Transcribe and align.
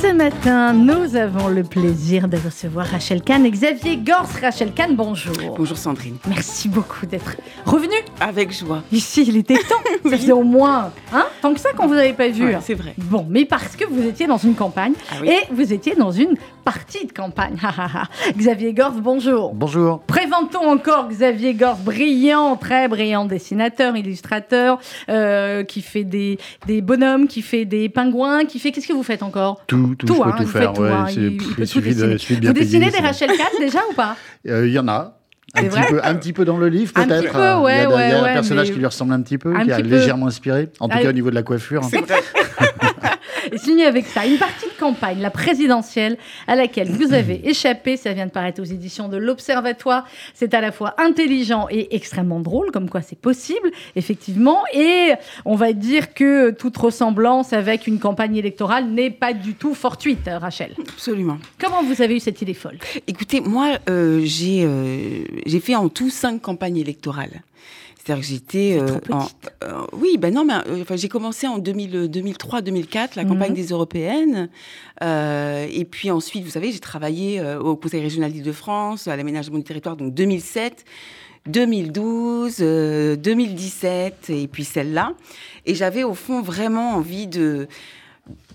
Ce 0.00 0.12
matin, 0.12 0.72
nous 0.72 1.16
avons 1.16 1.48
le 1.48 1.62
plaisir 1.62 2.26
de 2.26 2.36
recevoir 2.36 2.86
Rachel 2.86 3.22
Kahn 3.22 3.44
et 3.46 3.50
Xavier 3.50 3.96
Gors. 3.98 4.28
Rachel 4.40 4.72
Kahn, 4.72 4.96
bonjour. 4.96 5.34
Bonjour 5.56 5.76
Sandrine. 5.76 6.16
Merci 6.28 6.68
beaucoup 6.68 7.06
d'être 7.06 7.36
revenu. 7.66 7.94
Avec 8.20 8.52
joie. 8.52 8.82
Ici, 8.90 9.24
il 9.28 9.36
était 9.36 9.54
temps. 9.54 9.76
Ça 10.10 10.16
faisait 10.16 10.32
au 10.32 10.42
moins, 10.42 10.92
hein, 11.12 11.26
tant 11.40 11.54
que 11.54 11.60
ça 11.60 11.72
qu'on 11.72 11.86
vous 11.86 11.94
avait 11.94 12.12
pas 12.14 12.28
vu. 12.28 12.46
Ouais, 12.46 12.58
c'est 12.62 12.74
vrai. 12.74 12.94
Bon, 12.98 13.26
mais 13.28 13.44
parce 13.44 13.76
que 13.76 13.84
vous 13.84 14.04
étiez 14.04 14.26
dans 14.26 14.38
une 14.38 14.54
campagne 14.54 14.94
Ah 15.10 15.16
oui. 15.22 15.28
et 15.30 15.52
vous 15.54 15.72
étiez 15.72 15.94
dans 15.94 16.10
une 16.10 16.34
partie 16.64 17.06
de 17.06 17.12
campagne. 17.12 17.56
Xavier 18.36 18.72
Gors, 18.72 18.92
bonjour. 18.92 19.52
Bonjour. 19.54 20.00
Présentons 20.02 20.68
encore 20.70 21.08
Xavier 21.08 21.54
Gors, 21.54 21.76
brillant, 21.76 22.56
très 22.56 22.88
brillant 22.88 23.24
dessinateur, 23.26 23.96
illustrateur, 23.96 24.78
euh, 25.08 25.62
qui 25.64 25.82
fait 25.82 26.04
des, 26.04 26.38
des 26.66 26.80
bonhommes, 26.80 27.28
qui 27.28 27.42
fait 27.42 27.64
des 27.64 27.88
pingouins, 27.88 28.44
qui 28.44 28.58
fait. 28.58 28.72
Qu'est-ce 28.72 28.88
que 28.88 28.92
vous 28.92 29.02
faites 29.02 29.22
encore? 29.22 29.60
Tout, 29.66 29.81
tout, 29.90 30.06
Tout, 30.06 30.14
je 30.14 30.20
peux 30.22 30.28
hein, 30.28 30.34
tout 30.36 30.42
il 30.42 30.48
faire. 30.48 30.72
tout, 30.72 30.82
ouais, 30.82 30.90
hein, 30.90 31.06
c'est- 31.08 31.20
il- 31.20 31.36
pff, 31.36 31.48
il 31.58 31.66
suffit 31.66 31.94
de, 31.94 32.16
suffit 32.16 32.34
de 32.36 32.40
bien 32.40 32.50
Vous 32.52 32.58
dessinez 32.58 32.90
des 32.90 32.98
Rachel 32.98 33.28
Kahn 33.30 33.46
déjà 33.60 33.80
ou 33.90 33.94
pas? 33.94 34.16
Euh, 34.48 34.66
Il 34.66 34.72
y 34.72 34.78
en 34.78 34.88
a. 34.88 35.18
Un 35.54 35.64
petit, 35.64 35.80
peu, 35.90 36.00
un 36.02 36.14
petit 36.14 36.32
peu 36.32 36.44
dans 36.46 36.56
le 36.56 36.68
livre, 36.68 36.92
Un 36.94 37.04
peut-être. 37.06 37.24
petit 37.24 37.32
peu, 37.32 37.38
Il 37.38 37.42
y 37.42 37.46
a, 37.46 37.60
ouais, 37.60 37.76
il 37.76 37.82
y 37.82 37.84
a 38.14 38.22
ouais, 38.22 38.30
un 38.30 38.32
personnage 38.32 38.68
mais- 38.68 38.72
qui 38.72 38.78
lui 38.78 38.86
ressemble 38.86 39.12
un 39.12 39.20
petit 39.20 39.36
peu, 39.36 39.54
Un 39.54 39.64
qui 39.64 39.72
a 39.72 39.76
petit 39.76 39.82
peu. 39.88 39.96
légèrement 39.96 40.28
inspiré, 40.28 40.70
en 40.80 40.88
tout 40.88 40.96
Ah, 40.98 41.02
cas 41.02 41.10
au 41.10 41.12
niveau 41.12 41.28
de 41.28 41.34
la 41.34 41.42
coiffure. 41.42 41.82
Et 43.50 43.58
signé 43.58 43.86
avec 43.86 44.06
ça, 44.06 44.26
une 44.26 44.38
partie 44.38 44.66
de 44.66 44.78
campagne, 44.78 45.20
la 45.20 45.30
présidentielle, 45.30 46.16
à 46.46 46.54
laquelle 46.54 46.90
vous 46.90 47.12
avez 47.12 47.40
échappé. 47.48 47.96
Ça 47.96 48.12
vient 48.12 48.26
de 48.26 48.30
paraître 48.30 48.60
aux 48.60 48.64
éditions 48.64 49.08
de 49.08 49.16
l'Observatoire. 49.16 50.06
C'est 50.34 50.54
à 50.54 50.60
la 50.60 50.72
fois 50.72 50.94
intelligent 50.98 51.66
et 51.70 51.94
extrêmement 51.94 52.40
drôle, 52.40 52.70
comme 52.70 52.88
quoi 52.88 53.02
c'est 53.02 53.18
possible, 53.18 53.70
effectivement. 53.96 54.62
Et 54.72 55.12
on 55.44 55.56
va 55.56 55.72
dire 55.72 56.14
que 56.14 56.50
toute 56.50 56.76
ressemblance 56.76 57.52
avec 57.52 57.86
une 57.86 57.98
campagne 57.98 58.36
électorale 58.36 58.86
n'est 58.86 59.10
pas 59.10 59.32
du 59.32 59.54
tout 59.54 59.74
fortuite, 59.74 60.28
Rachel. 60.40 60.74
Absolument. 60.88 61.38
Comment 61.58 61.82
vous 61.82 62.02
avez 62.02 62.16
eu 62.16 62.20
cette 62.20 62.40
idée 62.42 62.54
folle? 62.54 62.78
Écoutez, 63.06 63.40
moi, 63.40 63.78
euh, 63.88 64.20
j'ai 64.24 64.64
euh, 64.64 65.24
j'ai 65.46 65.60
fait 65.60 65.74
en 65.74 65.88
tout 65.88 66.10
cinq 66.10 66.40
campagnes 66.40 66.76
électorales. 66.76 67.42
C'est-à-dire 68.04 68.22
que 68.24 68.28
j'étais... 68.28 68.78
Euh, 68.80 68.98
euh, 69.62 69.86
oui, 69.92 70.16
ben 70.18 70.34
non, 70.34 70.44
mais 70.44 70.54
euh, 70.66 70.82
enfin, 70.82 70.96
j'ai 70.96 71.08
commencé 71.08 71.46
en 71.46 71.58
2000, 71.58 72.08
2003-2004, 72.10 73.10
la 73.14 73.24
campagne 73.24 73.50
Mhm. 73.50 73.56
des 73.56 73.66
européennes. 73.68 74.48
Euh, 75.02 75.66
et 75.70 75.84
puis 75.84 76.10
ensuite, 76.10 76.42
vous 76.44 76.50
savez, 76.50 76.72
j'ai 76.72 76.80
travaillé 76.80 77.40
au 77.60 77.76
Conseil 77.76 78.00
régional 78.00 78.32
d'Île-de-France, 78.32 79.06
à 79.06 79.16
l'aménagement 79.16 79.58
du 79.58 79.64
territoire, 79.64 79.96
donc 79.96 80.14
2007. 80.14 80.84
2012, 81.48 82.58
euh, 82.60 83.16
2017 83.16 84.30
et 84.30 84.46
puis 84.46 84.62
celle-là. 84.64 85.14
Et 85.66 85.74
j'avais 85.74 86.04
au 86.04 86.14
fond 86.14 86.40
vraiment 86.40 86.94
envie 86.94 87.26
de 87.26 87.66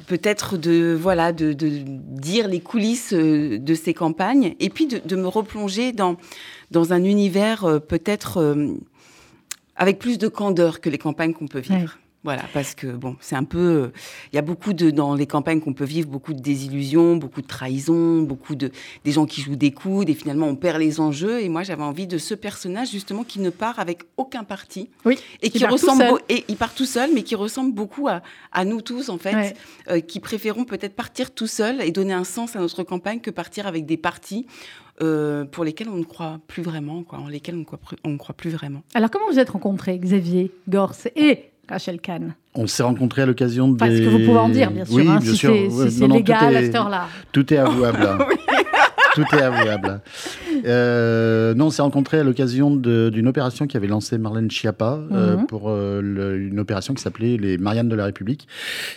peut-être 0.07 0.55
de 0.55 0.97
voilà 0.97 1.33
de, 1.33 1.51
de 1.51 1.69
dire 1.69 2.47
les 2.47 2.61
coulisses 2.61 3.11
de 3.13 3.73
ces 3.75 3.93
campagnes 3.93 4.55
et 4.61 4.69
puis 4.69 4.87
de, 4.87 5.01
de 5.03 5.15
me 5.17 5.27
replonger 5.27 5.91
dans 5.91 6.15
dans 6.71 6.93
un 6.93 7.03
univers 7.03 7.81
peut-être 7.89 8.55
avec 9.77 9.99
plus 9.99 10.17
de 10.17 10.27
candeur 10.27 10.81
que 10.81 10.89
les 10.89 10.97
campagnes 10.97 11.33
qu'on 11.33 11.47
peut 11.47 11.59
vivre. 11.59 11.75
Ouais. 11.79 11.87
Voilà, 12.23 12.43
parce 12.51 12.75
que 12.75 12.87
bon, 12.87 13.15
c'est 13.21 13.35
un 13.37 13.45
peu, 13.45 13.91
il 14.33 14.35
y 14.35 14.39
a 14.39 14.41
beaucoup 14.41 14.73
de 14.73 14.89
dans 14.89 15.13
les 15.15 15.27
campagnes 15.27 15.61
qu'on 15.61 15.73
peut 15.73 15.85
vivre, 15.85 16.09
beaucoup 16.09 16.33
de 16.33 16.41
désillusions, 16.41 17.15
beaucoup 17.15 17.41
de 17.41 17.47
trahisons, 17.47 18.23
beaucoup 18.23 18.55
de 18.55 18.71
des 19.05 19.11
gens 19.13 19.25
qui 19.25 19.39
jouent 19.39 19.55
des 19.55 19.71
coudes 19.71 20.09
et 20.09 20.13
finalement 20.13 20.47
on 20.47 20.55
perd 20.55 20.79
les 20.79 20.99
enjeux. 20.99 21.39
Et 21.41 21.47
moi, 21.47 21.63
j'avais 21.63 21.83
envie 21.83 22.07
de 22.07 22.17
ce 22.17 22.33
personnage 22.33 22.89
justement 22.91 23.23
qui 23.23 23.39
ne 23.39 23.49
part 23.49 23.79
avec 23.79 24.01
aucun 24.17 24.43
parti 24.43 24.89
Oui. 25.05 25.17
et 25.41 25.49
Qui 25.51 25.63
ressemble 25.67 26.03
et 26.27 26.43
il 26.49 26.57
part 26.57 26.73
tout 26.73 26.87
seul, 26.87 27.11
mais 27.13 27.23
qui 27.23 27.35
ressemble 27.35 27.73
beaucoup 27.73 28.09
à, 28.09 28.21
à 28.51 28.65
nous 28.65 28.81
tous 28.81 29.07
en 29.09 29.19
fait, 29.19 29.35
Ouais. 29.35 29.53
euh, 29.89 29.99
qui 30.01 30.19
préférons 30.19 30.65
peut-être 30.65 30.95
partir 30.95 31.31
tout 31.31 31.47
seul 31.47 31.81
et 31.81 31.91
donner 31.91 32.13
un 32.13 32.25
sens 32.25 32.57
à 32.57 32.59
notre 32.59 32.83
campagne 32.83 33.21
que 33.21 33.31
partir 33.31 33.67
avec 33.67 33.85
des 33.85 33.95
partis 33.97 34.47
euh, 35.01 35.45
pour 35.45 35.63
lesquels 35.63 35.89
on 35.89 35.97
ne 35.97 36.03
croit 36.03 36.39
plus 36.47 36.63
vraiment, 36.63 37.03
quoi, 37.03 37.19
en 37.19 37.27
lesquels 37.27 37.55
on 37.55 37.59
ne 37.59 37.63
croit, 37.65 37.77
plus- 37.79 37.97
on 38.03 38.09
ne 38.09 38.17
croit 38.17 38.35
plus 38.35 38.49
vraiment. 38.49 38.81
Alors, 38.93 39.09
comment 39.11 39.25
vous 39.31 39.39
êtes 39.39 39.49
rencontrés, 39.49 39.97
Xavier 39.99 40.51
Gors 40.67 40.95
et 41.15 41.49
Rachel 41.69 41.99
Kahn? 42.01 42.33
On 42.55 42.65
s'est 42.67 42.81
rencontrés 42.83 43.21
à 43.21 43.25
l'occasion 43.27 43.67
des... 43.67 43.75
Enfin, 43.83 43.95
ce 43.95 44.01
que 44.01 44.09
vous 44.09 44.19
pouvez 44.25 44.37
en 44.39 44.49
dire, 44.49 44.71
bien 44.71 44.85
sûr, 44.85 44.95
Oui, 44.95 45.07
hein, 45.07 45.19
bien 45.19 45.31
si 45.31 45.37
sûr. 45.37 45.53
c'est 45.53 45.61
Ouais, 45.67 45.69
si 45.69 45.75
non, 45.75 45.89
c'est 45.89 46.07
non, 46.07 46.15
légal 46.15 46.55
à 46.55 46.61
cette 46.61 46.75
heure-là. 46.75 47.07
Tout 47.31 47.53
est 47.53 47.57
avouable. 47.57 48.25
Tout 49.15 49.25
est 49.35 49.41
avouable. 49.41 50.01
Euh, 50.65 51.53
non, 51.53 51.67
on 51.67 51.69
s'est 51.69 51.81
rencontrés 51.81 52.19
à 52.19 52.23
l'occasion 52.23 52.75
d'une 52.75 53.27
opération 53.27 53.67
qui 53.67 53.77
avait 53.77 53.87
lancé 53.87 54.17
Marlène 54.17 54.49
Schiappa 54.51 54.99
euh, 55.11 55.37
Mhm. 55.37 55.47
pour 55.47 55.69
euh, 55.69 56.01
le- 56.01 56.37
une 56.37 56.59
opération 56.59 56.93
qui 56.93 57.01
s'appelait 57.01 57.37
les 57.37 57.57
Mariannes 57.57 57.89
de 57.89 57.95
la 57.95 58.05
République, 58.05 58.47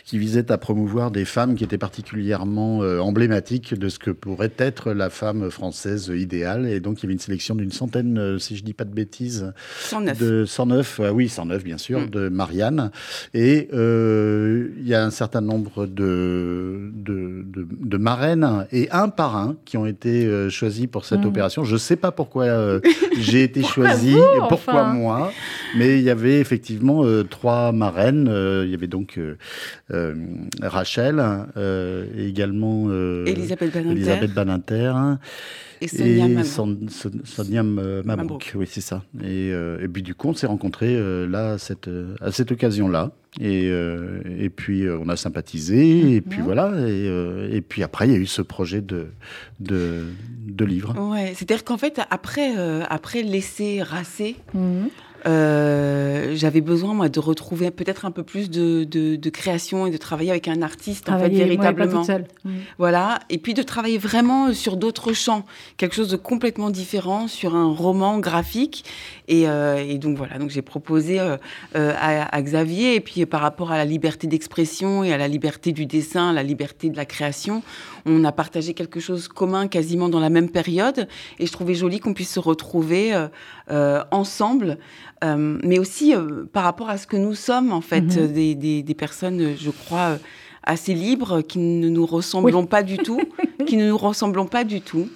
qui 0.04 0.18
visait 0.18 0.50
à 0.52 0.58
promouvoir 0.58 1.10
des 1.10 1.24
femmes 1.24 1.54
qui 1.54 1.64
étaient 1.64 1.78
particulièrement 1.78 2.82
euh, 2.82 2.98
emblématiques 3.00 3.74
de 3.74 3.88
ce 3.88 3.98
que 3.98 4.10
pourrait 4.10 4.52
être 4.58 4.92
la 4.92 5.10
femme 5.10 5.50
française 5.50 6.12
idéale. 6.14 6.66
Et 6.66 6.80
donc, 6.80 7.00
il 7.00 7.02
y 7.02 7.06
avait 7.06 7.12
une 7.14 7.18
sélection 7.20 7.54
d'une 7.54 7.72
centaine, 7.72 8.18
euh, 8.18 8.38
si 8.38 8.56
je 8.56 8.62
dis 8.64 8.72
pas 8.74 8.84
de 8.84 8.94
bêtises, 8.94 9.52
109. 9.80 10.18
de 10.18 10.44
109, 10.44 11.00
euh, 11.00 11.10
oui, 11.10 11.28
109 11.28 11.64
bien 11.64 11.78
sûr, 11.78 12.00
Mm. 12.00 12.10
de 12.10 12.28
Marianne. 12.28 12.90
Et 13.34 13.68
euh, 13.72 14.68
il 14.78 14.86
y 14.88 14.94
a 14.94 15.04
un 15.04 15.10
certain 15.10 15.40
nombre 15.40 15.86
de, 15.86 16.90
de, 16.94 17.44
de, 17.46 17.66
de 17.80 17.96
marraines 17.96 18.66
et 18.72 18.88
un 18.90 19.08
parrain 19.08 19.56
qui 19.64 19.76
ont 19.76 19.86
été 19.86 20.26
euh, 20.26 20.48
choisis 20.50 20.86
pour 20.86 21.04
cette 21.04 21.20
Mm. 21.20 21.26
opération. 21.28 21.49
Je 21.50 21.72
ne 21.72 21.78
sais 21.78 21.96
pas 21.96 22.12
pourquoi 22.12 22.44
euh, 22.44 22.80
j'ai 23.18 23.44
été 23.44 23.60
Pourquoi 23.60 23.90
choisi, 23.90 24.12
vous, 24.12 24.22
pourquoi 24.48 24.82
enfin 24.82 24.92
moi, 24.94 25.32
mais 25.76 25.98
il 25.98 26.02
y 26.02 26.10
avait 26.10 26.40
effectivement 26.40 27.04
euh, 27.04 27.24
trois 27.24 27.72
marraines. 27.72 28.28
Euh, 28.28 28.64
il 28.64 28.70
y 28.70 28.74
avait 28.74 28.86
donc 28.86 29.18
Rachel, 30.62 31.22
euh, 31.56 32.06
et 32.16 32.28
également 32.28 32.86
euh, 32.88 33.24
Elisabeth 33.26 33.74
Elisabeth 33.76 34.32
Badinter 34.32 34.92
et 35.80 35.88
Sonia 35.88 36.28
Mabrouk. 36.28 36.44
Son- 36.46 36.78
Son- 36.88 37.10
Sonia 37.24 37.60
M- 37.60 37.74
Mabrouk, 37.74 38.04
Mabrouk. 38.06 38.52
oui, 38.56 38.66
c'est 38.68 38.80
ça. 38.80 39.02
Et, 39.22 39.50
euh, 39.52 39.82
et 39.82 39.88
puis 39.88 40.02
du 40.02 40.14
coup, 40.14 40.28
on 40.28 40.34
s'est 40.34 40.46
rencontrés 40.46 40.94
euh, 40.96 41.26
là, 41.28 41.52
à 41.52 41.58
cette, 41.58 41.88
euh, 41.88 42.14
à 42.20 42.30
cette 42.32 42.52
occasion-là. 42.52 43.12
Et, 43.40 43.68
euh, 43.70 44.20
et 44.38 44.50
puis, 44.50 44.84
euh, 44.86 44.98
on 44.98 45.08
a 45.08 45.16
sympathisé. 45.16 46.14
Et 46.16 46.20
puis 46.20 46.38
Mhm. 46.40 46.44
voilà. 46.44 46.68
Et, 46.88 47.06
euh, 47.08 47.48
et 47.52 47.60
puis 47.60 47.82
après, 47.82 48.08
il 48.08 48.12
y 48.12 48.16
a 48.16 48.18
eu 48.18 48.26
ce 48.26 48.42
projet 48.42 48.80
de, 48.80 49.06
de, 49.60 50.04
de 50.46 50.64
livre. 50.64 50.94
Ouais, 51.12 51.32
c'est-à-dire 51.34 51.64
qu'en 51.64 51.78
fait, 51.78 52.00
après, 52.10 52.56
euh, 52.58 52.82
après 52.90 53.22
laisser 53.22 53.82
racer, 53.82 54.36
Mhm. 54.54 54.88
Euh, 55.26 56.34
j'avais 56.34 56.60
besoin 56.60 56.94
moi 56.94 57.08
de 57.08 57.20
retrouver 57.20 57.70
peut-être 57.70 58.04
un 58.04 58.10
peu 58.10 58.22
plus 58.22 58.50
de, 58.50 58.84
de, 58.84 59.16
de 59.16 59.30
création 59.30 59.86
et 59.86 59.90
de 59.90 59.96
travailler 59.96 60.30
avec 60.30 60.48
un 60.48 60.62
artiste 60.62 61.08
en 61.08 61.18
fait 61.18 61.28
pas 61.30 61.34
véritablement. 61.36 61.98
toute 61.98 62.06
seule. 62.06 62.26
Mhm. 62.44 62.52
Voilà, 62.78 63.20
et 63.28 63.38
puis 63.38 63.54
de 63.54 63.62
travailler 63.62 63.98
vraiment 63.98 64.52
sur 64.52 64.76
d'autres 64.76 65.12
champs, 65.12 65.44
quelque 65.76 65.94
chose 65.94 66.08
de 66.08 66.16
complètement 66.16 66.70
différent, 66.70 67.28
sur 67.28 67.54
un 67.54 67.72
roman 67.72 68.18
graphique. 68.18 68.84
Et, 69.28 69.48
euh, 69.48 69.76
et 69.76 69.98
donc 69.98 70.16
voilà, 70.16 70.38
donc 70.38 70.50
j'ai 70.50 70.62
proposé 70.62 71.20
euh, 71.20 71.36
à, 71.74 72.34
à 72.34 72.42
Xavier, 72.42 72.96
et 72.96 73.00
puis 73.00 73.24
par 73.26 73.40
rapport 73.40 73.70
à 73.70 73.76
la 73.76 73.84
liberté 73.84 74.26
d'expression 74.26 75.04
et 75.04 75.12
à 75.12 75.18
la 75.18 75.28
liberté 75.28 75.72
du 75.72 75.86
dessin, 75.86 76.32
la 76.32 76.42
liberté 76.42 76.88
de 76.90 76.96
la 76.96 77.04
création, 77.04 77.62
on 78.06 78.24
a 78.24 78.32
partagé 78.32 78.74
quelque 78.74 79.00
chose 79.00 79.28
commun 79.28 79.68
quasiment 79.68 80.08
dans 80.08 80.20
la 80.20 80.30
même 80.30 80.48
période. 80.50 81.08
Et 81.38 81.46
je 81.46 81.52
trouvais 81.52 81.74
joli 81.74 82.00
qu'on 82.00 82.14
puisse 82.14 82.32
se 82.34 82.40
retrouver 82.40 83.14
euh, 83.14 83.28
euh, 83.70 84.02
ensemble, 84.10 84.78
euh, 85.24 85.58
mais 85.64 85.78
aussi 85.78 86.14
par 86.52 86.64
rapport 86.64 86.88
à 86.90 86.98
ce 86.98 87.06
que 87.06 87.16
nous 87.16 87.34
sommes 87.34 87.72
en 87.72 87.80
fait, 87.80 88.00
Mhm. 88.16 88.32
des, 88.32 88.54
des, 88.54 88.82
des 88.82 88.94
personnes, 88.94 89.54
je 89.58 89.70
crois. 89.70 90.18
assez 90.62 90.92
libres, 90.92 91.40
qui 91.48 91.58
ne 91.58 91.88
nous 91.88 92.04
ressemblons 92.04 92.66
pas 92.66 92.82
du 92.82 92.98
tout, 92.98 93.20
qui 93.66 93.76
ne 93.78 93.88
nous 93.88 93.96
ressemblons 93.96 94.46
pas 94.46 94.62
du 94.62 94.82
tout. 94.82 95.08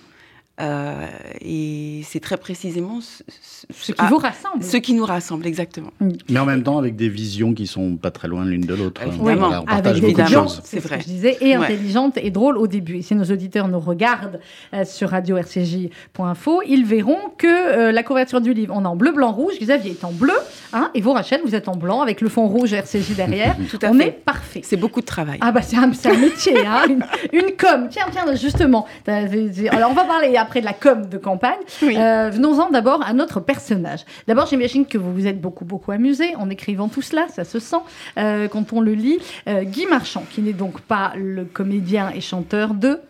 Euh, 0.61 1.07
et 1.41 2.03
c'est 2.05 2.21
très 2.21 2.37
précisément 2.37 3.01
ce, 3.01 3.25
ce- 3.41 3.67
Ce 3.73 3.91
qui 3.93 3.99
ah, 3.99 4.07
vous 4.09 4.19
rassemble. 4.19 4.63
ce 4.63 4.77
qui 4.77 4.95
nous 4.95 5.05
rassemble, 5.05 5.47
exactement. 5.49 5.91
Mais 6.29 6.39
en 6.39 6.45
même 6.45 6.63
temps, 6.63 6.79
avec 6.79 6.95
des 6.95 7.09
visions 7.09 7.55
qui 7.55 7.67
sont 7.67 7.97
pas 7.97 8.13
très 8.13 8.29
loin 8.29 8.45
l'une 8.45 8.61
de 8.61 8.75
l'autre. 8.75 9.01
hein. 9.03 9.09
Évidemment. 9.09 9.49
Voilà, 9.49 9.63
on 9.63 9.65
partage 9.65 9.99
avec 9.99 10.15
des 10.15 10.23
de 10.23 10.29
choses. 10.29 10.61
c'est 10.63 10.77
C'est 10.77 10.81
ce 10.81 10.83
que 10.85 10.89
vrai. 10.95 11.01
je 11.01 11.07
disais, 11.07 11.39
et 11.41 11.57
Ouais. 11.59 11.65
intelligente 11.65 12.19
et 12.19 12.31
drôle 12.31 12.57
au 12.57 12.69
début. 12.69 12.99
Et 12.99 13.03
si 13.03 13.17
nos 13.17 13.25
auditeurs 13.25 13.67
nous 13.67 13.81
regardent 13.81 14.39
euh, 14.75 14.85
sur 14.85 15.11
radio-rcj.info, 15.11 16.63
ils 16.69 16.85
verront 16.85 17.19
que 17.37 17.47
euh, 17.49 17.93
la 17.93 18.03
couverture 18.03 18.41
du 18.41 18.55
livre, 18.55 18.75
on 18.77 18.85
est 18.85 18.89
en 18.89 18.97
bleu, 18.97 19.13
blanc, 19.13 19.33
rouge. 19.33 19.55
Xavier 19.61 19.93
est 19.93 20.05
en 20.05 20.13
bleu, 20.13 20.35
hein, 20.73 20.91
et 20.95 21.01
vous, 21.01 21.13
Rachel, 21.13 21.41
vous 21.45 21.55
êtes 21.55 21.69
en 21.69 21.77
blanc 21.77 22.01
avec 22.01 22.21
le 22.21 22.29
fond 22.29 22.47
rouge 22.47 22.73
RCJ 22.73 23.15
derrière. 23.17 23.57
Tout 23.71 23.79
à 23.83 23.91
on 23.91 23.95
fait. 23.95 24.07
est 24.09 24.13
parfait. 24.13 24.61
C'est 24.63 24.77
beaucoup 24.77 25.01
de 25.01 25.07
travail. 25.07 25.39
Ah 25.41 25.51
bah 25.53 25.63
c'est 25.63 25.77
un, 25.77 25.91
un 25.91 26.17
métier, 26.19 26.65
hein, 26.67 26.83
une, 26.89 27.05
une 27.33 27.57
com. 27.59 27.89
Tiens, 27.91 28.07
tiens, 28.13 28.35
justement. 28.37 28.87
Alors 29.07 29.91
on 29.91 29.95
va 29.95 30.05
parler 30.05 30.37
après 30.45 30.61
de 30.61 30.67
la 30.67 30.73
com 30.73 31.09
de 31.09 31.19
campagne. 31.19 31.59
Oui. 31.83 31.97
Euh, 31.97 32.31
Venons-en 32.33 32.71
d'abord 32.71 33.03
à 33.03 33.13
notre 33.13 33.41
personnage. 33.41 34.05
D'abord, 34.29 34.47
j'imagine 34.47 34.87
que 34.87 34.99
vous 34.99 35.13
vous 35.13 35.27
êtes 35.27 35.41
beaucoup, 35.41 35.65
beaucoup 35.65 35.91
amusé 35.91 36.37
en 36.37 36.51
écrivant 36.51 36.89
tout 36.89 37.03
cela, 37.03 37.27
ça 37.29 37.45
se 37.45 37.59
sent 37.59 37.83
euh, 38.19 38.49
quand 38.49 38.73
on 38.73 38.81
le 38.81 38.93
lit. 38.93 39.19
Euh, 39.49 39.65
Guy 39.65 39.87
Marchand, 39.87 40.25
qui 40.31 40.43
n'est 40.43 40.53
donc 40.53 40.81
pas 40.81 41.13
le 41.17 41.45
comédien 41.45 42.11
et 42.15 42.21
chanteur 42.21 42.75
de 42.75 43.01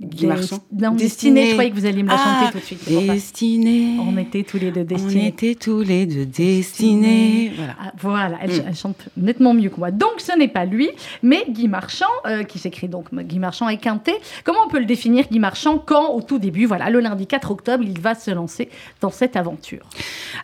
Guy 0.00 0.26
Marchand. 0.26 0.58
Non, 0.72 0.92
Destinée. 0.94 1.48
Je 1.48 1.52
croyais 1.52 1.70
que 1.70 1.76
vous 1.76 1.84
alliez 1.84 2.02
me 2.02 2.08
la 2.08 2.16
chanter 2.16 2.46
Ah, 2.46 2.50
tout 2.52 2.58
de 2.58 2.62
suite. 2.64 2.88
Destinée. 2.88 3.96
On 4.00 4.16
était 4.16 4.44
tous 4.44 4.56
les 4.58 4.70
deux 4.70 4.80
On 4.80 4.84
destinés. 4.84 5.26
était 5.28 5.54
tous 5.54 5.82
les 5.82 6.06
deux 6.06 6.24
destinés. 6.26 7.52
Voilà. 7.56 7.76
Ah, 7.78 7.92
voilà, 8.00 8.38
elle, 8.42 8.50
Mm. 8.50 8.64
elle 8.68 8.74
chante 8.76 9.08
nettement 9.16 9.52
mieux 9.52 9.68
que 9.68 9.76
moi. 9.76 9.90
Donc 9.90 10.12
ce 10.18 10.36
n'est 10.38 10.48
pas 10.48 10.64
lui, 10.64 10.88
mais 11.22 11.44
Guy 11.50 11.68
Marchand, 11.68 12.06
euh, 12.26 12.44
qui 12.44 12.58
s'écrit 12.58 12.88
donc 12.88 13.14
Guy 13.14 13.38
Marchand 13.38 13.68
et 13.68 13.76
Quintet. 13.76 14.14
Comment 14.44 14.60
on 14.66 14.70
peut 14.70 14.78
le 14.78 14.86
définir, 14.86 15.26
Guy 15.30 15.38
Marchand, 15.38 15.78
quand 15.78 16.14
au 16.14 16.22
tout 16.22 16.38
début, 16.38 16.64
voilà, 16.64 16.88
le 16.88 17.00
lundi 17.00 17.26
4 17.26 17.50
octobre, 17.50 17.84
il 17.86 18.00
va 18.00 18.14
se 18.14 18.30
lancer 18.30 18.70
dans 19.02 19.10
cette 19.10 19.36
aventure? 19.36 19.84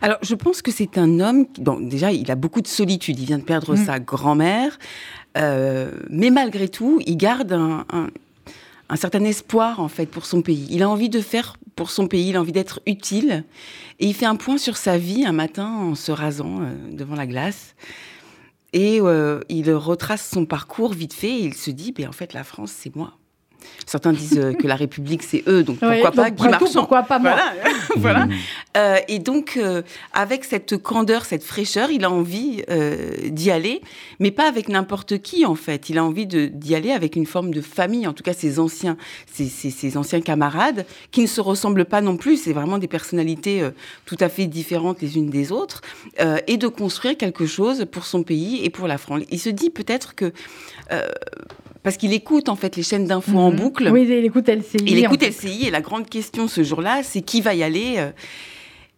Alors, 0.01 0.17
je 0.21 0.35
pense 0.35 0.61
que 0.61 0.71
c'est 0.71 0.97
un 0.97 1.19
homme. 1.19 1.47
qui- 1.51 1.61
Bon, 1.61 1.79
déjà, 1.79 2.11
il 2.11 2.29
a 2.31 2.35
beaucoup 2.35 2.61
de 2.61 2.67
solitude. 2.67 3.19
Il 3.19 3.25
vient 3.25 3.39
de 3.39 3.43
perdre 3.43 3.73
Mm. 3.73 3.85
sa 3.85 3.99
grand-mère. 3.99 4.77
Euh, 5.37 5.91
mais 6.09 6.29
malgré 6.29 6.67
tout, 6.67 6.99
il 7.05 7.17
garde 7.17 7.51
un, 7.53 7.85
un- 7.91 8.07
un 8.89 8.95
certain 8.95 9.23
espoir, 9.23 9.79
en 9.79 9.87
fait, 9.87 10.05
pour 10.05 10.25
son 10.25 10.41
pays. 10.41 10.67
Il 10.69 10.83
a 10.83 10.89
envie 10.89 11.09
de 11.09 11.21
faire 11.21 11.57
pour 11.75 11.91
son 11.91 12.07
pays, 12.07 12.29
il 12.29 12.35
a 12.35 12.41
envie 12.41 12.51
d'être 12.51 12.81
utile. 12.85 13.43
Et 13.99 14.07
il 14.07 14.13
fait 14.13 14.25
un 14.25 14.35
point 14.35 14.57
sur 14.57 14.77
sa 14.77 14.97
vie 14.97 15.25
un 15.25 15.31
matin 15.31 15.67
en 15.67 15.95
se 15.95 16.11
rasant 16.11 16.61
euh, 16.61 16.73
devant 16.91 17.15
la 17.15 17.27
glace. 17.27 17.75
Et 18.73 18.99
euh, 19.01 19.41
il 19.49 19.71
retrace 19.73 20.29
son 20.29 20.45
parcours 20.45 20.93
vite 20.93 21.13
fait 21.13 21.31
et 21.31 21.43
il 21.45 21.53
se 21.53 21.71
dit, 21.71 21.91
ben, 21.91 22.07
en 22.07 22.11
fait, 22.11 22.33
la 22.33 22.43
France, 22.43 22.71
c'est 22.75 22.95
moi. 22.95 23.13
Certains 23.85 24.13
disent 24.13 24.37
euh, 24.37 24.53
que 24.53 24.67
la 24.67 24.75
République, 24.75 25.23
c'est 25.23 25.43
eux, 25.47 25.63
donc 25.63 25.77
pourquoi 25.79 25.95
Ouais, 25.97 26.03
pas 26.03 26.29
donc, 26.29 26.35
Guy 26.35 26.47
Marchand 26.49 26.67
pourquoi 26.73 27.03
pas 27.03 27.19
moi 27.19 27.31
Voilà, 27.35 27.53
voilà. 27.95 28.25
Mmh. 28.25 28.31
Euh, 28.77 28.97
et 29.07 29.19
donc, 29.19 29.55
euh, 29.57 29.81
avec 30.13 30.43
cette 30.43 30.77
candeur, 30.77 31.25
cette 31.25 31.43
fraîcheur, 31.43 31.89
il 31.89 32.03
a 32.05 32.11
envie 32.11 32.63
euh, 32.69 33.11
d'y 33.29 33.49
aller, 33.51 33.81
mais 34.19 34.31
pas 34.31 34.47
avec 34.47 34.67
n'importe 34.69 35.19
qui, 35.21 35.45
en 35.45 35.55
fait. 35.55 35.89
Il 35.89 35.97
a 35.97 36.03
envie 36.03 36.25
d'y 36.25 36.75
aller 36.75 36.91
avec 36.91 37.15
une 37.15 37.25
forme 37.25 37.51
de 37.53 37.61
famille, 37.61 38.07
en 38.07 38.13
tout 38.13 38.23
cas 38.23 38.33
ses 38.33 38.59
anciens, 38.59 38.97
ses, 39.31 39.45
ses- 39.47 39.69
ses 39.71 39.97
anciens 39.97 40.21
camarades, 40.21 40.85
qui 41.11 41.21
ne 41.21 41.27
se 41.27 41.41
ressemblent 41.41 41.85
pas 41.85 42.01
non 42.01 42.17
plus. 42.17 42.37
C'est 42.37 42.53
vraiment 42.53 42.77
des 42.77 42.87
personnalités 42.87 43.61
euh, 43.61 43.71
tout 44.05 44.17
à 44.19 44.29
fait 44.29 44.45
différentes 44.47 45.01
les 45.01 45.17
unes 45.17 45.29
des 45.29 45.51
autres, 45.51 45.81
euh, 46.19 46.37
et 46.47 46.57
de 46.57 46.67
construire 46.67 47.17
quelque 47.17 47.45
chose 47.45 47.85
pour 47.91 48.05
son 48.05 48.23
pays 48.23 48.63
et 48.63 48.69
pour 48.69 48.87
la 48.87 48.97
France. 48.97 49.21
Il 49.31 49.39
se 49.39 49.49
dit 49.49 49.69
peut-être 49.69 50.13
que... 50.15 50.31
parce 51.87 51.95
qu'il 51.95 52.11
écoute 52.11 52.49
en 52.49 52.57
fait 52.57 52.75
les 52.75 52.83
chaînes 52.83 53.05
d'infos 53.07 53.37
en 53.37 53.49
Mhm. 53.51 53.55
boucle. 53.59 53.89
Oui, 53.93 54.03
il 54.03 54.11
écoute 54.25 54.49
LCI. 54.49 54.83
Il 54.85 54.97
écoute. 54.99 55.23
LCI 55.23 55.67
et 55.67 55.71
la 55.71 55.79
grande 55.79 56.09
question 56.09 56.49
ce 56.49 56.61
jour-là, 56.61 57.01
c'est 57.01 57.21
qui 57.21 57.39
va 57.39 57.53
y 57.55 57.63
aller 57.63 57.95
euh, 57.97 58.11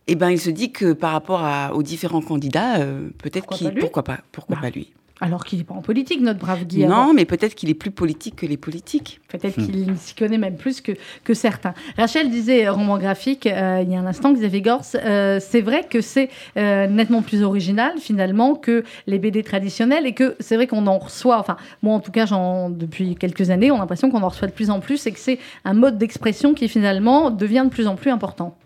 Eh 0.07 0.15
ben, 0.15 0.31
il 0.31 0.39
se 0.39 0.49
dit 0.49 0.71
que 0.71 0.93
par 0.93 1.11
rapport 1.11 1.41
à- 1.43 1.75
aux 1.75 1.83
différents 1.83 2.21
candidats, 2.23 2.79
euh, 2.79 3.09
peut-être 3.19 3.41
Pourquoi 3.45 3.57
qu'il 3.57 3.67
pas 3.67 3.73
lui? 3.73 3.79
pourquoi 3.81 4.03
pas, 4.03 4.17
pourquoi 4.31 4.55
Bah, 4.55 4.61
pas 4.63 4.69
lui? 4.71 4.91
Alors 5.21 5.43
qu'il 5.43 5.59
n'est 5.59 5.65
pas 5.65 5.73
en 5.73 5.81
politique, 5.81 6.21
notre 6.21 6.39
brave 6.39 6.63
Guy. 6.65 6.85
Non, 6.85 6.95
avant. 6.95 7.13
mais 7.13 7.25
peut-être 7.25 7.55
qu'il 7.55 7.69
est 7.69 7.73
plus 7.73 7.91
politique 7.91 8.37
que 8.37 8.45
les 8.45 8.57
politiques. 8.57 9.19
Peut-être 9.27 9.55
qu'il 9.55 9.97
s'y 9.97 10.15
connaît 10.15 10.37
même 10.37 10.55
plus 10.55 10.81
que, 10.81 10.93
que 11.23 11.33
certains. 11.33 11.73
Rachel 11.97 12.29
disait, 12.29 12.67
euh, 12.67 12.71
roman 12.71 12.97
graphique, 12.97 13.45
euh, 13.45 13.83
il 13.83 13.91
y 13.91 13.95
a 13.95 13.99
un 13.99 14.05
instant, 14.05 14.31
Xavier 14.33 14.61
Gors, 14.61 14.81
euh, 14.95 15.39
c'est 15.41 15.61
vrai 15.61 15.85
que 15.89 16.01
c'est 16.01 16.29
euh, 16.57 16.87
nettement 16.87 17.21
plus 17.21 17.43
original 17.43 17.93
finalement 17.99 18.55
que 18.55 18.83
les 19.07 19.19
BD 19.19 19.43
traditionnels 19.43 20.05
et 20.05 20.13
que 20.13 20.35
c'est 20.39 20.55
vrai 20.55 20.67
qu'on 20.67 20.87
en 20.87 20.97
reçoit, 20.97 21.37
enfin 21.37 21.57
moi 21.83 21.95
en 21.95 21.99
tout 21.99 22.11
cas 22.11 22.25
j'en, 22.25 22.69
depuis 22.69 23.15
quelques 23.15 23.49
années, 23.49 23.71
on 23.71 23.75
a 23.75 23.79
l'impression 23.79 24.09
qu'on 24.09 24.23
en 24.23 24.29
reçoit 24.29 24.47
de 24.47 24.53
plus 24.53 24.69
en 24.69 24.79
plus 24.79 25.05
et 25.07 25.11
que 25.11 25.19
c'est 25.19 25.39
un 25.65 25.73
mode 25.73 25.97
d'expression 25.97 26.53
qui 26.53 26.69
finalement 26.69 27.29
devient 27.31 27.63
de 27.65 27.69
plus 27.69 27.87
en 27.87 27.95
plus 27.95 28.11
important. 28.11 28.57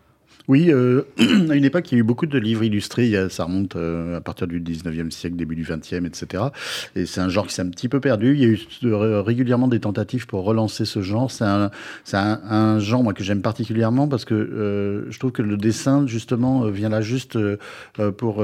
Oui, 0.50 0.72
euh, 0.72 1.04
à 1.50 1.56
une 1.56 1.63
époque, 1.63 1.90
il 1.92 1.95
y 1.95 1.98
a 1.98 2.00
eu 2.01 2.04
beaucoup 2.04 2.25
de 2.25 2.38
livres 2.38 2.63
illustrés. 2.63 3.16
A- 3.16 3.30
ça 3.30 3.45
remonte 3.45 3.78
euh, 3.78 4.18
à 4.18 4.22
partir 4.22 4.45
du 4.45 4.60
19e 4.60 5.10
siècle, 5.10 5.38
début 5.38 5.56
du 5.56 5.63
20e, 5.63 6.06
etc. 6.06 6.44
Et 6.98 7.06
c'est 7.06 7.22
un 7.22 7.30
genre 7.30 7.48
qui 7.48 7.54
s'est 7.54 7.62
un 7.62 7.69
petit 7.69 7.88
peu 7.88 8.01
perdu. 8.01 8.34
Il 8.34 8.40
y 8.42 8.45
a 8.45 8.48
eu 8.50 8.60
euh, 8.84 9.22
régulièrement 9.22 9.69
des 9.69 9.80
tentatives 9.80 10.28
pour 10.28 10.44
relancer 10.44 10.84
ce 10.84 11.01
genre. 11.01 11.31
C'est 11.31 11.45
un, 11.45 11.72
c'est 12.04 12.18
un, 12.18 12.42
un 12.50 12.80
genre 12.80 13.04
moi, 13.04 13.13
que 13.13 13.24
j'aime 13.24 13.42
particulièrement 13.42 14.10
parce 14.10 14.25
que 14.25 14.34
euh, 14.34 15.06
je 15.10 15.18
trouve 15.18 15.31
que 15.31 15.42
le 15.42 15.56
dessin, 15.56 16.07
justement, 16.07 16.66
vient 16.68 16.90
là 16.90 17.00
juste 17.00 17.38
pour 18.18 18.36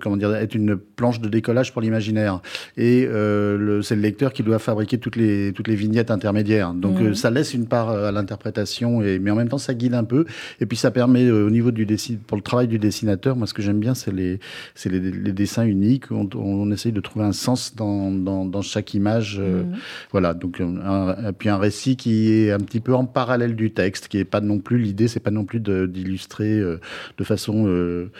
comment 0.00 0.16
dire, 0.16 0.34
être 0.36 0.54
une 0.54 0.76
planche 0.76 1.20
de 1.20 1.28
décollage 1.28 1.72
pour 1.72 1.82
l'imaginaire. 1.82 2.40
Et 2.76 3.06
le- 3.06 3.80
c'est 3.82 3.96
le 3.96 4.02
lecteur 4.02 4.32
qui 4.32 4.44
doit 4.44 4.60
fabriquer 4.60 4.98
toutes 4.98 5.16
les, 5.16 5.52
toutes 5.52 5.66
les 5.66 5.74
vignettes 5.74 6.12
intermédiaires. 6.12 6.74
Donc 6.74 7.00
euh, 7.00 7.14
ça 7.14 7.30
laisse 7.30 7.54
une 7.54 7.66
part 7.66 7.90
à 7.90 8.12
l'interprétation, 8.12 9.00
mais 9.00 9.30
en 9.32 9.34
même 9.36 9.48
temps, 9.48 9.58
ça 9.58 9.74
guide 9.74 9.94
un 9.94 10.04
peu. 10.04 10.24
Et 10.60 10.66
puis 10.66 10.76
ça 10.76 10.92
permet 10.92 11.07
euh, 11.16 11.46
au 11.46 11.50
niveau 11.50 11.70
du 11.70 11.86
dessin, 11.86 12.14
pour 12.26 12.36
le 12.36 12.42
travail 12.42 12.68
du 12.68 12.78
dessinateur, 12.78 13.36
moi 13.36 13.46
ce 13.46 13.54
que 13.54 13.62
j'aime 13.62 13.78
bien, 13.80 13.94
c'est 13.94 14.12
les, 14.12 14.38
c'est 14.74 14.88
les, 14.90 15.00
les 15.00 15.32
dessins 15.32 15.64
uniques. 15.64 16.10
On, 16.10 16.28
on 16.36 16.70
essaye 16.70 16.92
de 16.92 17.00
trouver 17.00 17.24
un 17.24 17.32
sens 17.32 17.74
dans, 17.74 18.10
dans, 18.10 18.44
dans 18.44 18.62
chaque 18.62 18.94
image. 18.94 19.38
euh, 19.40 19.62
Mhm. 19.62 19.76
Voilà. 20.12 20.34
Donc 20.34 20.60
un, 20.60 20.76
un- 20.76 21.32
puis 21.32 21.48
un 21.48 21.58
récit 21.58 21.96
qui 21.96 22.32
est 22.32 22.52
un 22.52 22.58
petit 22.58 22.80
peu 22.80 22.94
en 22.94 23.04
parallèle 23.06 23.56
du 23.56 23.70
texte, 23.72 24.08
qui 24.08 24.18
est 24.18 24.24
pas 24.24 24.40
non 24.40 24.58
plus 24.58 24.78
l'idée, 24.78 25.08
c'est 25.08 25.20
pas 25.20 25.30
non 25.30 25.44
plus 25.44 25.60
d'illustrer 25.60 26.58
euh, 26.58 26.78
de 27.18 27.24
façon 27.24 27.66
euh, 27.66 28.10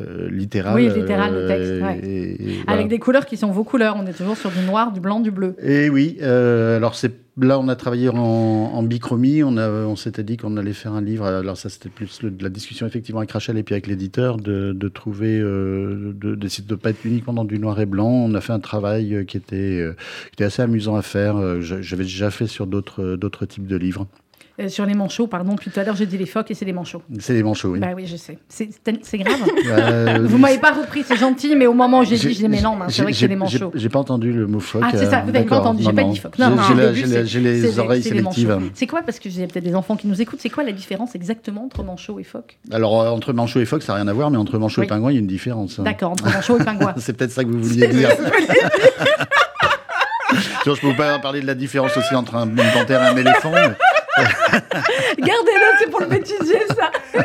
euh, 0.00 0.28
littérale. 0.30 0.74
Oui, 0.76 0.88
littérale, 0.88 1.32
le 1.32 1.38
euh, 1.38 1.48
texte, 1.48 1.82
ouais. 1.82 1.98
et- 2.08 2.32
et 2.32 2.54
voilà. 2.64 2.72
Avec 2.72 2.88
des 2.88 2.98
couleurs 2.98 3.26
qui 3.26 3.36
sont 3.36 3.50
vos 3.50 3.64
couleurs, 3.64 3.96
on 3.98 4.06
est 4.06 4.12
toujours 4.12 4.36
sur 4.36 4.50
du 4.50 4.60
noir, 4.66 4.92
du 4.92 5.00
blanc, 5.00 5.20
du 5.20 5.30
bleu. 5.30 5.54
Et 5.62 5.88
oui, 5.90 6.18
euh, 6.22 6.76
alors 6.76 6.94
c'est 6.94 7.12
là 7.38 7.58
on 7.58 7.68
a 7.68 7.76
travaillé 7.76 8.08
en, 8.08 8.82
bichromie, 8.82 9.42
on, 9.42 9.96
s'était 9.96 10.22
dit 10.22 10.36
qu'on 10.36 10.56
allait 10.56 10.72
faire 10.72 10.92
un 10.92 11.00
livre, 11.00 11.24
alors 11.24 11.56
ça 11.56 11.68
c'était 11.68 11.88
plus 11.88 12.20
la 12.40 12.48
discussion 12.48 12.86
effectivement 12.86 13.20
avec 13.20 13.30
Rachel 13.30 13.56
et 13.58 13.62
puis 13.62 13.74
avec 13.74 13.86
l'éditeur, 13.86 14.36
de, 14.36 14.88
trouver, 14.88 15.38
euh, 15.38 16.12
de 16.14 16.34
de 16.34 16.74
pas 16.74 16.90
être 16.90 17.04
uniquement 17.04 17.32
dans 17.32 17.44
du 17.44 17.58
noir 17.58 17.80
et 17.80 17.86
blanc. 17.86 18.08
On 18.08 18.34
a 18.34 18.40
fait 18.40 18.52
un 18.52 18.60
travail 18.60 19.14
euh, 19.14 19.24
qui 19.24 19.36
était, 19.36 19.56
euh, 19.56 19.94
qui 20.28 20.34
était 20.34 20.44
assez 20.44 20.62
amusant 20.62 20.96
à 20.96 21.02
faire, 21.02 21.36
Euh, 21.36 21.60
j'avais 21.60 22.04
déjà 22.04 22.30
fait 22.30 22.46
sur 22.46 22.66
d'autres 22.66 23.46
types 23.46 23.66
de 23.66 23.76
livres. 23.76 24.06
Euh, 24.60 24.68
sur 24.68 24.84
les 24.84 24.92
manchots, 24.92 25.26
pardon, 25.28 25.56
puis 25.56 25.70
tout 25.70 25.80
à 25.80 25.82
l'heure 25.84 25.96
j'ai 25.96 26.04
dit 26.04 26.18
les 26.18 26.26
phoques 26.26 26.50
et 26.50 26.54
c'est 26.54 26.66
les 26.66 26.74
manchots. 26.74 27.00
C'est 27.20 27.32
des 27.32 27.42
manchots, 27.42 27.70
oui. 27.70 27.78
Bah 27.78 27.88
oui, 27.96 28.06
je 28.06 28.16
sais. 28.16 28.36
C'est 28.48 28.68
grave. 29.18 29.36
Euh, 29.72 30.18
Vous 30.24 30.36
m'avez 30.36 30.58
pas 30.58 30.72
repris, 30.72 31.04
c'est 31.06 31.16
gentil, 31.16 31.54
mais 31.56 31.66
au 31.66 31.72
moment 31.72 32.00
où 32.00 32.04
j'ai 32.04 32.16
dit, 32.16 32.34
j'ai- 32.34 32.48
mais 32.48 32.60
non, 32.60 32.76
c'est 32.88 33.02
vrai 33.02 33.12
que 33.12 33.16
c'est 33.18 33.28
les 33.28 33.36
manchots. 33.36 33.70
j'ai- 33.74 33.88
pas 33.88 33.98
entendu 34.00 34.30
le 34.32 34.46
mot 34.46 34.60
phoque. 34.60 34.82
Ah, 34.84 34.90
c'est 34.92 35.06
ça, 35.06 35.20
euh, 35.20 35.22
vous 35.24 35.30
n'avez 35.32 35.46
pas 35.46 35.60
entendu, 35.60 35.82
j'ai 35.84 35.92
pas 35.92 36.04
dit 36.04 36.18
phoque. 36.18 36.38
Non, 36.38 36.54
J'ai- 36.68 36.74
non, 36.74 37.24
j'ai 37.24 37.40
les 37.40 37.78
oreilles 37.78 38.02
les 38.02 38.08
sélectives. 38.08 38.48
manchots. 38.48 38.66
C'est 38.74 38.86
quoi, 38.86 39.00
parce 39.02 39.18
que 39.18 39.30
j'ai 39.30 39.46
peut-être 39.46 39.64
des 39.64 39.74
enfants 39.74 39.96
qui 39.96 40.06
nous 40.06 40.20
écoutent, 40.20 40.40
c'est 40.42 40.50
quoi 40.50 40.64
la 40.64 40.72
différence 40.72 41.14
exactement 41.14 41.64
entre 41.64 41.82
manchot 41.82 42.18
et 42.20 42.24
phoque 42.24 42.58
Alors 42.70 42.92
entre 42.92 43.32
manchot 43.32 43.60
et 43.60 43.64
phoque, 43.64 43.82
ça 43.82 43.92
n'a 43.94 44.00
rien 44.00 44.08
à 44.08 44.12
voir, 44.12 44.30
mais 44.30 44.36
entre 44.38 44.58
manchot 44.58 44.82
et 44.82 44.86
pingouin, 44.86 45.10
il 45.10 45.14
y 45.14 45.16
a 45.16 45.20
une 45.20 45.26
différence. 45.26 45.78
hein. 45.78 45.82
D'accord, 45.84 46.10
entre 46.12 46.24
manchot 46.30 46.58
et 46.60 46.64
pingouin. 46.64 46.94
C'est 46.98 47.16
peut-être 47.16 47.30
ça 47.32 47.44
que 47.44 47.48
vous 47.48 47.62
vouliez 47.62 47.88
dire. 47.88 48.10
Je 50.64 50.70
peux 50.80 50.86
vous 50.88 50.94
pas 50.94 51.18
parler 51.18 51.40
de 51.40 51.46
la 51.46 51.54
différence 51.54 51.96
aussi 51.96 52.14
entre 52.14 52.34
un, 52.36 52.46
panthère 52.48 53.02
et 53.02 53.06
un 53.06 53.16
éléphant. 53.16 53.52
mais- 53.52 53.74
Gardez-le, 55.18 55.78
c'est 55.78 55.90
pour 55.90 56.00
le 56.00 56.06
bêtisier, 56.06 56.60
ça. 56.76 56.90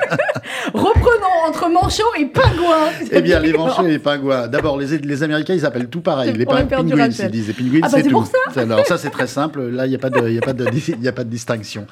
Reprenons 1.78 1.86
entre 1.86 1.86
manchot 1.86 2.04
et 2.20 2.26
pingouin. 2.26 2.90
Eh 3.12 3.22
bien, 3.22 3.40
les 3.40 3.54
manchots 3.54 3.86
et 3.86 3.92
les 3.92 4.00
pingouins. 4.00 4.48
D'abord, 4.48 4.78
les, 4.78 4.98
les 4.98 5.24
Américains, 5.24 5.54
ils 5.54 5.66
appellent 5.66 5.88
tout 5.90 6.02
pareil. 6.02 6.34
Les 6.34 6.46
pour 6.46 6.54
la 6.54 6.62
ping- 6.62 6.68
perdre 6.68 6.86
du 6.86 6.92
penguins, 6.92 7.06
Rachel. 7.06 7.26
ils 7.28 7.32
disent. 7.32 7.48
Les 7.48 7.54
penguins, 7.54 7.80
Ah 7.84 7.88
bah, 7.90 7.98
c'est 7.98 8.04
tout. 8.04 8.10
pour 8.12 8.26
ça. 8.28 8.62
Alors, 8.62 8.86
ça, 8.86 8.98
c'est 8.98 9.10
très 9.10 9.28
simple. 9.28 9.62
Là, 9.62 9.86
il 9.86 9.90
n'y 9.90 9.96
a, 9.96 10.00
pas 10.00 10.10
de- 10.10 10.30
y 10.30 10.38
a, 10.38 10.42
pas 10.42 10.54
de- 10.54 10.68
il 10.88 11.02
y 11.04 11.08
a 11.08 11.12
pas 11.12 11.24
de 11.24 11.30
distinction. 11.30 11.86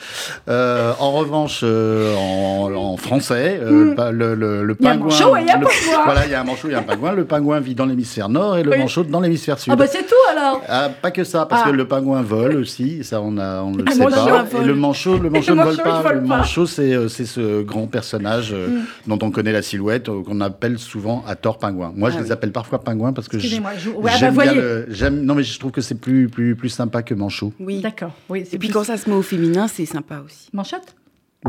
Euh, 0.49 0.91
en 0.99 1.11
revanche, 1.11 1.61
euh, 1.63 2.15
en, 2.15 2.73
en 2.73 2.97
français, 2.97 3.59
euh, 3.61 3.71
Hmm. 3.95 3.95
le, 4.11 4.35
le, 4.35 4.63
le 4.63 4.75
Il 4.79 4.85
y 4.85 4.87
a 4.87 4.91
un 4.91 4.93
pingouin. 4.97 5.09
manchot 5.09 5.35
et 5.37 5.41
il 5.41 5.47
y 5.47 5.49
a 5.49 5.55
un 5.55 5.59
pingouin. 5.59 5.71
Voilà, 6.05 6.25
il 6.25 6.31
y 6.31 6.35
a 6.35 6.41
un 6.41 6.43
manchot 6.43 6.69
et 6.69 6.75
un 6.75 6.81
pingouin. 6.83 7.11
Le 7.13 7.25
pingouin 7.25 7.59
vit 7.59 7.75
dans 7.75 7.85
l'hémisphère 7.85 8.29
nord 8.29 8.57
et 8.57 8.63
le 8.63 8.71
Oui. 8.71 8.77
manchot 8.79 9.03
dans 9.03 9.19
l'hémisphère 9.19 9.59
sud. 9.59 9.71
Ah 9.73 9.75
bah 9.75 9.85
c'est 9.87 10.05
tout 10.05 10.13
alors. 10.31 10.61
Ah, 10.67 10.89
pas 11.01 11.11
que 11.11 11.23
ça, 11.23 11.45
parce 11.45 11.63
Ah. 11.65 11.69
que 11.69 11.75
le 11.75 11.87
pingouin 11.87 12.21
vole 12.21 12.55
aussi, 12.57 13.03
ça 13.03 13.21
on 13.21 13.37
a, 13.37 13.61
on 13.61 13.73
le 13.75 13.83
sait 13.91 13.99
pas. 14.03 14.45
Et 14.61 14.65
le 14.65 14.75
manchot, 14.75 15.17
le 15.17 15.29
manchot 15.29 15.55
ne 15.55 15.63
vole 15.63 15.77
pas. 15.77 16.13
le 16.13 16.21
manchot, 16.21 16.65
c'est 16.65 17.07
ce 17.09 17.61
grand 17.63 17.87
personnage 17.87 18.51
euh, 18.53 18.67
Mm. 18.67 18.81
dont 19.07 19.19
on 19.25 19.31
connaît 19.31 19.51
la 19.51 19.61
silhouette, 19.75 20.09
euh, 20.09 20.23
qu'on 20.23 20.41
appelle 20.41 20.79
souvent 20.79 21.23
à 21.27 21.35
tort 21.35 21.57
pingouin. 21.59 21.91
Moi, 21.95 22.09
je 22.09 22.15
Ah 22.17 22.19
les 22.21 22.25
oui. 22.27 22.31
appelle 22.31 22.51
parfois 22.51 22.79
pingouins 22.83 23.13
parce 23.13 23.27
que 23.27 23.37
je- 23.37 23.43
Excusez-moi, 23.45 23.71
je... 23.77 23.89
Ouais, 23.89 23.95
ah 23.97 24.01
bah 24.03 24.11
j'aime 24.17 24.33
bien 24.33 24.43
voyez. 24.45 24.61
le. 24.61 24.85
j'aime- 24.89 25.21
Non, 25.23 25.35
mais 25.35 25.43
je 25.43 25.59
trouve 25.59 25.71
que 25.71 25.81
c'est 25.81 25.95
plus, 25.95 26.29
plus, 26.29 26.55
plus 26.55 26.69
sympa 26.69 27.03
que 27.03 27.13
manchot. 27.13 27.53
Oui. 27.59 27.81
D'accord, 27.81 28.13
oui. 28.29 28.41
Et 28.51 28.57
puis 28.57 28.69
plus- 28.69 28.73
quand 28.73 28.83
ça 28.83 28.97
se 28.97 29.09
met 29.09 29.15
au 29.15 29.21
féminin, 29.21 29.67
c'est 29.67 29.85
sympa 29.85 30.21
aussi. 30.25 30.47
Manchotte? 30.53 30.95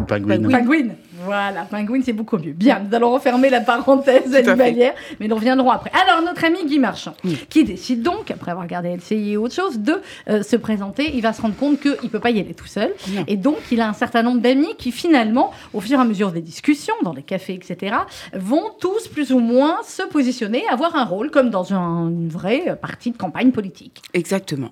Pingouin. 0.07 0.39
Pingouine. 0.51 0.95
Voilà, 1.25 1.63
pingouine, 1.63 2.03
c'est 2.05 2.13
beaucoup 2.13 2.37
mieux. 2.37 2.53
Bien, 2.53 2.81
nous 2.81 2.95
allons 2.95 3.11
refermer 3.13 3.49
la 3.51 3.61
parenthèse 3.61 4.35
animalière, 4.35 4.95
mais 5.19 5.27
nous 5.29 5.35
reviendrons 5.35 5.71
après. 5.71 5.91
Alors, 6.07 6.23
notre 6.23 6.45
ami 6.45 6.65
Guy 6.67 6.79
Marchand, 6.79 7.15
Oui. 7.25 7.39
qui 7.49 7.65
décide 7.65 8.03
donc, 8.03 8.31
après 8.31 8.51
avoir 8.53 8.65
regardé 8.67 8.91
LCI 8.97 9.33
et 9.33 9.37
autre 9.37 9.55
chose, 9.55 9.79
de 9.81 10.01
euh, 10.29 10.43
se 10.43 10.55
présenter, 10.57 11.11
il 11.15 11.23
va 11.23 11.33
se 11.33 11.41
rendre 11.43 11.57
compte 11.57 11.81
qu'il 11.81 11.97
ne 12.03 12.09
peut 12.09 12.21
pas 12.21 12.31
y 12.31 12.39
aller 12.39 12.55
tout 12.55 12.67
seul. 12.67 12.93
Non. 13.15 13.25
Et 13.27 13.37
donc, 13.37 13.57
il 13.73 13.81
a 13.81 13.89
un 13.89 13.93
certain 13.95 14.23
nombre 14.23 14.41
d'amis 14.41 14.75
qui, 14.79 14.93
finalement, 14.93 15.51
au 15.73 15.81
fur 15.81 15.99
et 15.99 16.03
à 16.03 16.05
mesure 16.05 16.31
des 16.31 16.43
discussions, 16.43 16.95
dans 17.03 17.13
les 17.15 17.23
cafés, 17.23 17.55
etc., 17.55 17.97
vont 18.35 18.71
tous 18.79 19.09
plus 19.09 19.33
ou 19.33 19.39
moins 19.41 19.79
se 19.85 20.03
positionner, 20.03 20.63
avoir 20.71 20.95
un 20.97 21.05
rôle, 21.05 21.31
comme 21.31 21.51
dans 21.51 21.73
un, 21.73 22.09
une 22.09 22.29
vraie 22.29 22.77
partie 22.81 23.11
de 23.11 23.17
campagne 23.17 23.51
politique. 23.51 24.03
Exactement. 24.15 24.71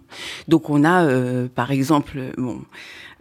Donc 0.48 0.70
on 0.70 0.84
a, 0.84 1.04
euh, 1.04 1.48
par 1.52 1.72
exemple, 1.72 2.18
bon, 2.36 2.60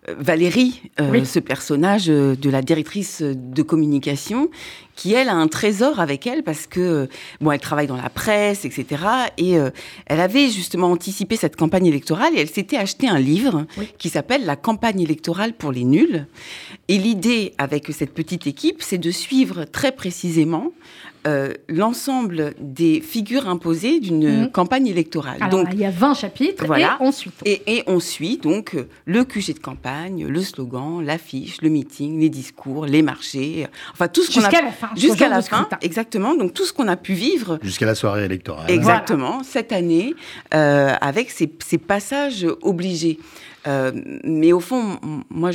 Valérie, 0.07 0.81
euh, 0.99 1.09
Oui. 1.11 1.25
ce 1.25 1.39
personnage 1.39 2.09
euh, 2.09 2.35
de 2.35 2.49
la 2.49 2.61
directrice 2.61 3.21
de 3.21 3.61
communication, 3.61 4.49
qui 4.95 5.13
elle 5.13 5.29
a 5.29 5.33
un 5.33 5.47
trésor 5.47 5.99
avec 5.99 6.27
elle 6.27 6.43
parce 6.43 6.67
que 6.67 7.07
bon, 7.41 7.51
elle 7.51 7.59
travaille 7.59 7.87
dans 7.87 7.97
la 7.97 8.09
presse, 8.09 8.65
etc. 8.65 8.85
Et 9.37 9.57
euh, 9.57 9.69
elle 10.05 10.19
avait 10.19 10.49
justement 10.49 10.91
anticipé 10.91 11.35
cette 11.35 11.55
campagne 11.55 11.85
électorale 11.87 12.33
et 12.35 12.41
elle 12.41 12.49
s'était 12.49 12.77
acheté 12.77 13.07
un 13.07 13.19
livre 13.19 13.65
qui 13.97 14.09
s'appelle 14.09 14.45
La 14.45 14.55
campagne 14.55 15.01
électorale 15.01 15.53
pour 15.53 15.71
les 15.71 15.83
nuls. 15.83 16.27
Et 16.89 16.97
l'idée 16.97 17.53
avec 17.57 17.87
cette 17.93 18.13
petite 18.13 18.45
équipe, 18.45 18.81
c'est 18.81 18.97
de 18.97 19.09
suivre 19.11 19.63
très 19.65 19.91
précisément 19.93 20.71
euh, 21.25 21.53
l'ensemble 21.69 22.53
des 22.59 22.99
figures 22.99 23.47
imposées 23.47 24.01
d'une 24.01 24.41
Mhm. 24.41 24.51
campagne 24.51 24.87
électorale. 24.87 25.37
Alors, 25.39 25.51
donc, 25.63 25.69
il 25.71 25.79
y 25.79 25.85
a 25.85 25.89
20 25.89 26.13
chapitres 26.15 26.65
Voilà. 26.65 26.97
et 26.99 27.03
ensuite. 27.05 27.33
et, 27.45 27.61
et 27.77 27.83
on 27.87 28.01
suit 28.01 28.35
donc 28.35 28.75
le 29.05 29.23
QG 29.23 29.53
de 29.53 29.59
campagne, 29.59 30.27
le 30.27 30.41
slogan, 30.41 31.01
l'affiche, 31.01 31.61
le 31.61 31.69
meeting, 31.69 32.19
les 32.19 32.27
discours, 32.27 32.85
les 32.85 33.01
marchés, 33.01 33.67
enfin 33.93 34.09
tout 34.09 34.21
ce 34.21 34.31
qu'on 34.33 34.41
a 34.43 34.49
Jusqu'à 34.49 34.61
la 34.65 34.71
fin. 34.73 34.89
jusqu'à 34.97 35.29
la 35.29 35.41
fin, 35.41 35.69
exactement. 35.81 36.35
Donc 36.35 36.53
tout 36.53 36.65
ce 36.65 36.73
qu'on 36.73 36.89
a 36.89 36.97
pu 36.97 37.13
vivre 37.13 37.57
Jusqu'à 37.63 37.85
la 37.85 37.95
soirée 37.95 38.25
électorale. 38.25 38.69
Exactement, 38.69 39.43
cette 39.43 39.71
année, 39.71 40.15
euh, 40.53 40.93
avec 40.99 41.31
ces, 41.31 41.49
ces 41.65 41.77
passages 41.77 42.45
obligés. 42.63 43.17
Euh, 43.67 43.91
mais 44.23 44.51
au 44.51 44.59
fond, 44.59 44.99
moi, 45.29 45.51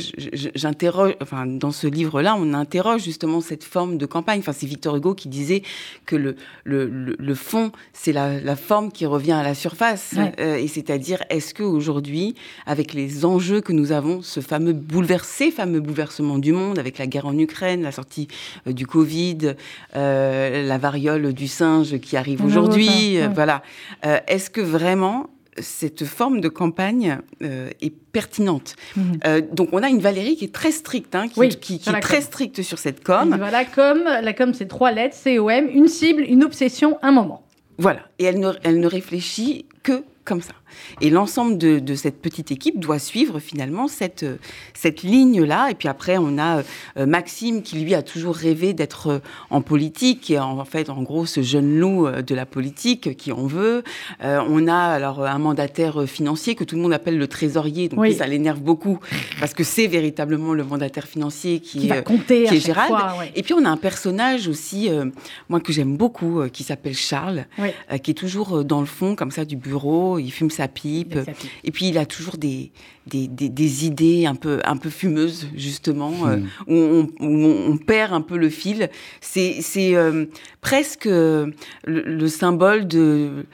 j'interroge, 0.55 1.15
enfin, 1.21 1.45
dans 1.45 1.71
ce 1.71 1.87
livre-là, 1.87 2.35
on 2.37 2.53
interroge 2.53 3.03
justement 3.03 3.41
cette 3.41 3.63
forme 3.63 3.97
de 3.97 4.05
campagne. 4.05 4.39
Enfin, 4.39 4.53
c'est 4.53 4.65
Victor 4.65 4.95
Hugo 4.95 5.13
qui 5.13 5.29
disait 5.29 5.63
que 6.05 6.15
le, 6.15 6.35
le, 6.63 6.87
le, 6.87 7.35
fond, 7.35 7.71
c'est 7.93 8.11
la, 8.11 8.39
la 8.39 8.55
forme 8.55 8.91
qui 8.91 9.05
revient 9.05 9.33
à 9.33 9.43
la 9.43 9.55
surface. 9.55 10.13
Ouais. 10.17 10.33
Euh, 10.39 10.55
et 10.57 10.67
c'est-à-dire, 10.67 11.23
est-ce 11.29 11.53
qu'aujourd'hui, 11.53 12.35
avec 12.65 12.93
les 12.93 13.25
enjeux 13.25 13.61
que 13.61 13.73
nous 13.73 13.91
avons, 13.91 14.21
ce 14.21 14.39
fameux 14.39 14.73
bouleversé, 14.73 15.51
fameux 15.51 15.79
bouleversement 15.79 16.39
du 16.39 16.51
monde, 16.51 16.79
avec 16.79 16.97
la 16.97 17.07
guerre 17.07 17.27
en 17.27 17.37
Ukraine, 17.37 17.81
la 17.81 17.91
sortie 17.91 18.27
euh, 18.67 18.73
du 18.73 18.87
Covid, 18.87 19.53
euh, 19.95 20.67
la 20.67 20.77
variole 20.77 21.33
du 21.33 21.47
singe 21.47 21.99
qui 21.99 22.17
arrive 22.17 22.43
aujourd'hui, 22.43 23.17
ouais. 23.17 23.27
voilà. 23.33 23.61
Euh, 24.05 24.19
Est-ce 24.27 24.49
que 24.49 24.61
vraiment 24.61 25.29
cette 25.57 26.05
forme 26.05 26.41
de 26.41 26.47
campagne 26.49 27.17
euh, 27.41 27.69
est 27.81 27.93
pertinente 28.11 28.75
Mhm. 28.95 29.19
Euh, 29.25 29.41
Donc 29.51 29.69
on 29.71 29.83
a 29.83 29.89
une 29.89 29.99
Valérie 29.99 30.35
qui 30.35 30.45
est 30.45 30.53
très 30.53 30.71
stricte, 30.71 31.15
hein, 31.15 31.27
qui, 31.27 31.39
Oui, 31.39 31.49
qui- 31.49 31.77
qui 31.77 31.83
sur 31.83 31.91
la 31.91 31.97
est 31.97 32.01
très 32.01 32.17
com. 32.17 32.23
stricte 32.25 32.61
sur 32.61 32.77
cette 32.79 33.03
com. 33.03 33.37
la 33.51 33.65
com. 33.65 34.03
La 34.03 34.33
com, 34.33 34.53
c'est 34.53 34.67
trois 34.67 34.91
lettres, 34.91 35.15
C-O-M, 35.15 35.67
une 35.73 35.87
cible, 35.87 36.21
une 36.23 36.43
obsession, 36.43 36.97
un 37.01 37.11
moment. 37.11 37.43
Voilà. 37.77 38.01
Et 38.19 38.25
elle 38.25 38.39
ne, 38.39 38.51
elle 38.63 38.79
ne 38.79 38.87
réfléchit 38.87 39.65
que 39.83 40.03
comme 40.25 40.41
ça. 40.41 40.53
Et 41.01 41.09
l'ensemble 41.09 41.57
de, 41.57 41.79
de 41.79 41.95
cette 41.95 42.21
petite 42.21 42.51
équipe 42.51 42.79
doit 42.79 42.99
suivre 42.99 43.39
finalement 43.39 43.87
cette, 43.87 44.25
cette 44.73 45.03
ligne-là. 45.03 45.69
Et 45.71 45.75
puis 45.75 45.87
après, 45.87 46.17
on 46.17 46.37
a 46.37 46.63
euh, 46.97 47.05
Maxime 47.05 47.61
qui, 47.61 47.79
lui, 47.79 47.93
a 47.93 48.01
toujours 48.01 48.35
rêvé 48.35 48.73
d'être 48.73 49.07
euh, 49.07 49.19
en 49.49 49.61
politique. 49.61 50.29
Et 50.31 50.39
en, 50.39 50.59
en 50.59 50.65
fait, 50.65 50.89
en 50.89 51.01
gros, 51.01 51.25
ce 51.25 51.41
jeune 51.41 51.79
loup 51.79 52.07
euh, 52.07 52.21
de 52.21 52.35
la 52.35 52.45
politique 52.45 53.15
qui 53.17 53.31
en 53.31 53.45
veut. 53.47 53.83
Euh, 54.23 54.41
on 54.47 54.67
a 54.67 54.75
alors 54.75 55.25
un 55.25 55.37
mandataire 55.39 56.03
financier 56.07 56.55
que 56.55 56.63
tout 56.63 56.75
le 56.75 56.81
monde 56.81 56.93
appelle 56.93 57.17
le 57.17 57.27
trésorier. 57.27 57.89
Donc 57.89 57.99
Oui. 57.99 58.13
ça 58.13 58.27
l'énerve 58.27 58.59
beaucoup 58.61 58.99
parce 59.39 59.53
que 59.53 59.63
c'est 59.63 59.87
véritablement 59.87 60.53
le 60.53 60.63
mandataire 60.63 61.07
financier 61.07 61.59
qui, 61.59 61.79
Qui 61.79 61.87
va 61.87 62.01
compter 62.01 62.45
qui 62.45 62.55
est 62.55 62.59
Gérald. 62.59 62.89
fois. 62.89 63.15
ouais. 63.19 63.31
Et 63.35 63.43
puis 63.43 63.53
on 63.53 63.63
a 63.65 63.69
un 63.69 63.77
personnage 63.77 64.47
aussi, 64.47 64.89
euh, 64.89 65.05
moi 65.49 65.59
que 65.59 65.71
j'aime 65.73 65.95
beaucoup, 65.97 66.41
euh, 66.41 66.49
qui 66.49 66.63
s'appelle 66.63 66.95
Charles, 66.95 67.45
Oui. 67.57 67.69
qui 68.03 68.11
est 68.11 68.15
toujours 68.15 68.63
dans 68.63 68.79
le 68.81 68.85
fond 68.85 69.15
comme 69.15 69.31
ça 69.31 69.45
du 69.45 69.55
bureau. 69.55 70.19
Il 70.19 70.31
fume 70.31 70.49
sa 70.49 70.58
pipe. 70.67 71.13
Avec 71.13 71.25
sa 71.25 71.31
pipe. 71.33 71.49
Et 71.63 71.71
puis 71.71 71.87
il 71.87 71.97
a 71.97 72.05
toujours 72.05 72.37
des, 72.37 72.71
des, 73.07 73.27
des- 73.27 73.49
des 73.49 73.85
idées 73.85 74.25
un 74.25 74.35
peu, 74.35 74.59
un 74.65 74.77
peu 74.77 74.89
fumeuses, 74.89 75.47
justement, 75.55 76.13
euh, 76.27 76.37
Hmm. 76.37 76.47
où, 76.67 76.73
on, 76.75 77.07
où 77.19 77.45
on- 77.45 77.71
on 77.71 77.77
perd 77.77 78.13
un 78.13 78.21
peu 78.21 78.37
le 78.37 78.49
fil. 78.49 78.89
C'est 79.21 79.61
c'est, 79.61 79.95
euh, 79.95 80.25
presque 80.61 81.05
euh, 81.07 81.47
le, 81.85 82.01
le 82.01 82.27
symbole 82.27 82.87
de 82.87 83.45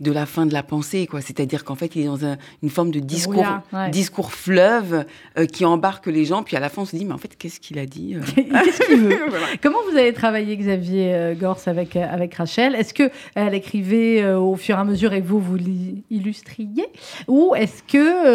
de 0.00 0.10
la 0.10 0.26
fin 0.26 0.44
de 0.44 0.52
la 0.52 0.62
pensée, 0.62 1.06
quoi. 1.06 1.20
C'est-à-dire 1.20 1.64
qu'en 1.64 1.76
fait, 1.76 1.94
il 1.94 2.02
est 2.02 2.06
dans 2.06 2.24
un- 2.24 2.36
une 2.62 2.68
forme 2.70 2.90
de 2.90 2.98
discours, 2.98 3.44
ouais. 3.72 3.90
discours 3.90 4.32
fleuve 4.32 5.04
euh, 5.38 5.46
qui 5.46 5.64
embarque 5.64 6.06
les 6.08 6.24
gens. 6.24 6.42
Puis 6.42 6.56
à 6.56 6.60
la 6.60 6.68
fin, 6.68 6.82
on 6.82 6.84
se 6.84 6.96
dit, 6.96 7.04
mais 7.04 7.12
en 7.14 7.18
fait, 7.18 7.36
qu'est-ce 7.38 7.60
qu'il 7.60 7.78
a 7.78 7.86
dit 7.86 8.16
euh 8.16 8.20
Qu'est-ce 8.34 8.86
qu'il 8.86 9.00
veut 9.00 9.18
Voilà. 9.28 9.46
Comment 9.62 9.78
vous 9.90 9.96
avez 9.96 10.12
travaillé, 10.12 10.56
Xavier 10.56 11.14
euh, 11.14 11.34
Gors, 11.34 11.60
avec, 11.66 11.94
avec 11.96 12.34
Rachel? 12.34 12.74
Est-ce 12.74 12.92
que 12.92 13.10
elle 13.36 13.54
écrivait 13.54 14.20
euh, 14.22 14.38
au 14.38 14.56
fur 14.56 14.76
et 14.76 14.80
à 14.80 14.84
mesure 14.84 15.12
et 15.12 15.20
vous, 15.20 15.38
vous 15.38 15.56
l'y- 15.56 16.02
illustriez 16.10 16.86
Ou 17.28 17.54
est-ce 17.56 17.82
que... 17.84 18.26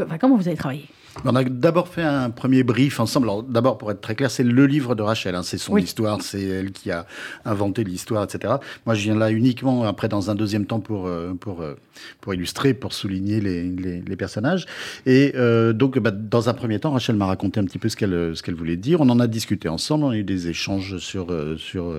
euh, 0.00 0.04
enfin, 0.04 0.18
comment 0.18 0.36
vous 0.36 0.48
avez 0.48 0.56
travaillé? 0.56 0.84
On 1.24 1.34
a 1.34 1.42
d'abord 1.44 1.88
fait 1.88 2.02
un 2.02 2.30
premier 2.30 2.62
brief 2.62 3.00
ensemble. 3.00 3.26
Alors, 3.28 3.42
d'abord, 3.42 3.78
pour 3.78 3.90
être 3.90 4.00
très 4.00 4.14
clair, 4.14 4.30
c'est 4.30 4.42
le 4.44 4.66
livre 4.66 4.94
de 4.94 5.02
Rachel. 5.02 5.34
hein. 5.34 5.42
C'est 5.42 5.58
son 5.58 5.72
Oui. 5.72 5.82
histoire, 5.82 6.20
c'est 6.22 6.42
elle 6.42 6.72
qui 6.72 6.90
a 6.90 7.06
inventé 7.44 7.84
l'histoire, 7.84 8.22
etc. 8.24 8.54
Moi, 8.84 8.94
je 8.94 9.02
viens 9.02 9.16
là 9.16 9.30
uniquement, 9.32 9.84
après, 9.84 10.08
dans 10.08 10.30
un 10.30 10.34
deuxième 10.34 10.66
temps, 10.66 10.78
pour, 10.80 11.06
euh, 11.06 11.32
pour, 11.34 11.62
euh, 11.62 11.74
pour 12.20 12.34
illustrer, 12.34 12.74
pour 12.74 12.92
souligner 12.92 13.40
les, 13.40 13.64
les, 13.70 14.02
les 14.02 14.16
personnages. 14.16 14.66
Et 15.06 15.32
euh, 15.36 15.72
donc, 15.72 15.98
bah, 15.98 16.10
dans 16.10 16.48
un 16.50 16.54
premier 16.54 16.78
temps, 16.80 16.90
Rachel 16.92 17.16
m'a 17.16 17.26
raconté 17.26 17.60
un 17.60 17.64
petit 17.64 17.78
peu 17.78 17.88
ce 17.88 17.96
qu'elle 17.96 18.32
ce 18.36 18.42
qu'elle 18.42 18.54
voulait 18.54 18.76
dire. 18.76 19.00
On 19.00 19.08
en 19.08 19.18
a 19.18 19.26
discuté 19.26 19.68
ensemble, 19.68 20.04
on 20.04 20.10
a 20.10 20.16
eu 20.16 20.24
des 20.24 20.48
échanges 20.48 20.98
sur, 20.98 21.28
sur, 21.56 21.94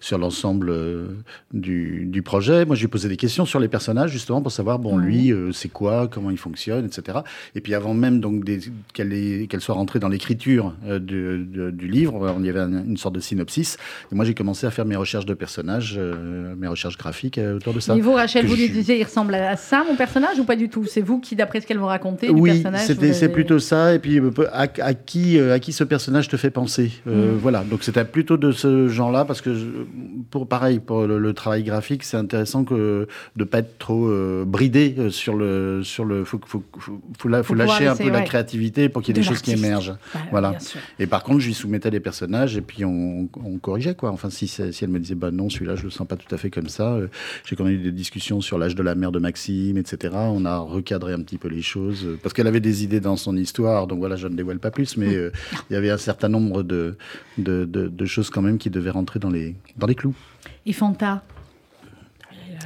sur 0.00 0.18
l'ensemble 0.18 0.72
du, 1.52 2.06
du 2.06 2.22
projet. 2.22 2.64
Moi, 2.64 2.76
j'ai 2.76 2.88
posé 2.88 3.08
des 3.08 3.16
questions 3.18 3.44
sur 3.44 3.60
les 3.60 3.68
personnages, 3.68 4.10
justement, 4.10 4.40
pour 4.42 4.52
savoir, 4.52 4.78
bon, 4.78 4.96
Mhm. 4.96 5.04
lui, 5.04 5.32
euh, 5.32 5.52
c'est 5.52 5.68
quoi, 5.68 6.08
comment 6.08 6.30
il 6.30 6.38
fonctionne, 6.38 6.86
etc. 6.86 7.18
Et 7.54 7.60
puis 7.60 7.74
avant 7.74 7.92
même 7.94 8.20
donc 8.20 8.42
des- 8.44 8.53
qu'elle 8.92 9.60
soit 9.60 9.74
rentrée 9.74 9.98
dans 9.98 10.08
l'écriture 10.08 10.74
euh, 10.86 10.98
du, 10.98 11.44
de- 11.44 11.70
du 11.70 11.88
livre, 11.88 12.34
il 12.38 12.46
y 12.46 12.48
avait 12.50 12.60
un- 12.60 12.84
une 12.84 12.96
sorte 12.96 13.14
de 13.14 13.20
synopsis. 13.20 13.76
Et 14.12 14.14
moi, 14.14 14.24
j'ai 14.24 14.34
commencé 14.34 14.66
à 14.66 14.70
faire 14.70 14.84
mes 14.84 14.96
recherches 14.96 15.26
de 15.26 15.34
personnages, 15.34 15.96
euh, 15.98 16.54
mes 16.56 16.68
recherches 16.68 16.98
graphiques 16.98 17.38
euh, 17.38 17.56
autour 17.56 17.74
de 17.74 17.80
ça. 17.80 17.96
Et 17.96 18.00
vous, 18.00 18.12
Rachel, 18.14 18.46
vous 18.46 18.54
lui 18.54 18.68
disiez, 18.68 18.98
il 18.98 19.04
ressemble 19.04 19.34
à 19.34 19.56
ça, 19.56 19.84
mon 19.88 19.96
personnage, 19.96 20.38
ou 20.38 20.44
pas 20.44 20.56
du 20.56 20.68
tout? 20.68 20.84
C'est 20.84 21.00
vous 21.00 21.20
qui, 21.20 21.36
d'après 21.36 21.60
ce 21.60 21.66
qu'elle 21.66 21.78
vous 21.78 21.86
racontait, 21.86 22.26
du 22.28 22.32
Oui, 22.32 22.52
personnage 22.52 22.86
c'était 22.86 23.12
c'est 23.12 23.28
plutôt 23.28 23.58
ça. 23.58 23.94
Et 23.94 23.98
puis 23.98 24.20
à, 24.52 24.66
à 24.82 24.94
qui 24.94 25.38
à 25.40 25.58
qui 25.58 25.72
ce 25.72 25.84
personnage 25.84 26.28
te 26.28 26.36
fait 26.36 26.50
penser 26.50 26.90
Mm. 27.06 27.36
Voilà. 27.40 27.64
Donc 27.64 27.82
c'était 27.82 28.04
plutôt 28.04 28.36
de 28.36 28.52
ce 28.52 28.88
genre-là 28.88 29.24
parce 29.24 29.40
que 29.40 29.54
je- 29.54 29.64
pour 30.30 30.46
pareil 30.48 30.78
pour 30.78 31.06
le, 31.06 31.18
le 31.18 31.32
travail 31.32 31.62
graphique, 31.62 32.02
c'est 32.04 32.16
intéressant 32.16 32.64
que 32.64 33.06
de 33.36 33.44
pas 33.44 33.58
être 33.58 33.78
trop 33.78 34.08
bridé 34.44 34.94
sur 35.10 35.34
le 35.36 35.82
sur 35.82 36.04
le 36.04 36.24
faut 36.24 36.40
faut 36.46 36.62
faut, 36.78 37.00
faut, 37.18 37.28
la- 37.28 37.42
faut 37.42 37.54
Faut 37.54 37.60
pouvoir 37.60 37.68
lâcher 37.80 37.86
un 37.88 37.96
peu 37.96 38.10
la 38.10 38.18
ouais. 38.20 38.24
Créativité 38.44 38.88
pour 38.88 39.02
qu'il 39.02 39.16
y 39.16 39.18
ait 39.18 39.22
De 39.22 39.26
des 39.26 39.32
choses 39.34 39.42
qui 39.42 39.52
émergent. 39.52 39.94
Bah, 40.14 40.20
Voilà. 40.30 40.56
Et 40.98 41.06
par 41.06 41.22
contre, 41.22 41.40
je 41.40 41.46
lui 41.46 41.54
soumettais 41.54 41.90
des 41.90 42.00
personnages 42.00 42.56
et 42.56 42.60
puis 42.60 42.84
on, 42.84 43.28
on 43.44 43.58
corrigeait 43.58 43.94
quoi. 43.94 44.10
Enfin, 44.10 44.30
si, 44.30 44.52
elle 44.82 44.88
me 44.88 44.98
disait 44.98 45.14
bah 45.14 45.30
non, 45.30 45.48
celui-là, 45.50 45.76
je 45.76 45.84
le 45.84 45.90
sens 45.90 46.06
pas 46.06 46.16
tout 46.16 46.32
à 46.34 46.38
fait 46.38 46.50
comme 46.50 46.68
ça. 46.68 46.94
euh, 46.94 47.08
J'ai 47.44 47.56
quand 47.56 47.64
même 47.64 47.74
eu 47.74 47.78
des 47.78 47.92
discussions 47.92 48.40
sur 48.40 48.58
l'âge 48.58 48.74
de 48.74 48.82
la 48.82 48.94
mère 48.94 49.12
de 49.12 49.18
Maxime, 49.18 49.76
etc. 49.78 50.14
On 50.14 50.44
a 50.44 50.58
recadré 50.58 51.12
un 51.12 51.20
petit 51.20 51.38
peu 51.38 51.48
les 51.48 51.62
choses 51.62 52.04
euh, 52.04 52.18
parce 52.22 52.32
qu'elle 52.34 52.46
avait 52.46 52.60
des 52.60 52.84
idées 52.84 53.00
dans 53.00 53.16
son 53.16 53.36
histoire. 53.36 53.86
Donc 53.86 53.98
voilà, 53.98 54.16
je 54.16 54.28
ne 54.28 54.34
dévoile 54.36 54.58
pas 54.58 54.70
plus, 54.70 54.96
mais 54.96 55.14
euh, 55.14 55.30
il 55.70 55.74
y 55.74 55.76
avait 55.76 55.90
un 55.90 55.98
certain 55.98 56.28
nombre 56.28 56.62
de, 56.62 56.96
de, 57.38 57.64
de- 57.64 57.88
de 57.88 58.04
choses 58.06 58.30
quand 58.30 58.42
même 58.42 58.58
qui 58.58 58.70
devaient 58.70 58.90
rentrer 58.90 59.18
dans 59.18 59.30
les, 59.30 59.54
dans 59.76 59.86
les 59.86 59.94
clous. 59.94 60.14
Et 60.66 60.72
Fanta? 60.72 61.22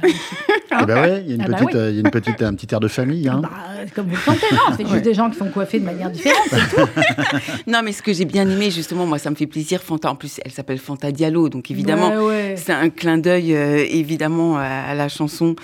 Eh 0.81 0.85
ben 0.85 1.01
ouais, 1.01 1.21
il 1.25 1.29
y 1.29 1.31
a 1.31 1.35
une 1.35 1.41
Ah 1.43 1.47
bah 1.47 1.57
petite, 1.57 1.69
oui. 1.73 1.79
euh, 1.79 1.89
il 1.89 1.95
y 1.95 1.97
a 1.97 2.01
une 2.01 2.11
petite, 2.11 2.41
un 2.41 2.53
petit 2.53 2.67
air 2.73 2.79
de 2.79 2.87
famille. 2.87 3.27
Hein. 3.27 3.41
Bah, 3.41 3.49
Comme 3.95 4.05
vous 4.07 4.15
le 4.15 4.21
sentez, 4.21 4.45
non 4.51 4.75
C'est 4.77 4.87
juste 4.87 5.03
des 5.03 5.13
gens 5.13 5.29
qui 5.29 5.37
sont 5.37 5.49
coiffés 5.49 5.79
de 5.79 5.85
manière 5.85 6.09
différente. 6.11 6.37
c'est 6.49 6.75
tout. 6.75 6.87
Non, 7.67 7.81
mais 7.83 7.91
ce 7.91 8.01
que 8.01 8.13
j'ai 8.13 8.25
bien 8.25 8.47
aimé, 8.49 8.69
justement, 8.71 9.05
moi, 9.05 9.17
ça 9.19 9.29
me 9.29 9.35
fait 9.35 9.47
plaisir. 9.47 9.81
Fanta, 9.81 10.09
en 10.11 10.15
plus, 10.15 10.39
elle 10.45 10.51
s'appelle 10.51 10.77
Fanta 10.79 11.11
Diallo, 11.11 11.49
donc 11.49 11.71
évidemment, 11.71 12.09
Ouais, 12.09 12.17
ouais. 12.27 12.55
c'est 12.57 12.73
un 12.73 12.89
clin 12.89 13.17
d'œil, 13.17 13.55
euh, 13.55 13.85
évidemment, 13.89 14.57
à, 14.57 14.93
la 14.95 15.07
chanson 15.09 15.55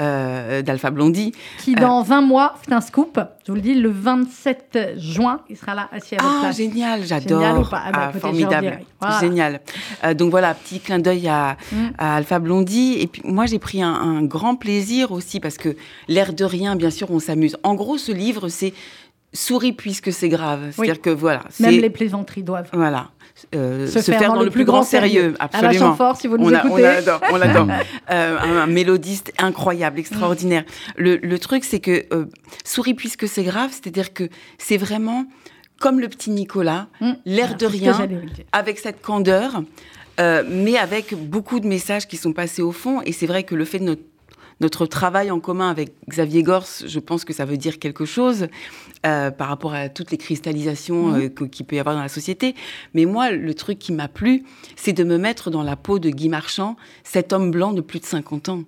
euh, 0.00 0.62
d'Alpha 0.62 0.90
Blondie. 0.90 1.32
Qui, 1.58 1.74
dans 1.74 2.02
20 2.02 2.20
mois, 2.22 2.54
c'est 2.64 2.72
un 2.74 2.80
scoop. 2.80 3.18
Je 3.46 3.52
vous 3.52 3.56
le 3.56 3.62
dis, 3.62 3.74
le 3.74 3.90
27 3.90 4.94
juin, 4.96 5.40
il 5.50 5.56
sera 5.56 5.74
là, 5.74 5.88
assis 5.92 6.14
à 6.16 6.22
votre 6.22 6.34
Ah, 6.36 6.40
place. 6.44 6.56
génial, 6.56 6.74
Génial 6.74 7.00
ou 7.00 7.04
j'adore. 7.06 7.68
pas 7.70 7.82
Ah 7.86 7.92
bah, 7.92 7.98
Ah, 8.00 8.04
écoutez, 8.10 8.20
formidable. 8.20 8.78
Voilà. 9.00 9.20
génial. 9.20 9.60
Euh, 10.04 10.14
donc 10.14 10.30
voilà, 10.30 10.54
petit 10.54 10.80
clin 10.80 10.98
d'œil 10.98 11.28
à, 11.28 11.56
Mm. 11.72 11.76
à 11.98 12.16
Alpha 12.16 12.38
Blondie. 12.38 12.96
Et 13.00 13.06
puis 13.06 13.22
moi, 13.24 13.46
j'ai 13.46 13.58
pris 13.58 13.82
un, 13.82 13.92
un 13.92 14.22
grand 14.22 14.53
plaisir 14.56 15.12
aussi 15.12 15.40
parce 15.40 15.56
que 15.56 15.76
l'air 16.08 16.32
de 16.32 16.44
rien, 16.44 16.76
bien 16.76 16.90
sûr, 16.90 17.10
on 17.10 17.18
s'amuse. 17.20 17.56
En 17.62 17.74
gros, 17.74 17.98
ce 17.98 18.12
livre, 18.12 18.48
c'est 18.48 18.72
souris 19.32 19.72
puisque 19.72 20.12
c'est 20.12 20.28
grave. 20.28 20.70
C'est-à-dire 20.72 21.00
que 21.00 21.10
voilà, 21.10 21.42
Même 21.60 21.80
les 21.80 21.90
plaisanteries 21.90 22.42
doivent 22.44 22.68
voilà, 22.72 23.10
euh, 23.54 23.88
se, 23.88 23.98
faire, 24.00 24.34
dans, 24.34 24.42
le 24.42 24.50
plus 24.50 24.64
grand 24.64 24.84
sérieux. 24.84 25.34
À 25.40 25.48
la 25.52 25.58
Absolument. 25.68 25.90
Chamfort, 25.90 26.16
si 26.16 26.28
vous 26.28 26.38
nous 26.38 26.50
On, 26.50 26.54
a- 26.54 26.66
on 26.66 26.76
l'adore, 26.76 27.20
on 27.32 27.36
l'adore. 27.38 27.66
Euh, 28.10 28.38
un, 28.38 28.56
un 28.58 28.66
mélodiste 28.66 29.32
incroyable, 29.38 29.98
extraordinaire. 29.98 30.62
Le, 30.96 31.16
le 31.16 31.38
truc, 31.40 31.64
c'est 31.64 31.80
que 31.80 32.04
euh, 32.12 32.26
souris 32.64 32.94
puisque 32.94 33.26
c'est 33.26 33.42
grave, 33.42 33.70
c'est-à-dire 33.72 34.12
que 34.14 34.28
c'est 34.58 34.76
vraiment 34.76 35.26
comme 35.80 35.98
le 35.98 36.08
petit 36.08 36.30
Nicolas, 36.30 36.86
Mm. 37.00 37.12
l'air 37.26 37.46
Alors, 37.46 37.58
de 37.58 37.66
rien, 37.66 38.08
avec 38.52 38.78
cette 38.78 39.02
candeur, 39.02 39.62
euh, 40.20 40.44
mais 40.48 40.76
avec 40.78 41.12
beaucoup 41.14 41.58
de 41.58 41.66
messages 41.66 42.06
qui 42.06 42.16
sont 42.16 42.32
passés 42.32 42.62
au 42.62 42.70
fond. 42.70 43.02
Et 43.04 43.10
c'est 43.10 43.26
vrai 43.26 43.42
que 43.42 43.56
le 43.56 43.64
fait 43.64 43.80
de 43.80 43.84
notre 43.84 44.02
notre 44.60 44.86
travail 44.86 45.30
en 45.30 45.40
commun 45.40 45.70
avec 45.70 45.92
Xavier 46.08 46.42
Gors, 46.42 46.66
je 46.86 46.98
pense 46.98 47.24
que 47.24 47.32
ça 47.32 47.44
veut 47.44 47.56
dire 47.56 47.78
quelque 47.78 48.04
chose 48.04 48.46
euh, 49.06 49.30
par 49.30 49.48
rapport 49.48 49.74
à 49.74 49.88
toutes 49.88 50.10
les 50.10 50.16
cristallisations 50.16 51.14
euh, 51.14 51.28
qu'il 51.28 51.66
peut 51.66 51.76
y 51.76 51.78
avoir 51.80 51.94
dans 51.94 52.02
la 52.02 52.08
société. 52.08 52.54
Mais 52.94 53.04
moi, 53.04 53.30
le 53.30 53.54
truc 53.54 53.78
qui 53.78 53.92
m'a 53.92 54.08
plu, 54.08 54.44
c'est 54.76 54.92
de 54.92 55.04
me 55.04 55.18
mettre 55.18 55.50
dans 55.50 55.62
la 55.62 55.76
peau 55.76 55.98
de 55.98 56.10
Guy 56.10 56.28
Marchand, 56.28 56.76
cet 57.02 57.32
homme 57.32 57.50
blanc 57.50 57.72
de 57.72 57.80
plus 57.80 58.00
de 58.00 58.04
50 58.06 58.48
ans. 58.48 58.62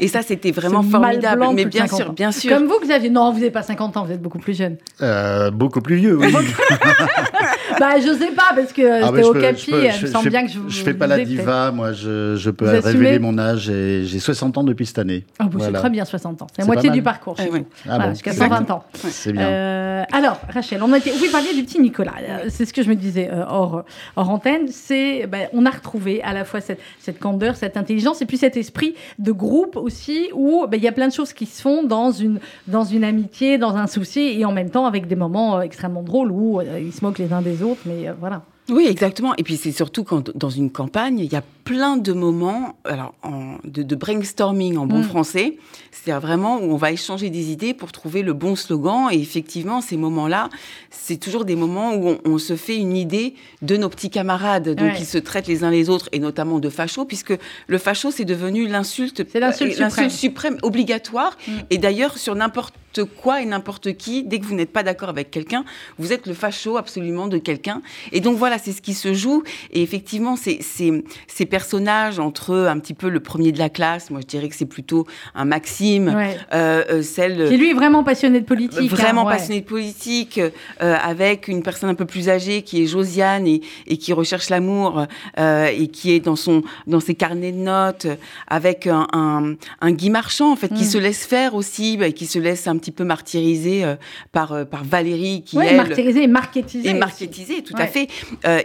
Et 0.00 0.08
ça, 0.08 0.22
c'était 0.22 0.50
vraiment 0.52 0.82
formidable. 0.82 1.38
blanc 1.40 1.52
Mais 1.52 1.64
bien 1.64 1.86
50 1.86 1.98
sûr, 2.00 2.10
ans. 2.10 2.12
bien 2.14 2.32
sûr. 2.32 2.50
Comme 2.56 2.66
vous, 2.66 2.78
Xavier. 2.80 3.10
Non, 3.10 3.30
vous 3.32 3.38
n'avez 3.38 3.50
pas 3.50 3.62
50 3.62 3.96
ans, 3.96 4.04
vous 4.04 4.12
êtes 4.12 4.22
beaucoup 4.22 4.38
plus 4.38 4.56
jeune. 4.56 4.76
Euh, 5.00 5.50
beaucoup 5.50 5.80
plus 5.80 5.96
vieux, 5.96 6.16
oui. 6.18 6.32
bah, 7.78 7.98
je 7.98 8.12
sais 8.14 8.32
pas, 8.32 8.52
parce 8.54 8.72
que 8.72 9.02
Ah, 9.02 9.10
je 9.16 9.22
au 9.22 9.32
peux- 9.32 9.40
capi, 9.40 9.60
je 9.66 9.70
peux- 9.70 9.90
je- 9.90 10.06
je- 10.06 10.28
bien 10.28 10.46
que 10.46 10.52
je 10.52 10.58
Je 10.68 10.82
fais 10.82 10.94
pas 10.94 11.06
la 11.06 11.24
diva, 11.24 11.70
moi 11.70 11.92
je, 11.92 12.36
je 12.36 12.50
peux 12.50 12.64
Vous 12.64 12.70
assumez 12.76 12.92
révéler 12.92 13.18
mon 13.18 13.38
âge 13.38 13.68
et 13.70 14.04
j'ai 14.04 14.18
60 14.18 14.58
ans 14.58 14.64
depuis 14.64 14.86
cette 14.86 14.98
année. 14.98 15.24
Ah, 15.38 15.44
bah, 15.44 15.58
C'est 15.64 15.72
très 15.72 15.90
bien, 15.90 16.04
60 16.04 16.42
ans. 16.42 16.46
C'est 16.54 16.62
la 16.62 16.66
moitié 16.66 16.90
du 16.90 17.02
parcours. 17.02 17.36
Ah, 17.38 17.42
vous. 17.50 17.56
Ah 17.58 17.62
Voilà, 17.86 18.04
bon, 18.06 18.10
jusqu'à 18.10 18.30
exactement. 18.32 18.58
120 18.58 18.70
ans. 18.74 18.84
C'est 18.94 19.32
bien. 19.32 19.42
Euh, 19.46 20.02
alors, 20.12 20.40
Rachel, 20.52 20.82
on 20.82 20.94
était, 20.94 21.12
oui, 21.20 21.28
parliez 21.30 21.54
du 21.54 21.62
petit 21.64 21.80
Nicolas. 21.80 22.12
Euh, 22.22 22.46
C'est 22.48 22.64
ce 22.64 22.72
que 22.72 22.82
je 22.82 22.88
me 22.88 22.94
disais 22.94 23.28
euh, 23.32 23.44
hors, 23.48 23.84
hors 24.16 24.30
antenne. 24.30 24.68
C'est, 24.68 25.26
ben, 25.26 25.48
on 25.52 25.64
a 25.66 25.70
retrouvé 25.70 26.22
à 26.22 26.32
la 26.32 26.44
fois 26.44 26.60
cette, 26.60 26.80
cette 27.00 27.18
candeur, 27.18 27.56
cette 27.56 27.76
intelligence, 27.76 28.22
et 28.22 28.26
puis 28.26 28.36
cet 28.36 28.56
esprit 28.56 28.94
de 29.18 29.32
groupe 29.32 29.76
aussi, 29.76 30.28
où 30.34 30.66
ben, 30.68 30.76
il 30.76 30.82
y 30.82 30.88
a 30.88 30.92
plein 30.92 31.08
de 31.08 31.12
choses 31.12 31.32
qui 31.32 31.46
se 31.46 31.60
font 31.62 31.82
dans 31.84 32.10
une, 32.10 32.38
dans 32.66 32.84
une 32.84 33.04
amitié, 33.04 33.58
dans 33.58 33.76
un 33.76 33.86
souci, 33.86 34.20
et 34.38 34.44
en 34.44 34.52
même 34.52 34.70
temps 34.70 34.86
avec 34.86 35.06
des 35.06 35.16
moments 35.16 35.58
euh, 35.58 35.60
extrêmement 35.62 36.02
drôles 36.02 36.30
où 36.30 36.60
euh, 36.60 36.80
ils 36.80 36.92
se 36.92 37.04
moquent 37.04 37.18
les 37.18 37.32
uns 37.32 37.42
des 37.42 37.62
autres. 37.62 37.71
Euh. 37.86 38.72
Oui, 38.74 38.86
exactement. 38.88 39.34
Et 39.36 39.42
puis 39.42 39.56
c'est 39.56 39.72
surtout 39.72 40.04
quand 40.04 40.30
dans 40.36 40.50
une 40.50 40.70
campagne, 40.70 41.18
il 41.18 41.32
y 41.32 41.36
a 41.36 41.42
plein 41.64 41.96
de 41.96 42.12
moments 42.12 42.76
alors, 42.84 43.14
en- 43.22 43.56
de, 43.64 43.82
de 43.82 43.94
brainstorming 43.94 44.76
en 44.76 44.86
bon 44.86 44.98
Mm. 45.00 45.04
français. 45.04 45.56
C'est-à-dire 45.90 46.20
vraiment 46.20 46.56
où 46.58 46.72
on 46.72 46.76
va 46.76 46.90
échanger 46.90 47.30
des 47.30 47.50
idées 47.52 47.74
pour 47.74 47.92
trouver 47.92 48.22
le 48.22 48.32
bon 48.32 48.56
slogan. 48.56 49.08
Et 49.12 49.20
effectivement, 49.20 49.80
ces 49.80 49.96
moments-là, 49.96 50.48
c'est 50.90 51.18
toujours 51.18 51.44
des 51.44 51.54
moments 51.54 51.94
où 51.94 52.08
on, 52.08 52.18
on 52.24 52.38
se 52.38 52.56
fait 52.56 52.76
une 52.76 52.96
idée 52.96 53.34
de 53.60 53.76
nos 53.76 53.88
petits 53.88 54.10
camarades. 54.10 54.70
Donc 54.70 54.92
Ouais. 54.92 54.96
ils 54.98 55.06
se 55.06 55.18
traitent 55.18 55.46
les 55.48 55.62
uns 55.64 55.70
les 55.70 55.90
autres, 55.90 56.08
et 56.12 56.18
notamment 56.18 56.58
de 56.58 56.68
fachos, 56.70 57.04
puisque 57.04 57.34
le 57.66 57.78
facho, 57.78 58.10
c'est 58.10 58.24
devenu 58.24 58.66
l'insulte 58.66 59.20
euh, 59.36 59.52
suprême. 59.52 60.10
suprême 60.10 60.58
obligatoire. 60.62 61.36
Mm. 61.46 61.52
Et 61.70 61.78
d'ailleurs, 61.78 62.18
sur 62.18 62.34
n'importe 62.34 62.74
quoi 63.22 63.40
et 63.40 63.46
n'importe 63.46 63.96
qui, 63.96 64.22
dès 64.24 64.38
que 64.38 64.44
vous 64.44 64.54
n'êtes 64.54 64.72
pas 64.72 64.82
d'accord 64.82 65.08
avec 65.08 65.30
quelqu'un, 65.30 65.64
vous 65.98 66.12
êtes 66.12 66.26
le 66.26 66.34
facho 66.34 66.76
absolument 66.76 67.26
de 67.26 67.38
quelqu'un. 67.38 67.80
Et 68.12 68.20
donc 68.20 68.36
voilà, 68.36 68.58
c'est 68.58 68.72
ce 68.72 68.82
qui 68.82 68.92
se 68.92 69.14
joue. 69.14 69.42
Et 69.72 69.82
effectivement, 69.82 70.36
c'est 70.36 70.58
c'est- 70.62 71.02
ces 71.26 71.46
personnages 71.56 72.18
entre 72.18 72.54
un 72.74 72.78
petit 72.78 72.94
peu 72.94 73.10
le 73.10 73.20
premier 73.20 73.52
de 73.52 73.58
la 73.58 73.68
classe, 73.68 74.10
moi 74.10 74.20
je 74.22 74.26
dirais 74.26 74.48
que 74.48 74.56
c'est 74.56 74.64
plutôt 74.78 75.06
un 75.34 75.44
Maxime, 75.44 76.08
Ouais. 76.08 76.36
euh, 76.54 76.82
euh, 76.90 77.02
celle 77.02 77.48
Qui 77.50 77.58
lui 77.58 77.70
est 77.70 77.74
vraiment 77.74 78.02
passionné 78.04 78.40
de 78.40 78.46
politique. 78.46 78.90
vraiment 78.90 79.22
hein, 79.22 79.26
ouais. 79.26 79.32
passionné 79.36 79.60
de 79.60 79.66
politique, 79.66 80.40
euh, 80.40 80.96
avec 81.12 81.48
une 81.48 81.62
personne 81.62 81.90
un 81.90 81.94
peu 81.94 82.06
plus 82.06 82.30
âgée 82.30 82.62
qui 82.62 82.82
est 82.82 82.86
Josiane 82.86 83.46
et, 83.46 83.60
et 83.86 83.98
qui 83.98 84.14
recherche 84.14 84.48
l'amour 84.48 85.04
euh, 85.38 85.66
et 85.66 85.88
qui 85.88 86.12
est 86.12 86.20
dans 86.20 86.36
son 86.36 86.62
dans 86.86 87.00
ses 87.00 87.14
carnets 87.14 87.52
de 87.52 87.58
notes, 87.58 88.06
avec 88.48 88.86
un, 88.86 89.06
un, 89.12 89.54
un 89.82 89.90
Guy 89.92 90.08
Marchand 90.08 90.52
en 90.52 90.56
fait 90.56 90.68
qui 90.72 90.84
Mm. 90.84 90.94
se 90.94 90.98
laisse 90.98 91.26
faire 91.26 91.54
aussi, 91.54 91.98
bah, 91.98 92.10
qui 92.12 92.24
se 92.26 92.38
laisse 92.38 92.66
un 92.66 92.78
petit 92.78 92.92
peu 92.92 93.04
martyriser 93.04 93.84
par 94.32 94.66
par 94.66 94.84
Valérie 94.84 95.42
qui 95.44 95.58
Ouais, 95.58 95.66
elle 95.68 95.76
martyrisé 95.76 96.22
et 96.22 96.26
marketisé. 96.28 96.88
et 96.88 96.92
aussi. 96.92 96.98
marketisé, 96.98 97.62
tout 97.62 97.74
à 97.76 97.86
fait. 97.86 98.08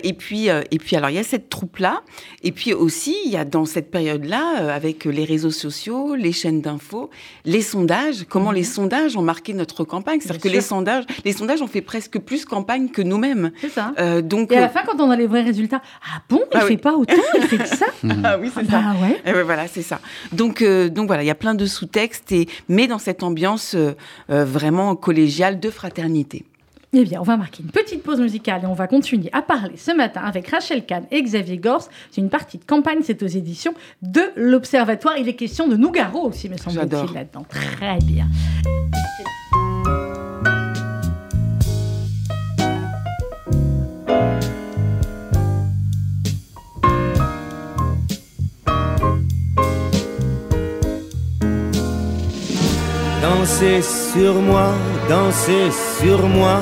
Et 0.04 0.14
puis, 0.14 0.48
et 0.48 0.80
puis, 0.80 0.96
alors 0.96 1.10
il 1.10 1.16
y 1.18 1.20
a 1.20 1.24
cette 1.24 1.50
troupe-là, 1.50 2.02
et 2.44 2.52
puis 2.54 2.74
aussi 2.78 3.16
il 3.26 3.32
y 3.32 3.38
a 3.38 3.46
dans 3.46 3.66
cette 3.66 3.92
période-là, 3.92 4.62
euh, 4.62 4.76
avec 4.76 5.06
les 5.06 5.26
réseaux 5.26 5.52
sociaux, 5.52 6.16
les 6.16 6.32
chaînes 6.32 6.62
d'infos, 6.62 7.10
les 7.46 7.62
sondages, 7.62 8.26
comment 8.30 8.52
les 8.52 8.64
sondages 8.64 9.18
ont 9.18 9.22
marqué 9.22 9.54
notre 9.54 9.84
campagne. 9.84 10.20
C'est-à-dire 10.22 10.42
que 10.42 10.48
Mhm. 10.48 10.54
Les 10.54 10.62
sondages, 10.62 11.04
les 11.26 11.34
sondages 11.34 11.62
ont 11.62 11.68
fait 11.68 11.82
presque 11.82 12.20
plus 12.20 12.46
campagne 12.46 12.90
que 12.90 13.02
nous-mêmes. 13.02 13.52
C'est 13.62 13.70
ça. 13.70 13.94
Euh, 14.00 14.22
donc, 14.22 14.52
Et 14.52 14.58
à 14.58 14.62
la 14.62 14.66
euh, 14.68 14.70
fin, 14.70 14.82
quand 14.86 15.00
on 15.02 15.10
a 15.12 15.16
les 15.16 15.28
vrais 15.28 15.42
résultats, 15.44 15.82
ah 16.04 16.22
bon, 16.30 16.42
il 16.54 16.58
Ah 16.58 16.62
fait 16.62 16.68
oui. 16.70 16.78
pas 16.78 16.94
autant, 16.96 17.14
il 17.36 17.42
fait 17.44 17.58
que 17.58 17.68
ça 17.68 17.86
ah 18.24 18.38
oui, 18.40 18.50
c'est 18.54 18.66
ça. 18.66 18.80
Bah 18.82 18.96
ouais. 19.02 19.22
Et 19.26 19.34
ouais, 19.34 19.44
voilà, 19.44 19.68
c'est 19.68 19.82
ça. 19.82 20.00
Donc, 20.32 20.62
euh, 20.62 20.90
donc 20.90 21.08
voilà, 21.08 21.24
il 21.24 21.28
y 21.28 21.32
a 21.32 21.36
plein 21.36 21.56
de 21.56 21.66
sous-textes, 21.66 22.32
et 22.32 22.48
mais 22.70 22.88
dans 22.88 23.00
cette 23.00 23.24
ambiance 23.24 23.76
euh, 23.76 23.94
vraiment 24.30 24.96
collégiale 24.96 25.60
de 25.60 25.70
fraternité. 25.70 26.46
Eh 26.94 27.04
bien, 27.04 27.20
on 27.20 27.24
va 27.24 27.36
marquer 27.36 27.64
une 27.64 27.70
petite 27.70 28.02
pause 28.02 28.20
musicale 28.22 28.62
et 28.64 28.66
on 28.66 28.74
va 28.74 28.88
continuer 28.88 29.30
à 29.34 29.42
parler 29.42 29.76
ce 29.76 29.92
matin 29.92 30.22
avec 30.24 30.48
Rachel 30.48 30.86
Kahn 30.86 31.04
et 31.12 31.22
Xavier 31.22 31.58
Gors. 31.58 31.90
C'est 32.12 32.22
une 32.22 32.30
partie 32.30 32.58
de 32.58 32.64
campagne, 32.64 33.00
c'est 33.04 33.22
aux 33.24 33.28
éditions 33.28 33.74
de 34.02 34.22
l'Observatoire. 34.38 35.18
Il 35.18 35.28
est 35.28 35.36
question 35.36 35.68
de 35.68 35.76
Nougaro 35.76 36.30
aussi, 36.30 36.48
me 36.50 36.56
semble-t-il, 36.58 36.90
J'adore. 36.90 37.14
là-dedans. 37.14 37.46
Très 37.50 38.00
bien. 38.00 38.28
Dansez 53.22 53.82
sur 53.82 54.36
moi, 54.36 54.74
dansez 55.10 55.70
sur 56.00 56.28
moi 56.28 56.62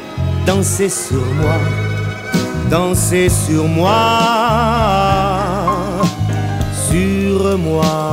dansez 0.45 0.89
sur 0.89 1.25
moi, 1.39 1.57
dansez 2.69 3.29
sur 3.29 3.65
moi, 3.67 3.93
sur 6.89 7.57
moi. 7.57 8.11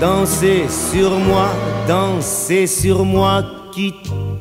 Dansez 0.00 0.66
sur 0.68 1.10
moi, 1.10 1.48
dansez 1.88 2.66
sur 2.66 3.04
moi 3.04 3.42
qui 3.72 3.94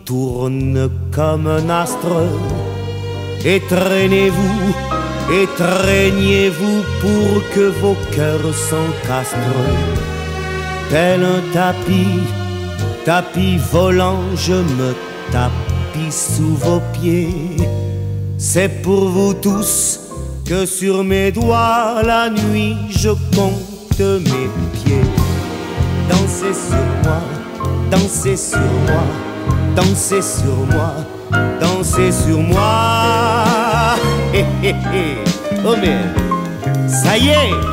tourne 0.04 0.90
comme 1.12 1.48
un 1.48 1.70
astre. 1.70 2.28
Et 3.46 3.62
traînez-vous 3.70 4.74
pour 7.02 7.50
que 7.54 7.70
vos 7.82 7.96
cœurs 8.12 8.54
s'encastrent. 8.70 9.70
Tel 10.90 11.24
un 11.24 11.42
tapis, 11.54 12.20
tapis 13.06 13.58
volant, 13.72 14.22
je 14.36 14.54
me 14.54 14.96
tapis 15.32 16.12
sous 16.12 16.56
vos 16.56 16.82
pieds. 16.94 17.58
C'est 18.38 18.82
pour 18.82 19.10
vous 19.10 19.34
tous 19.34 20.00
que 20.46 20.66
sur 20.66 21.04
mes 21.04 21.32
doigts 21.32 22.02
la 22.04 22.30
nuit 22.30 22.76
je 22.90 23.10
compte 23.36 24.00
mes 24.00 24.50
pieds. 24.74 25.08
Dansez 26.10 26.54
sur 26.54 26.86
moi, 27.04 27.22
dansez 27.92 28.38
sur 28.38 28.60
moi, 28.60 29.04
dansez 29.76 30.22
sur 30.22 30.58
moi, 30.72 30.94
dansez 31.62 32.12
sur 32.12 32.40
moi. 32.40 33.96
Hé 34.34 34.46
hé 34.64 34.70
hé, 34.94 35.18
oh 35.66 35.76
mais 35.80 36.00
ça 36.88 37.18
y 37.18 37.30
est. 37.30 37.73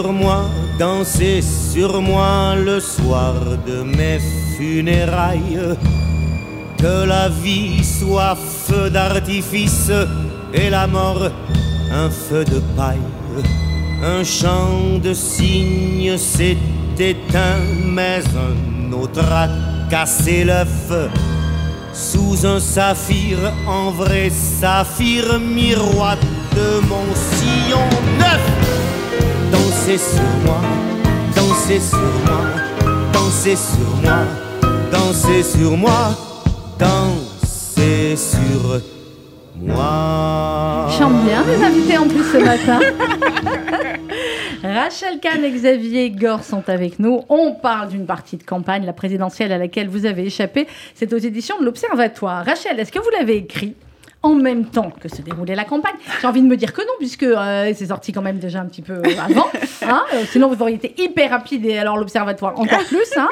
sur 0.00 0.12
moi, 0.12 0.44
dansez 0.78 1.42
sur 1.42 2.00
moi 2.00 2.54
le 2.54 2.78
soir 2.78 3.34
de 3.66 3.82
mes 3.82 4.20
funérailles. 4.56 5.76
Que 6.80 7.04
la 7.04 7.28
vie 7.28 7.82
soit 7.82 8.36
feu 8.36 8.90
d'artifice 8.90 9.90
et 10.54 10.70
la 10.70 10.86
mort 10.86 11.28
un 11.90 12.10
feu 12.10 12.44
de 12.44 12.60
paille. 12.76 13.10
Un 14.04 14.22
chant 14.22 15.00
de 15.02 15.12
cygne 15.12 16.16
s'est 16.16 16.58
éteint, 16.96 17.64
mais 17.84 18.22
un 18.48 18.92
autre 18.92 19.24
a 19.32 19.48
cassé 19.90 20.44
l'œuf. 20.44 20.92
Sous 21.92 22.46
un 22.46 22.60
saphir, 22.60 23.36
en 23.66 23.90
vrai 23.90 24.30
saphir, 24.30 25.40
miroir 25.40 26.16
de 26.54 26.70
mon 26.86 27.06
sillon 27.34 27.88
neuf. 28.20 28.57
Dansez 29.88 30.04
sur 30.04 30.22
moi, 30.44 30.60
dansez 31.34 31.80
sur 31.80 31.98
moi, 31.98 32.44
dansez 33.10 33.56
sur 33.56 33.96
moi, 34.02 34.18
dansez 34.92 35.42
sur 35.42 35.76
moi, 35.78 36.14
dansez 36.78 38.14
sur 38.14 38.82
moi. 39.56 40.88
Chante 40.90 41.24
bien 41.24 41.42
les 41.42 41.64
invités 41.64 41.96
en 41.96 42.06
plus 42.06 42.22
ce 42.22 42.36
matin. 42.36 42.80
Rachel 44.62 45.20
Kahn 45.20 45.42
et 45.42 45.52
Xavier 45.52 46.10
Gore 46.10 46.44
sont 46.44 46.68
avec 46.68 46.98
nous. 46.98 47.22
On 47.30 47.54
parle 47.54 47.88
d'une 47.88 48.04
partie 48.04 48.36
de 48.36 48.42
campagne, 48.42 48.84
la 48.84 48.92
présidentielle 48.92 49.52
à 49.52 49.58
laquelle 49.58 49.88
vous 49.88 50.04
avez 50.04 50.26
échappé. 50.26 50.66
C'est 50.96 51.14
aux 51.14 51.18
éditions 51.18 51.58
de 51.60 51.64
l'Observatoire. 51.64 52.44
Rachel, 52.44 52.78
est-ce 52.78 52.92
que 52.92 52.98
vous 52.98 53.10
l'avez 53.18 53.36
écrit? 53.36 53.74
En 54.22 54.34
même 54.34 54.64
temps 54.64 54.90
que 55.00 55.08
se 55.08 55.22
déroulait 55.22 55.54
la 55.54 55.64
campagne. 55.64 55.94
J'ai 56.20 56.26
envie 56.26 56.42
de 56.42 56.46
me 56.46 56.56
dire 56.56 56.72
que 56.72 56.80
non, 56.80 56.92
puisque 56.98 57.22
euh, 57.22 57.72
c'est 57.76 57.86
sorti 57.86 58.10
quand 58.12 58.20
même 58.22 58.38
déjà 58.38 58.60
un 58.60 58.66
petit 58.66 58.82
peu 58.82 58.94
euh, 58.94 59.02
avant. 59.24 59.46
Hein 59.90 60.02
Euh, 60.12 60.24
sinon, 60.30 60.48
vous 60.52 60.60
auriez 60.60 60.74
été 60.74 60.92
hyper 61.00 61.30
rapide 61.30 61.64
et 61.64 61.78
alors 61.78 61.96
l'Observatoire 61.96 62.58
encore 62.58 62.84
plus. 62.88 63.08
Hein 63.16 63.28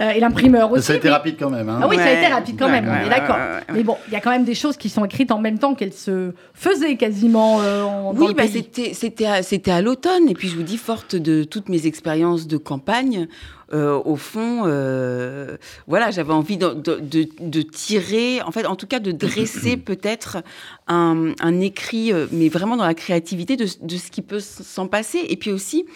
Euh, 0.00 0.10
et 0.10 0.20
l'imprimeur 0.20 0.70
aussi. 0.72 0.82
Ça 0.82 0.92
a 0.92 0.96
été 0.96 1.08
mais- 1.08 1.14
rapide 1.14 1.36
quand 1.38 1.48
même. 1.50 1.68
Hein. 1.68 1.80
Ah 1.82 1.88
oui, 1.88 1.96
ça 1.96 2.04
a 2.06 2.12
été 2.12 2.26
rapide 2.26 2.56
quand 2.58 2.66
ouais, 2.66 2.80
même, 2.82 2.88
on 2.88 3.06
est 3.06 3.08
d'accord. 3.08 3.36
ouais, 3.36 3.42
ouais, 3.42 3.54
ouais. 3.56 3.62
Mais 3.74 3.82
bon, 3.84 3.96
il 4.08 4.12
y 4.12 4.16
a 4.16 4.20
quand 4.20 4.30
même 4.30 4.44
des 4.44 4.54
choses 4.56 4.76
qui 4.76 4.88
sont 4.88 5.04
écrites 5.04 5.30
en 5.30 5.38
même 5.38 5.58
temps 5.58 5.74
qu'elles 5.74 5.92
se 5.94 6.32
faisaient 6.52 6.96
quasiment 6.96 7.60
euh, 7.62 7.82
en, 7.84 8.12
Oui, 8.14 8.34
bah, 8.34 8.42
c'était 8.48 9.26
à, 9.26 9.42
c'était 9.42 9.70
à 9.70 9.80
l'automne. 9.80 10.28
Et 10.28 10.34
puis, 10.34 10.48
je 10.48 10.56
vous 10.56 10.62
dis, 10.62 10.76
forte 10.76 11.14
de 11.16 11.44
toutes 11.44 11.68
mes 11.68 11.86
expériences 11.86 12.46
de 12.48 12.56
campagne, 12.58 13.28
euh, 13.74 14.00
au 14.04 14.16
fond, 14.16 14.62
euh, 14.66 15.56
voilà, 15.88 16.10
j'avais 16.12 16.32
envie 16.32 16.56
de, 16.56 16.68
de, 16.74 17.00
de- 17.00 17.28
de 17.40 17.62
tirer, 17.62 18.40
en 18.42 18.52
fait, 18.52 18.66
en 18.66 18.76
tout 18.76 18.86
cas, 18.86 19.00
de 19.00 19.10
dresser 19.10 19.76
peut-être 19.90 20.38
un, 20.86 21.32
un 21.40 21.60
écrit, 21.60 22.12
euh, 22.12 22.26
mais 22.30 22.48
vraiment 22.48 22.76
dans 22.76 22.84
la 22.86 22.94
créativité 22.94 23.56
de, 23.56 23.66
de 23.82 23.96
ce 23.96 24.10
qui 24.10 24.22
peut 24.22 24.40
s'en 24.40 24.86
passer. 24.86 25.24
Et 25.28 25.36
puis 25.36 25.50
aussi, 25.50 25.86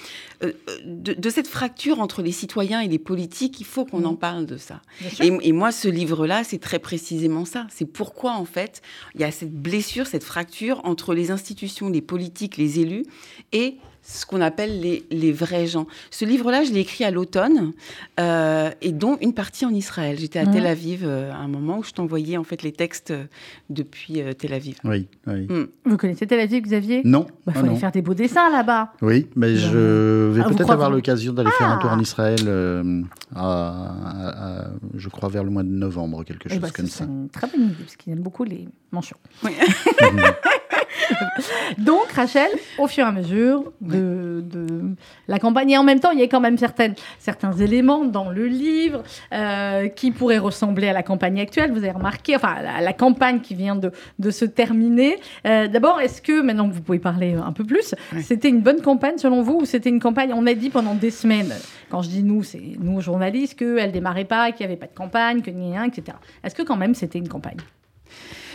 euh, 0.43 0.53
de, 0.85 1.31
cette 1.31 1.47
fracture 1.49 2.01
entre 2.01 2.21
les 2.23 2.33
citoyens 2.33 2.81
et 2.81 2.89
les 2.89 2.99
politiques, 2.99 3.61
il 3.61 3.67
faut 3.67 3.85
qu'on 3.85 4.05
en 4.05 4.17
parle 4.17 4.47
de 4.47 4.57
ça. 4.57 4.81
Et, 5.21 5.31
et 5.43 5.53
moi, 5.53 5.71
ce 5.73 5.89
livre-là, 5.89 6.43
c'est 6.45 6.59
très 6.59 6.79
précisément 6.81 7.45
ça. 7.45 7.67
C'est 7.73 7.85
pourquoi, 7.87 8.33
en 8.33 8.45
fait, 8.45 8.83
il 9.15 9.21
y 9.21 9.25
a 9.25 9.31
cette 9.31 9.53
blessure, 9.55 10.07
cette 10.07 10.25
fracture 10.25 10.81
entre 10.85 11.15
les 11.15 11.31
institutions, 11.31 11.89
les 11.89 12.03
politiques, 12.03 12.57
les 12.57 12.81
élus 12.81 13.05
et 13.53 13.77
ce 14.11 14.25
qu'on 14.25 14.41
appelle 14.41 14.81
les, 14.81 15.05
les 15.11 15.33
vrais 15.33 15.67
gens. 15.67 15.87
Ce 16.11 16.25
livre-là, 16.25 16.65
je 16.65 16.73
l'ai 16.73 16.81
écrit 16.81 17.05
à 17.05 17.11
l'automne, 17.11 17.73
euh, 18.19 18.71
et 18.81 18.93
dont 18.93 19.19
une 19.21 19.35
partie 19.35 19.67
en 19.67 19.71
Israël. 19.71 20.17
J'étais 20.19 20.39
à 20.39 20.47
Mhm. 20.47 20.53
Tel 20.55 20.67
Aviv 20.67 21.03
euh, 21.05 21.31
à 21.31 21.37
un 21.37 21.49
moment 21.49 21.79
où 21.79 21.83
je 21.85 21.91
t'envoyais 21.93 22.39
en 22.39 22.45
fait 22.45 22.63
les 22.63 22.73
textes 22.73 23.11
euh, 23.11 23.25
depuis 23.69 24.23
euh, 24.23 24.33
Tel 24.33 24.55
Aviv. 24.55 24.79
Oui, 24.85 25.07
oui. 25.27 25.47
Vous 25.85 25.97
connaissez 25.99 26.27
Tel 26.27 26.41
Aviv, 26.41 26.63
Xavier? 26.63 27.03
Non. 27.05 27.27
Il 27.29 27.35
ah 27.49 27.53
faut 27.53 27.59
aller 27.61 27.69
non. 27.69 27.77
faire 27.77 27.93
des 27.93 28.01
beaux 28.01 28.15
dessins 28.15 28.51
là-bas. 28.51 28.93
Oui, 29.03 29.27
mais 29.37 29.57
je 29.57 30.31
vais 30.33 30.41
Ah, 30.43 30.49
peut-être 30.49 30.71
avoir 30.71 30.91
l'occasion 30.91 31.35
d'aller 31.35 31.51
faire 31.59 31.69
un 31.69 31.77
tour 31.77 31.91
en 31.91 31.99
Ah. 31.99 32.03
Israël, 32.03 32.41
euh, 32.47 33.03
à- 33.35 33.43
à- 33.43 34.63
à- 34.63 34.71
je 34.95 35.09
crois 35.11 35.29
vers 35.29 35.45
le 35.45 35.51
mois 35.51 35.65
de 35.65 35.69
novembre, 35.69 36.25
quelque 36.25 36.47
Eh 36.47 36.55
chose 36.55 36.61
ben, 36.61 36.71
comme 36.71 36.87
c'est 36.87 36.99
ça. 36.99 37.05
une 37.05 37.29
très 37.29 37.47
bonne 37.47 37.67
idée, 37.67 37.75
parce 37.85 37.97
qu'ils 37.97 38.15
aiment 38.15 38.21
beaucoup 38.23 38.45
les 38.45 38.67
mentions. 38.91 39.19
Oui. 39.45 39.51
Donc, 41.79 42.11
Rachel, 42.13 42.51
au 42.79 42.87
fur 42.87 43.05
et 43.05 43.09
à 43.09 43.13
mesure 43.13 43.73
de, 43.81 44.43
de 44.45 44.67
la 45.29 45.39
campagne, 45.39 45.71
et 45.71 45.79
en 45.79 45.85
même 45.85 46.01
temps, 46.01 46.11
il 46.11 46.21
y 46.21 46.23
a 46.23 46.29
quand 46.29 46.41
même 46.41 46.59
certaines, 46.59 46.95
certains 47.19 47.53
éléments 47.53 48.05
dans 48.05 48.31
le 48.31 48.47
livre 48.47 49.03
euh, 49.33 49.89
qui 49.89 50.11
pourraient 50.11 50.39
ressembler 50.39 50.89
à 50.89 50.93
la 50.93 51.03
campagne 51.03 51.41
actuelle. 51.41 51.73
Vous 51.73 51.79
avez 51.79 51.91
remarqué, 51.91 52.37
enfin, 52.37 52.55
à 52.55 52.81
la, 52.81 52.93
campagne 52.93 53.41
qui 53.41 53.55
vient 53.55 53.77
de, 53.77 53.93
de 54.19 54.31
se 54.31 54.45
terminer. 54.45 55.19
Euh, 55.47 55.69
D'abord, 55.69 56.01
est-ce 56.01 56.21
que, 56.23 56.41
maintenant 56.41 56.69
que 56.69 56.75
vous 56.75 56.83
pouvez 56.83 56.99
parler 56.99 57.35
un 57.35 57.53
peu 57.53 57.65
plus, 57.65 57.95
c'était 58.23 58.49
une 58.49 58.61
bonne 58.61 58.83
campagne 58.83 59.19
selon 59.19 59.43
vous 59.43 59.61
ou 59.61 59.65
c'était 59.65 59.91
une 59.91 60.01
campagne, 60.01 60.33
on 60.35 60.47
a 60.47 60.55
dit 60.55 60.71
pendant 60.71 60.95
des 60.95 61.11
semaines, 61.11 61.53
quand 61.91 62.03
je 62.03 62.09
dis 62.09 62.23
nous, 62.23 62.43
c'est 62.43 62.63
nous 62.79 63.01
journalistes, 63.01 63.59
qu'elle 63.59 63.93
démarrait 63.93 64.25
pas, 64.25 64.53
qu'il 64.53 64.67
n'y 64.67 64.73
avait 64.73 64.81
pas 64.81 64.87
de 64.87 64.95
campagne, 64.95 65.43
que 65.43 65.51
rien, 65.51 65.85
etc. 65.85 66.17
Est-ce 66.43 66.55
que 66.55 66.63
quand 66.63 66.77
même 66.77 66.95
c'était 66.95 67.19
une 67.19 67.29
campagne? 67.29 67.59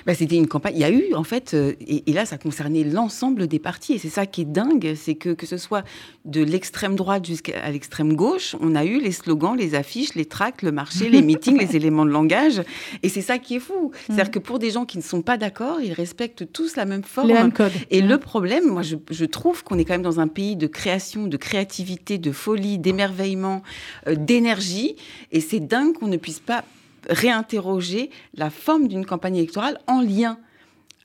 Bah, 0.05 0.15
c'était 0.15 0.35
une 0.35 0.47
campagne. 0.47 0.73
Il 0.75 0.81
y 0.81 0.85
a 0.85 0.91
eu, 0.91 1.13
en 1.13 1.23
fait, 1.23 1.53
euh, 1.53 1.73
et, 1.79 2.09
et 2.09 2.13
là, 2.13 2.25
ça 2.25 2.37
concernait 2.37 2.83
l'ensemble 2.83 3.47
des 3.47 3.59
partis. 3.59 3.93
Et 3.93 3.97
c'est 3.97 4.09
ça 4.09 4.25
qui 4.25 4.41
est 4.41 4.45
dingue, 4.45 4.93
c'est 4.95 5.15
que 5.15 5.33
que 5.33 5.45
ce 5.45 5.57
soit 5.57 5.83
de 6.25 6.41
l'extrême 6.41 6.95
droite 6.95 7.25
jusqu'à 7.25 7.69
l'extrême 7.69 8.13
gauche, 8.13 8.55
on 8.61 8.75
a 8.75 8.85
eu 8.85 8.99
les 8.99 9.11
slogans, 9.11 9.57
les 9.57 9.75
affiches, 9.75 10.15
les 10.15 10.25
tracts, 10.25 10.61
le 10.61 10.71
marché, 10.71 11.09
les 11.09 11.21
meetings, 11.29 11.57
les 11.59 11.75
éléments 11.75 12.05
de 12.05 12.11
langage. 12.11 12.61
Et 13.01 13.09
c'est 13.09 13.21
ça 13.21 13.37
qui 13.39 13.55
est 13.55 13.59
fou. 13.59 13.91
C'est-à-dire 14.05 14.31
que 14.31 14.39
pour 14.39 14.59
des 14.59 14.71
gens 14.71 14.85
qui 14.85 14.97
ne 14.97 15.03
sont 15.03 15.21
pas 15.21 15.37
d'accord, 15.37 15.81
ils 15.81 15.93
respectent 15.93 16.51
tous 16.51 16.75
la 16.75 16.85
même 16.85 17.03
forme. 17.03 17.27
Les 17.27 17.33
mêmes 17.33 17.51
codes. 17.51 17.71
Et 17.91 18.01
le 18.01 18.17
problème, 18.17 18.67
moi, 18.67 18.81
je, 18.81 18.95
je 19.09 19.25
trouve 19.25 19.63
qu'on 19.63 19.77
est 19.77 19.85
quand 19.85 19.93
même 19.93 20.01
dans 20.01 20.19
un 20.19 20.27
pays 20.27 20.55
de 20.55 20.67
création, 20.67 21.27
de 21.27 21.37
créativité, 21.37 22.17
de 22.17 22.31
folie, 22.31 22.77
d'émerveillement, 22.77 23.63
euh, 24.07 24.15
d'énergie. 24.15 24.95
Et 25.31 25.41
c'est 25.41 25.59
dingue 25.59 25.93
qu'on 25.93 26.07
ne 26.07 26.17
puisse 26.17 26.39
pas 26.39 26.63
réinterroger 27.09 28.09
la 28.35 28.49
forme 28.49 28.87
d'une 28.87 29.05
campagne 29.05 29.37
électorale 29.37 29.79
en 29.87 30.01
lien 30.01 30.37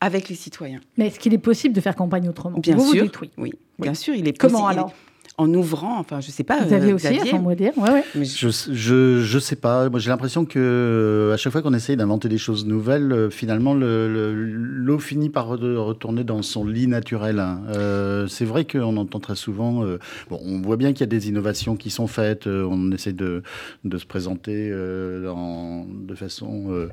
avec 0.01 0.29
les 0.29 0.35
citoyens. 0.37 0.81
Mais 0.97 1.09
est-ce 1.09 1.19
qu'il 1.19 1.35
est 1.35 1.39
possible 1.39 1.75
de 1.75 1.81
faire 1.81 1.97
campagne 1.97 2.29
autrement? 2.29 2.59
Bien 2.59 2.77
vous, 2.77 2.85
vous 2.85 2.93
sûr. 2.95 3.03
dites 3.05 3.21
oui. 3.21 3.31
Oui, 3.37 3.53
bien 3.79 3.95
sûr, 3.95 4.15
il 4.15 4.29
est 4.29 4.37
Comment 4.39 4.61
possible. 4.63 4.79
alors? 4.81 4.93
En 5.41 5.55
ouvrant, 5.55 6.01
enfin, 6.01 6.21
je 6.21 6.33
sais 6.33 6.43
pas. 6.43 6.65
Vous 6.65 6.73
avez 6.75 6.91
euh, 6.91 6.95
aussi, 6.97 7.07
à 7.07 7.13
Xavier, 7.13 7.31
son 7.31 7.39
mot 7.39 7.55
dire. 7.55 7.71
Ouais, 7.77 7.91
ouais. 7.91 8.05
mais 8.17 8.25
je- 8.25 8.49
Je, 8.49 8.73
je, 8.75 9.21
je 9.23 9.39
sais 9.39 9.55
pas. 9.55 9.89
Moi, 9.89 10.01
j'ai 10.01 10.11
l'impression 10.11 10.45
que 10.45 10.59
euh, 10.59 11.33
à 11.33 11.37
chaque 11.37 11.53
fois 11.53 11.63
qu'on 11.63 11.75
essaye 11.75 11.97
d'inventer 11.97 12.29
des 12.29 12.39
choses 12.39 12.67
nouvelles, 12.67 13.13
euh, 13.13 13.31
finalement, 13.31 13.73
le- 13.73 14.13
le- 14.13 14.35
l'eau 14.35 14.99
finit 14.99 15.29
par 15.31 15.47
re- 15.57 15.77
retourner 15.77 16.25
dans 16.25 16.43
son 16.43 16.65
lit 16.67 16.89
naturel. 16.89 17.39
hein. 17.39 17.61
Euh, 17.69 18.27
c'est 18.27 18.45
vrai 18.45 18.65
qu'on 18.65 18.97
entend 18.97 19.21
très 19.21 19.37
souvent. 19.37 19.85
euh, 19.85 19.99
bon, 20.29 20.41
on 20.45 20.61
voit 20.61 20.77
bien 20.77 20.93
qu'il 20.93 21.01
y 21.03 21.05
a 21.05 21.07
des 21.07 21.29
innovations 21.29 21.77
qui 21.77 21.91
sont 21.91 22.09
faites. 22.09 22.49
euh, 22.49 22.67
on 22.69 22.91
essaie 22.91 23.13
de, 23.13 23.43
de 23.85 23.97
se 23.99 24.07
présenter 24.07 24.71
euh, 24.73 25.29
en- 25.31 25.87
de 25.89 26.15
façon 26.17 26.67
euh, 26.71 26.89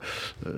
euh, 0.45 0.51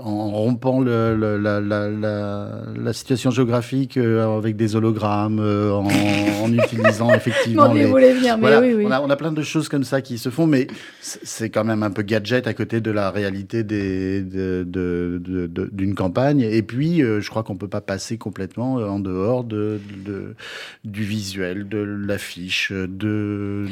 en 0.00 0.30
rompant 0.30 0.80
le- 0.80 1.16
le- 1.16 1.38
la, 1.38 1.60
la- 1.60 1.88
la- 1.90 2.62
la 2.76 2.92
situation 2.92 3.30
géographique 3.32 3.96
euh, 3.96 4.38
avec 4.38 4.54
des 4.56 4.76
hologrammes, 4.76 5.40
euh, 5.40 5.72
en, 5.72 6.51
en 6.58 6.64
utilisant 6.64 7.12
effectivement 7.14 7.68
Non, 7.68 7.74
les, 7.74 7.84
venir, 7.86 8.36
mais 8.36 8.40
voilà, 8.40 8.60
oui, 8.60 8.74
oui. 8.74 8.84
On, 8.86 8.90
a, 8.90 9.00
on 9.00 9.10
a 9.10 9.16
plein 9.16 9.32
de 9.32 9.42
choses 9.42 9.68
comme 9.68 9.84
ça 9.84 10.00
qui 10.02 10.18
se 10.18 10.28
font, 10.28 10.46
mais 10.46 10.66
c'est 11.00 11.50
quand 11.50 11.64
même 11.64 11.82
un 11.82 11.90
peu 11.90 12.02
gadget 12.02 12.46
à 12.46 12.54
côté 12.54 12.80
de 12.80 12.90
la 12.90 13.10
réalité 13.10 13.62
des- 13.64 14.22
de- 14.22 14.64
de- 14.66 15.46
de- 15.46 15.70
d'une 15.72 15.94
campagne. 15.94 16.40
Et 16.40 16.62
puis, 16.62 17.02
euh, 17.02 17.20
je 17.20 17.30
crois 17.30 17.42
qu'on 17.42 17.56
peut 17.56 17.68
pas 17.68 17.80
passer 17.80 18.18
complètement 18.18 18.78
euh, 18.78 18.86
en 18.86 18.98
dehors 19.00 19.44
de, 19.44 19.80
de- 20.04 20.34
du 20.84 21.02
visuel, 21.04 21.68
de 21.68 21.78
l'affiche, 21.78 22.72
de, 22.72 23.66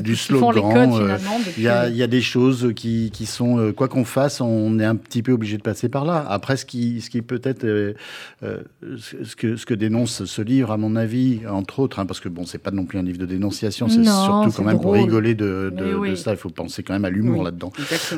du 0.00 0.16
slogan. 0.16 0.90
codes 0.90 1.00
euh, 1.02 1.16
il 1.56 1.62
y, 1.62 1.68
a, 1.68 1.88
il 1.88 1.96
y 1.96 2.02
a 2.02 2.06
des 2.06 2.20
choses 2.20 2.72
qui, 2.74 3.10
qui 3.12 3.26
sont, 3.26 3.72
quoi 3.76 3.88
qu'on 3.88 4.04
fasse, 4.04 4.40
on 4.40 4.78
est 4.78 4.84
un 4.84 4.96
petit 4.96 5.22
peu 5.22 5.32
obligé 5.32 5.56
de 5.56 5.62
passer 5.62 5.88
par 5.88 6.04
là. 6.04 6.24
Après, 6.28 6.56
ce 6.56 6.64
qui, 6.66 7.00
ce 7.00 7.10
qui 7.10 7.22
peut-être, 7.22 7.64
euh, 7.64 7.94
euh, 8.42 8.58
ce, 8.98 9.24
ce 9.24 9.36
que, 9.36 9.56
ce 9.56 9.66
que 9.66 9.74
dénonce 9.74 10.24
ce 10.24 10.42
livre, 10.42 10.70
à 10.70 10.76
mon 10.76 10.96
avis, 10.96 11.40
entre 11.50 11.80
autres, 11.80 11.98
hein, 11.98 12.06
parce 12.06 12.20
que 12.20 12.25
bon, 12.28 12.44
c'est 12.44 12.58
pas 12.58 12.70
non 12.70 12.84
plus 12.84 12.98
un 12.98 13.02
livre 13.02 13.18
de 13.18 13.26
dénonciation, 13.26 13.88
c'est 13.88 14.04
surtout 14.04 14.50
quand 14.56 14.64
même 14.64 14.80
pour 14.80 14.92
rigoler 14.94 15.34
de, 15.34 15.72
de, 15.74 15.84
Mais 15.84 15.94
oui. 15.94 16.10
de 16.10 16.14
ça. 16.14 16.32
Il 16.32 16.36
faut 16.36 16.50
penser 16.50 16.82
quand 16.82 16.92
même 16.92 17.04
à 17.04 17.10
l'humour 17.10 17.38
Oui. 17.38 17.44
là-dedans. 17.44 17.72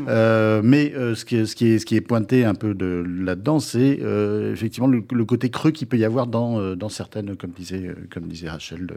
Euh, 0.09 0.61
mais 0.65 0.93
euh, 0.95 1.15
ce, 1.15 1.25
qui 1.25 1.37
est, 1.37 1.47
ce, 1.47 1.55
qui 1.57 1.69
est, 1.69 1.79
ce 1.79 1.87
qui 1.87 1.97
est 1.97 2.01
pointé 2.01 2.45
un 2.45 2.55
peu 2.55 2.75
de, 2.75 3.05
là-dedans, 3.21 3.61
c'est 3.61 3.99
euh, 4.03 4.53
effectivement 4.53 4.89
le, 4.89 5.03
le 5.13 5.25
côté 5.25 5.51
creux 5.51 5.71
qu'il 5.71 5.87
peut 5.87 5.99
y 5.99 6.05
avoir 6.05 6.27
dans, 6.27 6.75
dans 6.77 6.89
certaines, 6.89 7.37
comme 7.37 7.51
disait, 7.51 7.95
comme 8.13 8.25
disait 8.25 8.51
Rachel, 8.51 8.81
le, 8.81 8.97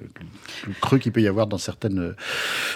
le 0.68 0.74
creux 0.82 0.98
qu'il 0.98 1.12
peut 1.12 1.22
y 1.22 1.28
avoir 1.28 1.48
dans 1.48 1.58
certaines, 1.58 2.14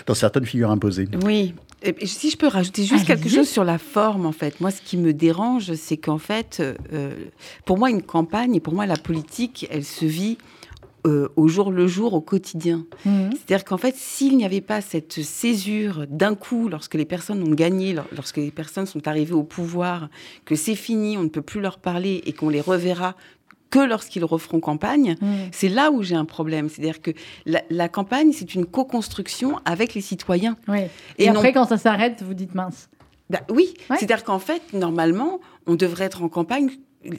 dans 0.06 0.14
certaines 0.16 0.46
figures 0.46 0.72
imposées. 0.72 1.08
Oui. 1.24 1.54
Et 1.84 2.08
si 2.08 2.32
je 2.32 2.38
peux 2.38 2.48
rajouter 2.48 2.84
juste 2.84 3.06
quelque 3.06 3.30
chose 3.30 3.48
sur 3.48 3.64
la 3.64 3.78
forme, 3.78 4.26
en 4.26 4.32
fait. 4.32 4.60
Moi, 4.60 4.72
ce 4.72 4.82
qui 4.82 4.98
me 4.98 5.14
dérange, 5.14 5.74
c'est 5.76 5.98
qu'en 5.98 6.18
fait, 6.18 6.62
euh, 6.94 7.12
pour 7.66 7.78
moi, 7.78 7.92
une 7.92 8.02
campagne 8.02 8.56
et 8.56 8.60
pour 8.60 8.74
moi, 8.74 8.86
la 8.88 8.98
politique, 8.98 9.68
elle 9.70 9.84
se 9.84 10.06
vit 10.06 10.38
euh, 11.06 11.30
au 11.36 11.48
jour 11.48 11.72
le 11.72 11.88
jour, 11.88 12.14
au 12.14 12.22
quotidien. 12.22 12.86
Mhm. 13.06 13.30
C'est-à-dire 13.32 13.64
qu'en 13.66 13.78
fait, 13.78 13.96
s'il 13.96 14.36
n'y 14.38 14.46
avait 14.46 14.62
pas 14.62 14.82
cette 14.82 15.22
césure 15.22 16.06
d'un 16.10 16.36
coup, 16.36 16.68
lorsque 16.68 16.96
les 16.96 17.06
personnes 17.06 17.42
ont 17.44 17.54
gagné, 17.54 17.94
lor- 17.94 18.06
lorsque 18.16 18.38
les 18.38 18.52
personnes 18.52 18.86
sont 18.88 19.08
arrivées 19.08 19.34
au 19.34 19.44
pouvoir, 19.44 20.10
que 20.46 20.56
c'est 20.56 20.76
fini, 20.76 21.18
on 21.18 21.24
ne 21.24 21.30
peut 21.30 21.42
plus 21.42 21.62
leur 21.62 21.78
parler 21.80 22.22
et 22.26 22.34
qu'on 22.34 22.50
les 22.50 22.62
reverra 22.62 23.16
que 23.72 23.80
lorsqu'ils 23.80 24.24
referont 24.24 24.60
campagne, 24.60 25.16
Mm. 25.22 25.28
c'est 25.52 25.70
là 25.70 25.92
où 25.92 26.02
j'ai 26.02 26.16
un 26.16 26.26
problème. 26.26 26.70
C'est-à-dire 26.70 27.02
que 27.02 27.12
la, 27.46 27.62
la 27.70 27.90
campagne, 27.90 28.32
c'est 28.32 28.56
une 28.56 28.66
co-construction 28.66 29.60
avec 29.66 29.94
les 29.94 30.02
citoyens. 30.02 30.56
Oui. 30.68 30.80
Et, 31.18 31.26
Et 31.26 31.28
non- 31.30 31.36
après, 31.36 31.52
quand 31.54 31.66
ça 31.66 31.78
s'arrête, 31.78 32.24
vous 32.24 32.34
dites 32.34 32.56
mince. 32.56 32.90
Bah 33.30 33.42
oui, 33.50 33.74
Ouais. 33.90 33.98
c'est-à-dire 33.98 34.24
qu'en 34.24 34.40
fait, 34.40 34.62
normalement, 34.74 35.40
on 35.68 35.76
devrait 35.76 36.06
être 36.06 36.22
en 36.24 36.30
campagne 36.30 36.70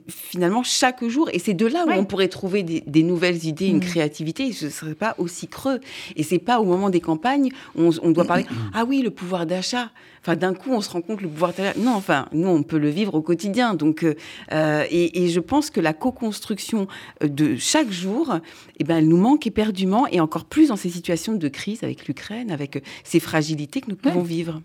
finalement 0.09 0.62
chaque 0.62 1.05
jour. 1.07 1.29
Et 1.33 1.38
c'est 1.38 1.55
de 1.55 1.66
là 1.66 1.85
où 1.87 1.88
Ouais. 1.88 1.99
on 1.99 2.05
pourrait 2.05 2.29
trouver 2.29 2.62
des, 2.62 2.83
des 2.87 3.03
nouvelles 3.03 3.44
idées, 3.44 3.66
une 3.66 3.77
Mm. 3.79 3.81
créativité, 3.81 4.53
ce 4.53 4.66
ne 4.66 4.70
serait 4.70 4.94
pas 4.94 5.14
aussi 5.18 5.46
creux. 5.49 5.81
Et 6.16 6.22
c'est 6.22 6.38
pas 6.38 6.61
au 6.61 6.64
moment 6.64 6.90
des 6.90 7.01
campagnes 7.01 7.51
où 7.77 7.83
on, 7.83 7.90
on 8.03 8.11
doit 8.11 8.25
parler, 8.25 8.46
ah 8.75 8.85
oui, 8.85 9.03
le 9.03 9.11
pouvoir 9.11 9.46
d'achat. 9.46 9.90
Enfin, 10.26 10.34
d'un 10.34 10.54
coup, 10.54 10.70
on 10.72 10.80
se 10.80 10.90
rend 10.90 11.02
compte 11.02 11.20
le 11.22 11.28
pouvoir. 11.28 11.52
Non, 11.78 11.92
enfin, 11.94 12.26
nous, 12.32 12.48
on 12.48 12.64
peut 12.64 12.78
le 12.78 12.88
vivre 12.88 13.14
au 13.14 13.22
quotidien. 13.22 13.74
Donc, 13.74 14.02
euh, 14.02 14.14
euh, 14.52 14.82
et, 14.90 15.22
et 15.22 15.28
je 15.28 15.38
pense 15.38 15.70
que 15.70 15.80
la 15.80 15.92
co-construction 15.92 16.88
euh, 17.22 17.28
de 17.28 17.54
chaque 17.54 17.92
jour, 17.92 18.36
eh 18.80 18.82
ben, 18.84 18.96
elle 18.96 19.06
nous 19.08 19.18
manque 19.18 19.46
éperdument, 19.46 20.08
et 20.08 20.18
encore 20.18 20.46
plus 20.46 20.68
dans 20.70 20.76
ces 20.76 20.88
situations 20.88 21.34
de 21.34 21.46
crise 21.48 21.84
avec 21.84 22.08
l'Ukraine, 22.08 22.50
avec 22.50 22.82
ces 23.04 23.20
fragilités 23.20 23.80
que 23.80 23.88
nous 23.90 23.96
pouvons 23.96 24.22
vivre. 24.22 24.60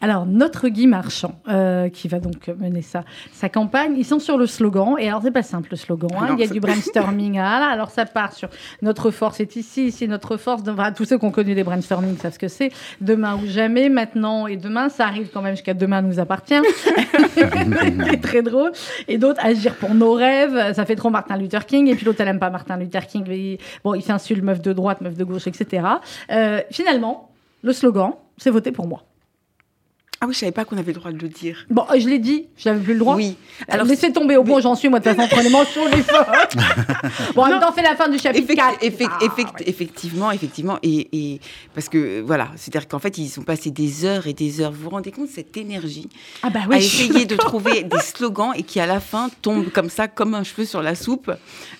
Alors, 0.00 0.24
notre 0.26 0.68
Guy 0.68 0.86
Marchand, 0.86 1.40
euh, 1.48 1.88
qui 1.88 2.08
va 2.08 2.20
donc 2.20 2.48
mener 2.58 2.82
sa, 2.82 3.04
sa 3.32 3.48
campagne, 3.48 3.94
ils 3.96 4.04
sont 4.04 4.18
sur 4.18 4.36
le 4.38 4.46
slogan. 4.46 4.96
Et 4.98 5.08
alors, 5.08 5.20
c'est 5.22 5.30
pas 5.30 5.42
simple 5.42 5.68
le 5.72 5.76
slogan. 5.76 6.10
hein. 6.18 6.26
Non, 6.28 6.34
Il 6.36 6.40
y 6.40 6.44
a 6.44 6.46
c'est- 6.46 6.52
du 6.54 6.60
brainstorming. 6.66 7.38
Ah 7.38 7.60
là, 7.60 7.66
alors, 7.68 7.90
ça 7.90 8.04
part 8.06 8.32
sur 8.32 8.48
notre 8.82 9.10
force 9.10 9.40
est 9.40 9.56
ici, 9.56 9.86
ici 9.86 10.06
notre 10.08 10.36
force. 10.36 10.62
Enfin, 10.68 10.92
tous 10.92 11.04
ceux 11.04 11.18
qui 11.18 11.24
ont 11.24 11.30
connu 11.30 11.54
des 11.54 11.64
brainstorming 11.64 12.16
savent 12.18 12.34
ce 12.34 12.38
que 12.38 12.48
c'est. 12.48 12.70
Demain 13.00 13.36
ou 13.42 13.46
jamais, 13.46 13.88
maintenant 13.88 14.46
et 14.46 14.56
demain, 14.56 14.88
ça 14.94 15.06
arrive 15.06 15.28
quand 15.32 15.42
même 15.42 15.54
jusqu'à 15.54 15.74
demain 15.74 16.02
nous 16.02 16.18
appartient. 16.20 16.54
c'est 17.34 18.20
très 18.20 18.42
drôle. 18.42 18.72
Et 19.08 19.18
d'autres, 19.18 19.44
agir 19.44 19.74
pour 19.74 19.94
nos 19.94 20.12
rêves. 20.12 20.72
Ça 20.74 20.84
fait 20.84 20.96
trop 20.96 21.10
Martin 21.10 21.36
Luther 21.36 21.66
King. 21.66 21.88
Et 21.88 21.94
puis 21.94 22.04
l'autre, 22.06 22.20
elle 22.20 22.28
aime 22.28 22.38
pas 22.38 22.50
Martin 22.50 22.76
Luther 22.76 23.06
King. 23.06 23.58
Bon, 23.82 23.94
il 23.94 24.02
fait 24.02 24.12
insulte 24.12 24.42
meuf 24.42 24.60
de 24.60 24.72
droite, 24.72 25.00
meuf 25.00 25.16
de 25.16 25.24
gauche, 25.24 25.46
etc. 25.46 25.86
Euh, 26.30 26.60
finalement, 26.70 27.30
le 27.62 27.72
slogan, 27.72 28.12
c'est 28.36 28.50
voter 28.50 28.72
pour 28.72 28.86
moi. 28.86 29.04
Ah 30.24 30.26
oui, 30.26 30.32
je 30.32 30.38
savais 30.38 30.52
pas 30.52 30.64
qu'on 30.64 30.78
avait 30.78 30.92
le 30.94 30.98
droit 31.00 31.12
de 31.12 31.18
le 31.18 31.28
dire. 31.28 31.66
Bon, 31.68 31.84
je 31.92 32.08
l'ai 32.08 32.18
dit, 32.18 32.46
j'avais 32.56 32.80
plus 32.80 32.94
le 32.94 32.98
droit. 33.00 33.14
Oui. 33.14 33.36
Alors, 33.68 33.84
laissez 33.84 34.10
tomber 34.10 34.38
au 34.38 34.42
où 34.42 34.58
j'en 34.58 34.74
suis, 34.74 34.88
moi, 34.88 34.98
de 35.00 35.04
toute 35.04 35.14
façon, 35.16 35.28
prenez 35.30 35.50
mention 35.50 35.82
les 35.86 36.02
fautes. 36.02 36.56
bon, 37.34 37.42
en 37.42 37.48
même 37.50 37.60
temps, 37.60 37.72
fait 37.72 37.82
la 37.82 37.94
fin 37.94 38.08
du 38.08 38.18
chapitre 38.18 38.46
Effect- 38.50 38.56
4. 38.56 38.82
effect- 38.82 39.10
Ah, 39.20 39.24
effect- 39.24 39.60
ouais. 39.60 39.64
Effectivement, 39.68 40.30
effectivement. 40.30 40.78
Et, 40.82 41.08
et- 41.12 41.40
parce 41.74 41.90
que 41.90 42.22
voilà, 42.22 42.48
c'est-à-dire 42.56 42.88
qu'en 42.88 42.98
fait, 43.00 43.18
ils 43.18 43.38
ont 43.38 43.42
passé 43.42 43.70
des 43.70 44.06
heures 44.06 44.26
et 44.26 44.32
des 44.32 44.62
heures. 44.62 44.72
Vous 44.72 44.84
vous 44.84 44.90
rendez 44.90 45.10
compte 45.12 45.28
cette 45.28 45.54
énergie 45.58 46.08
Ah 46.42 46.48
bah 46.48 46.60
à 46.64 46.68
oui, 46.68 46.76
essayer 46.78 47.26
de 47.26 47.36
trouver 47.36 47.82
des 47.82 47.98
slogans 48.00 48.52
et 48.56 48.62
qui 48.62 48.80
à 48.80 48.86
la 48.86 49.00
fin 49.00 49.28
tombent 49.42 49.68
comme 49.70 49.90
ça, 49.90 50.08
comme 50.08 50.32
un 50.34 50.42
cheveu 50.44 50.64
sur 50.64 50.80
la 50.80 50.94
soupe, 50.94 51.30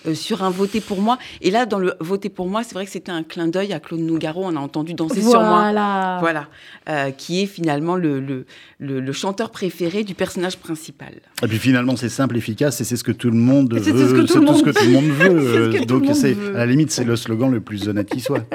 euh, 0.07 0.14
sur 0.14 0.42
un 0.42 0.50
voter 0.50 0.83
pour 0.83 1.00
moi. 1.00 1.16
Et 1.40 1.50
là, 1.50 1.64
dans 1.64 1.78
le 1.78 1.94
voter 2.00 2.28
pour 2.28 2.46
moi, 2.48 2.62
c'est 2.62 2.74
vrai 2.74 2.85
que 2.85 2.90
c'était 2.90 3.12
un 3.12 3.22
clin 3.22 3.46
d'œil 3.48 3.72
à 3.72 3.80
Claude 3.80 4.00
Nougaro. 4.00 4.42
On 4.44 4.54
a 4.57 4.61
entendu 4.61 4.92
danser 4.92 5.22
sur 5.22 5.40
moi. 5.40 5.61
Voilà. 5.61 6.18
Voilà, 6.20 6.48
Euh, 6.90 7.11
qui 7.12 7.42
est 7.42 7.46
finalement 7.46 7.94
le, 7.96 8.20
le, 8.20 8.34
le- 8.79 9.01
le 9.01 9.12
chanteur 9.12 9.51
préféré 9.51 10.05
du 10.05 10.14
personnage 10.14 10.57
principal. 10.59 11.12
Et 11.42 11.47
puis 11.47 11.59
finalement, 11.59 11.97
c'est 11.97 12.09
simple, 12.09 12.37
efficace, 12.37 12.81
et 12.81 12.85
c'est 12.85 12.97
ce 12.97 13.05
que 13.05 13.12
tout 13.12 13.31
le 13.31 13.37
monde 13.37 13.75
Et 13.77 13.83
c'est 13.83 13.92
veut. 13.92 14.09
ce 14.09 14.12
que 14.12 14.20
tout 14.20 14.40
tout 14.44 14.55
ce 14.55 14.62
que 14.62 14.70
tout 14.70 14.85
le 14.85 14.90
monde 14.92 15.05
ce 15.18 15.29
veut. 15.29 15.70
tout 15.81 15.85
Donc 15.87 16.05
monde 16.05 16.14
c'est 16.14 16.33
veut. 16.33 16.55
à 16.57 16.59
la 16.61 16.66
limite, 16.66 16.90
c'est 16.90 17.05
le 17.05 17.16
slogan 17.16 17.51
le 17.53 17.61
plus 17.61 17.88
honnête 17.88 18.09
qui 18.09 18.20
soit. 18.20 18.44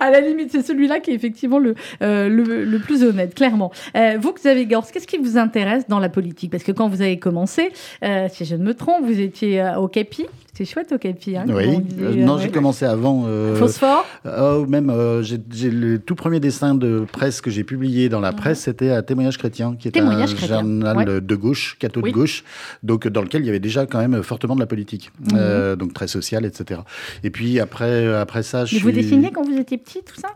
À 0.00 0.10
la 0.10 0.20
limite, 0.20 0.50
c'est 0.52 0.62
celui-là 0.66 1.00
qui 1.00 1.10
est 1.10 1.14
effectivement 1.14 1.58
le, 1.58 1.74
euh, 2.02 2.28
le, 2.28 2.64
le 2.64 2.78
plus 2.80 3.02
honnête, 3.02 3.34
clairement. 3.34 3.72
Euh, 3.96 4.18
vous, 4.20 4.32
Xavier 4.32 4.66
Gors, 4.66 4.90
qu'est-ce 4.90 5.06
qui 5.06 5.16
vous 5.16 5.38
intéresse 5.38 5.84
dans 5.88 6.00
la 6.00 6.08
politique? 6.10 6.50
Parce 6.50 6.64
que 6.64 6.72
quand 6.72 6.88
vous 6.88 7.00
avez 7.02 7.18
commencé, 7.18 7.70
euh, 8.04 8.26
si 8.30 8.44
je 8.44 8.56
ne 8.56 8.64
me 8.64 8.74
trompe, 8.74 9.04
vous 9.06 9.20
étiez 9.20 9.64
au 9.78 9.88
CAPI. 9.88 10.26
C'est 10.56 10.64
chouette 10.64 10.90
au 10.92 10.96
CAPI. 10.98 11.36
Hein, 11.36 11.44
Oui. 11.48 11.78
Euh, 12.00 12.14
non, 12.14 12.36
euh, 12.36 12.38
j'ai 12.40 12.48
commencé 12.50 12.86
avant. 12.86 13.24
euh, 13.26 13.56
Phosphore 13.56 14.06
Oh, 14.24 14.64
même, 14.66 14.88
euh, 14.88 15.22
j'ai 15.22 15.38
j'ai 15.52 15.70
le 15.70 15.98
tout 15.98 16.14
premier 16.14 16.40
dessin 16.40 16.74
de 16.74 17.04
presse 17.12 17.42
que 17.42 17.50
j'ai 17.50 17.62
publié 17.62 18.08
dans 18.08 18.20
la 18.20 18.32
presse, 18.32 18.60
c'était 18.60 18.88
à 18.90 19.02
Témoignage 19.02 19.36
chrétien, 19.36 19.76
qui 19.78 19.88
est 19.88 19.90
Témoignage 19.90 20.32
un 20.32 20.36
chrétien, 20.36 20.60
journal 20.60 20.96
ouais. 20.96 21.20
de 21.20 21.36
gauche, 21.36 21.76
catho 21.78 22.00
Oui. 22.00 22.10
de 22.10 22.14
gauche, 22.14 22.42
donc 22.82 23.06
dans 23.06 23.20
lequel 23.20 23.42
il 23.42 23.46
y 23.46 23.50
avait 23.50 23.60
déjà 23.60 23.84
quand 23.84 23.98
même 23.98 24.22
fortement 24.22 24.54
de 24.54 24.60
la 24.60 24.66
politique, 24.66 25.10
Mhm. 25.20 25.26
Euh, 25.36 25.76
donc 25.76 25.92
très 25.92 26.08
social, 26.08 26.46
etc. 26.46 26.80
Et 27.22 27.28
puis 27.30 27.60
après, 27.60 28.06
après 28.14 28.42
ça, 28.42 28.64
je 28.64 28.76
Mais 28.76 28.80
vous 28.80 28.92
dessiniez 28.92 29.30
quand 29.32 29.42
vous 29.44 29.58
étiez 29.58 29.76
petit, 29.76 30.00
tout 30.06 30.18
ça? 30.18 30.28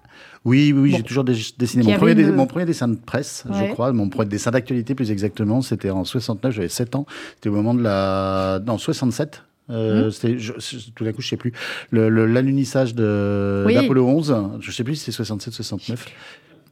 Oui, 0.45 0.73
oui, 0.77 0.91
Bon. 0.91 0.97
j'ai 0.99 1.03
toujours 1.03 1.25
dessiné. 1.25 1.85
Mon 1.85 1.95
premier, 1.97 2.13
une- 2.23 2.33
mon 2.35 2.47
premier 2.47 2.65
dessin 2.67 2.89
de 2.89 2.97
presse, 2.97 3.45
Ouais. 3.49 3.69
je 3.69 3.73
crois, 3.73 3.93
mon 3.93 4.09
premier 4.11 4.29
dessin 4.29 4.51
d'actualité 4.51 4.95
plus 4.95 5.11
exactement, 5.11 5.63
c'était 5.63 5.91
en 5.91 6.05
69, 6.05 6.53
j'avais 6.55 6.69
7 6.69 6.95
ans. 6.95 7.07
C'était 7.37 7.49
au 7.49 7.53
moment 7.53 7.73
de 7.75 7.83
la. 7.83 8.61
Non, 8.67 8.77
67. 8.79 9.43
Euh, 9.71 10.11
c'était, 10.11 10.39
je- 10.39 10.53
je- 10.59 10.91
tout 10.95 11.05
d'un 11.05 11.13
coup, 11.13 11.23
je 11.23 11.29
sais 11.29 11.37
plus. 11.37 11.53
L'alunissage 11.93 12.95
de, 12.95 13.65
Oui. 13.67 13.75
d'Apollo 13.75 14.07
11, 14.07 14.37
je 14.61 14.71
sais 14.71 14.85
plus 14.85 14.97
si 14.97 15.05
c'est 15.05 15.13
67, 15.13 15.53
69. 15.55 16.07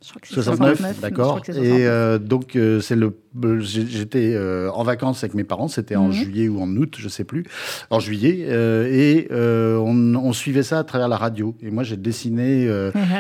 Je 0.09 0.13
crois 0.13 0.21
que 0.23 0.29
c'est 0.29 0.35
69, 0.35 0.79
69, 0.79 0.97
je 0.97 1.01
d'accord. 1.03 1.27
crois 1.29 1.41
que 1.41 1.47
c'est 1.47 1.53
69. 1.53 1.79
Et 1.81 1.87
euh, 1.87 2.19
donc, 2.19 2.57
euh, 2.57 2.81
c'est 2.81 2.97
le. 2.97 3.13
J'étais 3.61 4.33
euh, 4.35 4.71
en 4.73 4.83
vacances 4.83 5.23
avec 5.23 5.35
mes 5.35 5.45
parents, 5.45 5.69
c'était 5.69 5.95
en 5.97 6.07
Mhm. 6.09 6.13
juillet 6.13 6.49
ou 6.49 6.61
en 6.61 6.69
août, 6.77 6.97
je 6.99 7.09
sais 7.09 7.23
plus. 7.25 7.45
En 7.91 8.01
juillet. 8.01 8.49
et 8.91 9.29
on, 9.31 10.15
on 10.17 10.33
suivait 10.33 10.63
ça 10.63 10.79
à 10.79 10.85
travers 10.85 11.09
la 11.09 11.17
radio. 11.19 11.55
Et 11.63 11.71
moi, 11.71 11.83
j'ai 11.85 11.97
dessiné. 11.97 12.67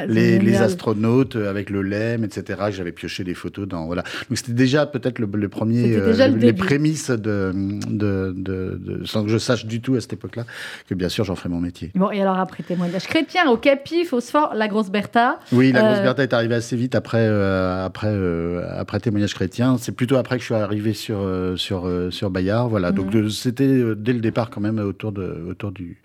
les, 0.09 0.57
astronautes 0.59 1.37
avec 1.37 1.71
le 1.71 1.83
LEM, 1.83 2.25
etc. 2.25 2.59
J'avais 2.71 2.91
pioché 2.93 3.23
des 3.23 3.35
photos 3.35 3.69
dans. 3.69 3.87
Voilà. 3.87 4.03
Donc 4.29 4.39
c'était 4.39 4.53
déjà 4.53 4.87
peut-être 4.87 5.19
le, 5.19 5.29
le 5.33 5.49
premier. 5.49 5.83
C'était 5.95 6.07
déjà 6.07 6.27
le 6.29 6.37
les 6.39 6.53
prémices 6.53 7.11
de, 7.11 7.53
de, 7.55 8.33
de- 8.37 8.81
de- 8.81 9.05
Sans 9.05 9.23
que 9.25 9.29
je 9.31 9.39
sache 9.39 9.67
du 9.67 9.81
tout 9.81 9.95
à 9.95 10.01
cette 10.01 10.15
époque-là 10.15 10.45
que 10.89 10.95
bien 10.95 11.09
sûr 11.09 11.25
j'en 11.25 11.35
ferai 11.37 11.49
mon 11.49 11.61
métier. 11.61 11.91
Bon, 11.95 12.11
et 12.11 12.21
alors 12.23 12.39
après 12.39 12.63
témoignage 12.63 13.07
chrétien, 13.07 13.51
au 13.51 13.57
CAPI, 13.57 14.05
Phosphore, 14.05 14.53
la 14.55 14.69
grosse 14.69 14.91
Bertha. 14.91 15.39
Oui, 15.53 15.71
la 15.73 15.83
grosse 15.83 16.03
Bertha 16.03 16.23
est 16.23 16.33
arrivée 16.33 16.55
assez 16.57 16.77
vite 16.79 16.95
après, 16.95 17.19
euh, 17.21 17.85
après, 17.85 18.09
euh, 18.11 18.65
après 18.79 19.01
témoignage 19.01 19.35
chrétien. 19.35 19.77
C'est 19.79 19.93
plutôt 19.93 20.17
après 20.17 20.37
que 20.37 20.41
je 20.41 20.47
suis 20.47 20.55
arrivé 20.55 20.95
sur, 20.95 21.19
euh, 21.21 21.57
sur, 21.57 21.87
euh, 21.87 22.11
sur 22.11 22.31
Bayard. 22.31 22.69
Voilà. 22.71 22.93
Donc 22.93 23.13
Mhm. 23.13 23.29
c'était 23.29 23.65
euh, 23.65 23.95
dès 23.95 24.13
le 24.13 24.21
départ 24.21 24.49
quand 24.51 24.61
même 24.61 24.79
autour 24.79 25.13
de, 25.13 25.45
autour 25.51 25.73
du, 25.73 26.01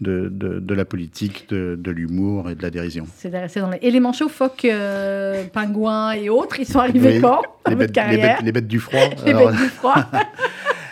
de, 0.00 0.28
de, 0.30 0.60
de 0.60 0.74
la 0.74 0.84
politique, 0.84 1.48
de, 1.48 1.76
de 1.80 1.90
l'humour 1.90 2.50
et 2.50 2.54
de 2.54 2.62
la 2.62 2.70
dérision. 2.70 3.06
C'est 3.16 3.30
dans 3.30 3.70
les 3.70 3.78
éléments 3.82 4.12
chauds, 4.12 4.28
phoques, 4.28 4.64
euh, 4.66 5.44
pingouins 5.52 6.12
et 6.12 6.28
autres. 6.28 6.60
Ils 6.60 6.66
sont 6.66 6.78
arrivés 6.80 7.14
Oui, 7.16 7.20
quand 7.20 7.42
les 7.68 7.74
bêtes, 7.74 7.96
les, 8.10 8.16
bêtes, 8.18 8.42
les 8.44 8.52
bêtes 8.52 8.68
du 8.68 8.78
froid. 8.78 9.00
Les 9.24 9.32
Alors, 9.32 9.50
bêtes 9.50 9.60
du 9.60 9.66
froid. 9.68 9.96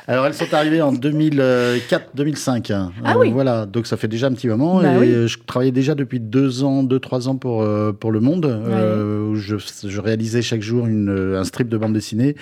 Alors, 0.09 0.27
elles 0.27 0.35
sont 0.35 0.53
arrivées 0.55 0.83
en 0.83 0.93
2004-2005. 0.93 2.73
Ah 3.05 3.19
oui. 3.19 3.31
Voilà, 3.33 3.67
donc 3.67 3.87
ça 3.89 3.97
fait 3.97 4.07
déjà 4.09 4.29
un 4.29 4.33
petit 4.33 4.47
moment. 4.49 4.81
Bah 4.81 4.95
et 4.95 4.99
oui. 4.99 5.09
euh, 5.11 5.27
je 5.27 5.39
travaillais 5.45 5.73
déjà 5.73 5.97
depuis 5.97 6.21
deux 6.21 6.63
ans, 6.63 6.85
deux, 6.85 7.01
trois 7.01 7.29
ans 7.29 7.37
pour, 7.37 7.63
euh, 7.63 7.93
pour 7.93 8.13
Le 8.13 8.21
Monde. 8.21 8.47
euh, 8.47 9.31
où 9.31 9.35
je, 9.35 9.57
je 9.57 10.01
réalisais 10.01 10.43
chaque 10.43 10.63
jour 10.63 10.87
une, 10.87 11.09
euh, 11.09 11.41
un 11.41 11.45
strip 11.45 11.69
de 11.69 11.77
bande 11.77 11.93
dessinée 11.93 12.37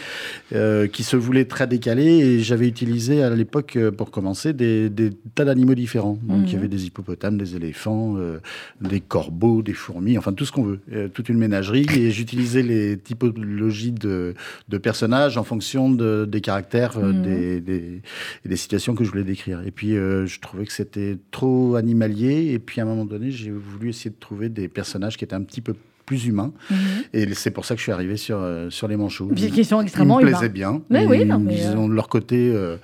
euh, 0.55 0.87
qui 0.89 1.03
se 1.05 1.17
voulait 1.17 1.47
très 1.47 1.67
décalé. 1.67 2.05
Et 2.05 2.41
j'avais 2.41 2.69
utilisé 2.69 3.23
à 3.23 3.31
l'époque, 3.31 3.77
euh, 3.77 3.91
pour 3.91 4.11
commencer, 4.11 4.53
des, 4.53 4.91
des 4.91 5.11
tas 5.35 5.47
d'animaux 5.47 5.75
différents. 5.75 6.19
Donc, 6.23 6.41
Mhm. 6.41 6.47
il 6.49 6.53
y 6.53 6.57
avait 6.57 6.69
des 6.69 6.85
hippopotames, 6.87 7.39
des 7.39 7.57
éléphants, 7.57 8.17
euh, 8.19 8.41
des 8.83 9.01
corbeaux, 9.01 9.63
des 9.63 9.73
fourmis, 9.73 10.19
enfin 10.19 10.35
tout 10.35 10.45
ce 10.45 10.53
qu'on 10.53 10.65
veut. 10.65 10.81
Euh, 10.93 11.09
toute 11.09 11.31
une 11.31 11.39
ménagerie. 11.39 11.87
Et 11.97 12.11
j'utilisais 12.11 12.63
les 12.63 12.99
typologies 12.99 13.93
de, 13.93 14.35
de 14.69 14.79
personnages 14.79 15.39
en 15.39 15.45
fonction 15.45 15.91
de, 15.91 16.27
des 16.27 16.43
caractères, 16.43 16.99
euh, 16.99 17.13
Mhm. 17.15 17.54
Des, 17.61 18.03
des, 18.45 18.57
situations 18.57 18.95
que 18.95 19.05
je 19.05 19.11
voulais 19.11 19.25
décrire. 19.25 19.63
Et 19.67 19.71
puis, 19.71 19.97
euh, 19.97 20.27
je 20.27 20.41
trouvais 20.41 20.65
que 20.65 20.73
c'était 20.73 21.19
trop 21.31 21.77
animalier. 21.77 22.53
Et 22.53 22.59
puis, 22.59 22.81
à 22.81 22.85
un 22.85 22.87
moment 22.87 23.05
donné, 23.05 23.31
j'ai 23.31 23.51
voulu 23.51 23.91
essayer 23.91 24.11
de 24.11 24.19
trouver 24.19 24.49
des 24.49 24.69
personnages 24.69 25.17
qui 25.17 25.25
étaient 25.25 25.35
un 25.35 25.43
petit 25.43 25.61
peu 25.61 25.75
plus 26.07 26.27
humains. 26.27 26.53
Mhm. 26.71 26.77
Et 27.15 27.35
c'est 27.35 27.51
pour 27.51 27.65
ça 27.65 27.75
que 27.75 27.79
je 27.79 27.85
suis 27.85 27.93
arrivé 27.93 28.17
sur, 28.17 28.39
euh, 28.41 28.69
sur 28.71 28.89
les 28.89 28.97
manchots. 28.97 29.31
Puis 29.35 29.51
qui 29.51 29.65
sont 29.65 29.81
Ils 29.81 29.85
extrêmement 29.85 30.17
me 30.19 30.23
humains. 30.23 30.33
plaisaient 30.33 30.53
bien. 30.53 30.83
Mais 30.91 31.05
ils, 31.05 31.09
oui, 31.09 31.25
non, 31.25 31.39
mais, 31.39 31.57
ils 31.57 31.67
euh, 31.67 31.77
ont 31.77 31.89
leur 31.89 32.09
côté 32.09 32.51
euh, 32.55 32.77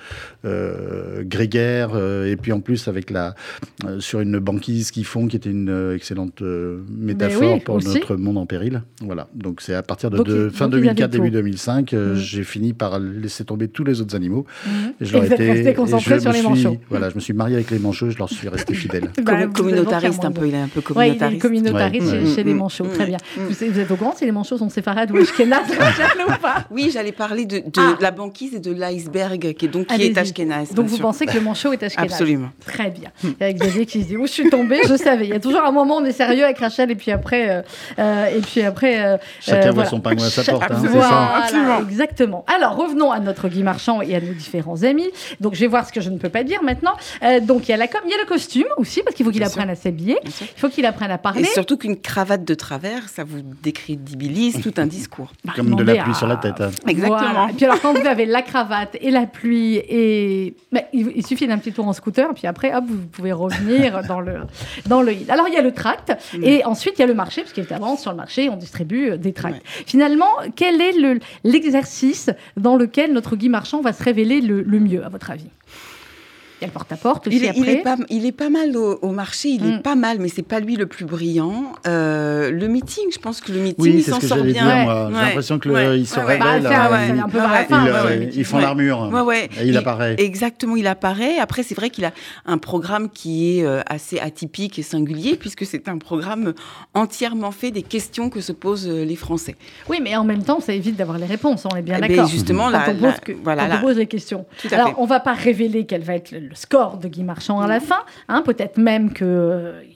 euh, 0.45 1.23
grégaire 1.25 1.91
euh, 1.95 2.31
et 2.31 2.37
puis 2.37 2.53
en 2.53 2.61
plus 2.61 2.89
avec 2.89 3.11
la 3.11 3.35
euh, 3.87 4.01
sur 4.01 4.21
une 4.21 4.39
banquise 4.39 4.91
qu'ils 4.91 5.05
font 5.05 5.27
qui 5.27 5.37
était 5.37 5.51
une 5.51 5.69
euh, 5.69 5.95
excellente 5.97 6.43
euh, 6.43 6.81
métaphore 6.91 7.55
oui, 7.55 7.61
pour 7.61 7.77
aussi. 7.77 7.89
notre 7.95 8.17
monde 8.17 8.39
en 8.39 8.47
péril. 8.47 8.83
Voilà. 9.03 9.29
Donc 9.35 9.61
c'est 9.61 9.75
à 9.75 9.83
partir 9.83 10.11
de, 10.11 10.17
Donc, 10.19 10.27
de- 10.27 10.49
ils- 10.51 10.57
fin 10.57 10.69
donc, 10.69 10.81
ils 10.83 10.89
avaient 10.89 10.95
2004 10.95 11.11
début 11.11 11.29
tout. 11.31 11.35
2005 11.37 11.93
euh, 11.93 12.15
Mhm. 12.15 12.21
j'ai 12.21 12.45
fini 12.45 12.73
par 12.73 12.99
laisser 12.99 13.45
tomber 13.45 13.69
tous 13.69 13.85
les 13.85 14.01
autres 14.01 14.17
animaux. 14.17 14.47
Mhm. 14.67 14.93
Et 15.01 15.05
je 15.05 15.17
Et 15.17 15.21
leur 15.21 15.25
étais- 15.33 15.75
concentré 15.75 16.15
je 16.17 16.21
sur 16.21 16.51
me 16.51 16.57
suis-. 16.57 16.79
Voilà, 16.89 17.11
je 17.11 17.15
me 17.15 17.21
suis 17.21 17.33
marié 17.33 17.55
avec 17.57 17.71
les 17.71 17.79
manchots, 17.79 18.11
je 18.11 18.19
leur 18.19 18.29
suis 18.31 18.49
resté 18.49 18.75
fidèle. 18.75 19.11
Bah, 19.25 19.47
communautariste 19.47 20.25
un 20.25 20.33
peu, 20.33 20.47
il 20.49 20.55
est 20.55 20.59
un 20.59 20.69
peu 20.69 20.81
Ouais, 20.95 21.11
il 21.11 21.15
est 21.15 21.39
communautariste. 21.39 21.43
communautariste 21.43 22.13
Ouais. 22.13 22.27
chez, 22.27 22.35
chez 22.35 22.45
les 22.45 22.55
Mm, 22.55 22.59
manchots. 22.59 22.85
mm, 22.85 22.89
Très 22.93 23.07
bien. 23.11 23.19
mm. 23.37 23.41
Vous, 23.47 23.55
vous 23.73 23.79
êtes 23.81 23.91
au 23.91 23.97
courant 23.97 24.15
si 24.17 24.25
les 24.25 24.33
manchots 24.33 24.59
sont 24.59 24.69
séfarades 24.71 25.11
ou 25.13 25.17
ashkénazes, 25.19 25.69
ou 26.29 26.33
pas 26.41 26.65
Oui, 26.71 26.91
j'allais 26.93 27.13
parler 27.13 27.45
de, 27.45 27.59
de 27.59 27.71
Ah. 27.79 27.97
la 28.01 28.11
banquise 28.11 28.55
et 28.55 28.59
de 28.61 28.73
l'iceberg 28.73 29.55
qui 29.55 29.65
est 29.67 29.69
donc 29.69 29.87
qui 29.89 30.03
est 30.03 30.17
ashkénaze. 30.19 30.73
Donc 30.73 30.87
vous 30.87 30.97
sûr. 30.97 31.03
pensez 31.05 31.27
que 31.27 31.35
le 31.35 31.41
manchot 31.41 31.73
est 31.73 31.83
ashkénaze 31.83 32.13
Absolument. 32.13 32.51
Très 32.65 32.91
bien. 32.91 33.11
Et 33.41 33.45
avec 33.45 33.59
Xavier 33.59 33.87
qui 33.87 34.03
se 34.03 34.09
dit 34.09 34.17
où 34.17 34.27
je 34.27 34.33
suis 34.33 34.49
tombée, 34.51 34.81
je 34.89 34.97
savais. 34.97 35.25
Il 35.27 35.31
y 35.31 35.35
a 35.35 35.41
toujours 35.41 35.63
un 35.65 35.73
moment 35.73 35.97
où 35.97 36.01
on 36.01 36.05
est 36.05 36.13
sérieux 36.13 36.45
avec 36.45 36.59
Rachel 36.59 36.91
et 36.91 36.95
puis 36.95 37.11
après, 37.11 37.51
euh, 37.51 37.63
euh, 37.99 38.27
et 38.27 38.41
puis 38.41 38.63
après. 38.63 39.05
euh, 39.05 39.17
Chacun 39.41 39.59
euh, 39.59 39.65
voit 39.65 39.73
voilà. 39.85 39.91
son 39.91 40.01
pingouin 40.01 40.27
à 40.27 40.31
sa 40.31 40.45
porte. 40.45 40.71
hein, 40.71 40.83
ça. 41.01 41.35
Absolument. 41.45 41.81
exactement. 41.81 42.45
Alors 42.55 42.77
revenons 42.77 43.11
à 43.11 43.21
notre 43.21 43.49
Guy 43.49 43.63
Marchand 43.63 44.01
et 44.03 44.15
à 44.15 44.21
nos 44.21 44.33
différents 44.33 44.83
amis. 44.83 45.09
Donc 45.41 45.55
je 45.55 45.61
vais 45.61 45.67
voir 45.67 45.87
ce 45.87 45.93
que 45.93 46.01
je 46.01 46.11
ne 46.11 46.19
peux 46.19 46.29
pas 46.29 46.45
dire 46.45 46.63
maintenant. 46.63 46.93
Euh, 47.23 47.41
donc 47.41 47.69
il 47.69 47.73
y 47.73 47.75
a 47.75 47.77
la 47.77 47.89
com, 47.89 48.01
il 48.05 48.11
y 48.11 48.15
a 48.15 48.19
le 48.19 48.27
costume 48.27 48.67
aussi 48.77 49.03
parce 49.03 49.15
qu'il 49.17 49.25
faut 49.27 49.33
qu'il 49.33 49.43
apprenne 49.43 49.65
sûr. 49.65 49.73
à 49.73 49.77
s'habiller. 49.77 50.19
Il 50.25 50.61
faut 50.61 50.69
qu'il 50.69 50.87
apprenne 50.87 51.11
à 51.11 51.19
parler. 51.19 51.43
Et 51.43 51.45
surtout 51.47 51.77
qu'une 51.77 51.97
cravate 51.97 52.45
de 52.45 52.55
travers, 52.55 53.00
ça 53.09 53.25
vous 53.25 53.43
décrédibilise 53.63 54.61
tout 54.61 54.73
un 54.77 54.87
discours. 54.99 55.33
Comme 55.57 55.75
de 55.75 55.83
la 55.83 55.95
pluie 56.03 56.13
à- 56.13 56.15
sur 56.15 56.27
la 56.27 56.37
tête. 56.37 56.61
hein. 56.61 56.71
Exactement. 56.87 57.19
Voilà. 57.19 57.49
Et 57.51 57.55
puis 57.55 57.65
alors 57.65 57.81
quand 57.81 57.93
vous 57.93 58.07
avez 58.07 58.27
la 58.27 58.43
cravate 58.43 58.97
et 59.01 59.11
la 59.11 59.27
pluie 59.27 59.77
et 59.77 60.55
bah, 60.73 60.81
il, 60.93 61.13
il 61.17 61.27
suffit 61.27 61.47
d'un 61.47 61.59
petit 61.59 61.73
tour 61.73 61.87
en 61.89 61.93
scooter 61.93 62.33
puis 62.35 62.47
après 62.47 62.75
hop 62.75 62.85
vous 62.89 63.07
pouvez 63.07 63.33
revenir 63.33 64.03
dans 64.09 64.21
le 64.21 64.35
dans 64.87 65.03
le. 65.03 65.13
Alors 65.29 65.49
il 65.49 65.55
y 65.55 65.57
a 65.59 65.63
le 65.63 65.73
tract 65.73 66.13
Mm. 66.37 66.45
et 66.45 66.65
ensuite 66.65 66.95
il 66.99 67.01
y 67.01 67.05
a 67.05 67.07
le 67.07 67.15
marché 67.15 67.43
parce 67.43 67.53
qu'évidemment 67.53 67.97
sur 67.97 68.11
le 68.11 68.17
marché 68.17 68.49
on 68.49 68.57
distribue 68.57 69.11
euh, 69.11 69.17
des 69.17 69.33
tracts. 69.33 69.55
Ouais. 69.57 69.83
Finalement 69.87 70.27
quel 70.57 70.81
est 70.81 70.93
le 70.93 71.19
l'exercice 71.45 72.31
dans 72.57 72.77
lequel 72.77 73.13
notre 73.13 73.37
Guy 73.37 73.49
Marchand 73.49 73.81
va 73.81 73.93
se 73.93 74.03
révéler 74.03 74.41
le, 74.41 74.63
le 74.63 74.81
mieux 74.81 75.05
à 75.05 75.09
votre 75.09 75.31
avis? 75.31 75.49
Il 76.61 76.65
y 76.65 76.67
a 76.67 76.69
le 76.69 76.73
porte-à-porte 76.75 77.27
aussi 77.27 77.37
Il 77.37 77.45
est, 77.45 77.49
après. 77.49 77.61
il 77.63 77.69
est 77.71 77.83
pas, 77.83 77.97
il 78.11 78.27
est 78.27 78.33
pas 78.33 78.51
mal 78.51 78.77
au, 78.77 78.99
au 79.01 79.13
marché, 79.13 79.49
il 79.49 79.63
Mm. 79.65 79.71
est 79.79 79.83
pas 79.83 79.95
mal, 79.95 80.19
mais 80.21 80.29
c'est 80.29 80.43
pas 80.43 80.61
lui 80.61 80.77
le 80.77 80.87
plus 80.87 81.07
brillant. 81.07 81.73
Euh, 81.87 82.51
le 82.51 82.69
meeting, 82.69 83.05
je 83.13 83.19
pense 83.19 83.41
que 83.41 83.51
le 83.53 83.61
meeting, 83.61 83.77
Oui, 83.83 83.95
il 83.97 84.03
s'en 84.05 84.21
sort 84.21 84.43
bien. 84.43 85.09
J'ai 85.11 85.15
l'impression 85.27 85.59
qu'ils 85.59 85.71
Ouais. 85.71 86.05
se 86.05 86.17
Ouais, 86.21 86.25
ouais. 86.27 86.39
Bah, 86.39 86.45
révèlent. 86.53 86.67
un- 86.67 86.93
euh, 86.93 88.17
ils- 88.17 88.25
euh, 88.27 88.31
ils 88.35 88.45
font 88.45 88.57
Ouais. 88.59 88.63
l'armure. 88.63 89.09
Ouais, 89.11 89.21
ouais. 89.23 89.49
Et 89.61 89.67
il 89.69 89.77
apparaît. 89.77 90.17
Exactement, 90.19 90.77
il 90.77 90.87
apparaît. 90.87 91.39
Après, 91.39 91.63
c'est 91.63 91.75
vrai 91.75 91.89
qu'il 91.91 92.05
a 92.05 92.13
un 92.47 92.59
programme 92.59 93.09
qui 93.09 93.59
est 93.61 93.67
assez 93.89 94.19
atypique 94.19 94.79
et 94.79 94.83
singulier, 94.83 95.37
puisque 95.37 95.65
c'est 95.65 95.89
un 95.89 95.97
programme 95.99 96.53
entièrement 96.95 97.53
fait 97.53 97.71
des 97.71 97.83
questions 97.83 98.29
que 98.31 98.41
se 98.41 98.53
posent 98.53 98.89
les 98.89 99.17
Français. 99.17 99.57
Oui, 99.89 99.99
mais 100.03 100.15
en 100.17 100.25
même 100.25 100.43
temps, 100.43 100.61
ça 100.61 100.73
évite 100.73 100.97
d'avoir 100.97 101.19
les 101.19 101.27
réponses, 101.27 101.65
on 101.71 101.77
est 101.77 101.83
bien 101.83 101.97
Eh 101.99 102.01
ben, 102.03 102.09
d'accord. 102.09 102.29
justement, 102.29 102.65
quand 102.65 102.71
la- 102.71 102.91
on 102.91 102.95
pose, 102.95 103.03
la- 103.03 103.13
que- 103.13 103.33
voilà, 103.43 103.63
quand 103.63 103.69
on 103.71 103.75
la- 103.75 103.81
pose 103.81 103.97
les 103.97 104.07
questions. 104.07 104.45
Alors, 104.73 104.95
on 104.99 105.07
va 105.07 105.21
pas 105.21 105.33
révéler 105.35 105.87
quel 105.87 106.03
va 106.03 106.15
être 106.15 106.33
le, 106.33 106.50
le 106.51 106.57
score 106.57 106.97
de 106.99 107.07
Guy 107.09 107.23
Marchand 107.23 107.61
à 107.61 107.69
la 107.69 107.79
fin. 107.81 108.01
Hein, 108.29 108.43
Peut-être 108.45 108.77
même 108.77 109.13
qu'il 109.15 109.27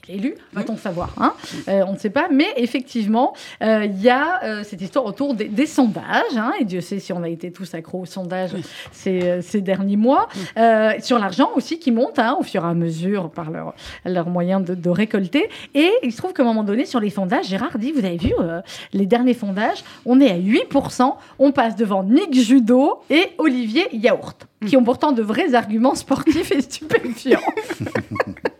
est 0.07 0.13
élu, 0.15 0.35
va-t-on 0.53 0.77
savoir. 0.77 1.09
Hein 1.19 1.33
Euh, 1.67 1.83
on 1.87 1.93
ne 1.93 1.97
sait 1.97 2.09
pas. 2.09 2.27
Mais 2.31 2.47
effectivement, 2.55 3.33
euh, 3.61 3.85
il 3.85 4.01
y 4.01 4.09
a 4.09 4.41
euh, 4.43 4.63
cette 4.63 4.81
histoire 4.81 5.05
autour 5.05 5.33
des, 5.33 5.45
des 5.49 5.65
sondages. 5.65 6.37
hein, 6.37 6.53
et 6.59 6.63
Dieu 6.65 6.79
sait 6.81 6.99
si 6.99 7.11
on 7.13 7.21
a 7.23 7.29
été 7.29 7.51
tous 7.51 7.73
accros 7.75 8.01
aux 8.01 8.05
sondages 8.05 8.51
ces, 8.91 9.21
euh, 9.23 9.41
ces 9.41 9.61
derniers 9.61 9.97
mois. 9.97 10.27
Euh, 10.57 10.93
sur 11.01 11.19
l'argent 11.19 11.49
aussi 11.55 11.77
qui 11.77 11.91
monte 11.91 12.19
au 12.39 12.43
fur 12.43 12.63
et 12.63 12.67
à 12.67 12.73
mesure 12.73 13.29
par 13.29 13.51
leur, 13.51 13.73
leur 14.05 14.29
moyen 14.29 14.61
de, 14.61 14.73
de 14.75 14.89
récolter. 14.89 15.49
Et 15.73 15.91
il 16.03 16.11
se 16.13 16.17
trouve 16.17 16.31
qu'à 16.33 16.43
un 16.43 16.45
moment 16.45 16.63
donné, 16.63 16.85
sur 16.85 17.01
les 17.01 17.09
sondages, 17.09 17.47
Gérard 17.47 17.77
dit, 17.77 17.91
vous 17.91 18.05
avez 18.05 18.17
vu, 18.17 18.33
euh, 18.39 18.61
les 18.93 19.05
derniers 19.05 19.33
sondages, 19.33 19.83
on 20.05 20.21
est 20.21 20.31
à 20.31 20.37
8%, 20.37 21.13
on 21.39 21.51
passe 21.51 21.75
devant 21.75 22.03
Nick 22.03 22.33
Judo 22.33 23.01
et 23.09 23.31
Olivier 23.37 23.87
Yaourt, 23.91 24.47
qui 24.65 24.77
ont 24.77 24.83
pourtant 24.83 25.11
de 25.11 25.21
vrais 25.21 25.53
arguments 25.53 25.95
sportifs 25.95 26.51
et 26.51 26.61
stupéfiants. 26.61 27.39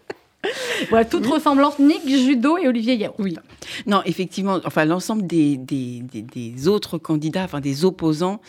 voilà, 0.90 1.06
toute 1.06 1.26
ressemblance, 1.26 1.80
Nick 1.80 2.08
Judo 2.08 2.58
et 2.58 2.68
Olivier 2.68 2.96
Yaourt. 2.96 3.16
Oui. 3.20 3.36
Non, 3.88 4.02
effectivement, 4.06 4.60
enfin, 4.66 4.86
l'ensemble 4.86 5.26
des, 5.28 5.58
des, 5.58 6.02
des- 6.12 6.22
des 6.22 6.68
autres 6.68 6.98
candidats, 6.98 7.44
enfin, 7.46 7.60
des 7.62 7.84
opposants, 7.86 8.40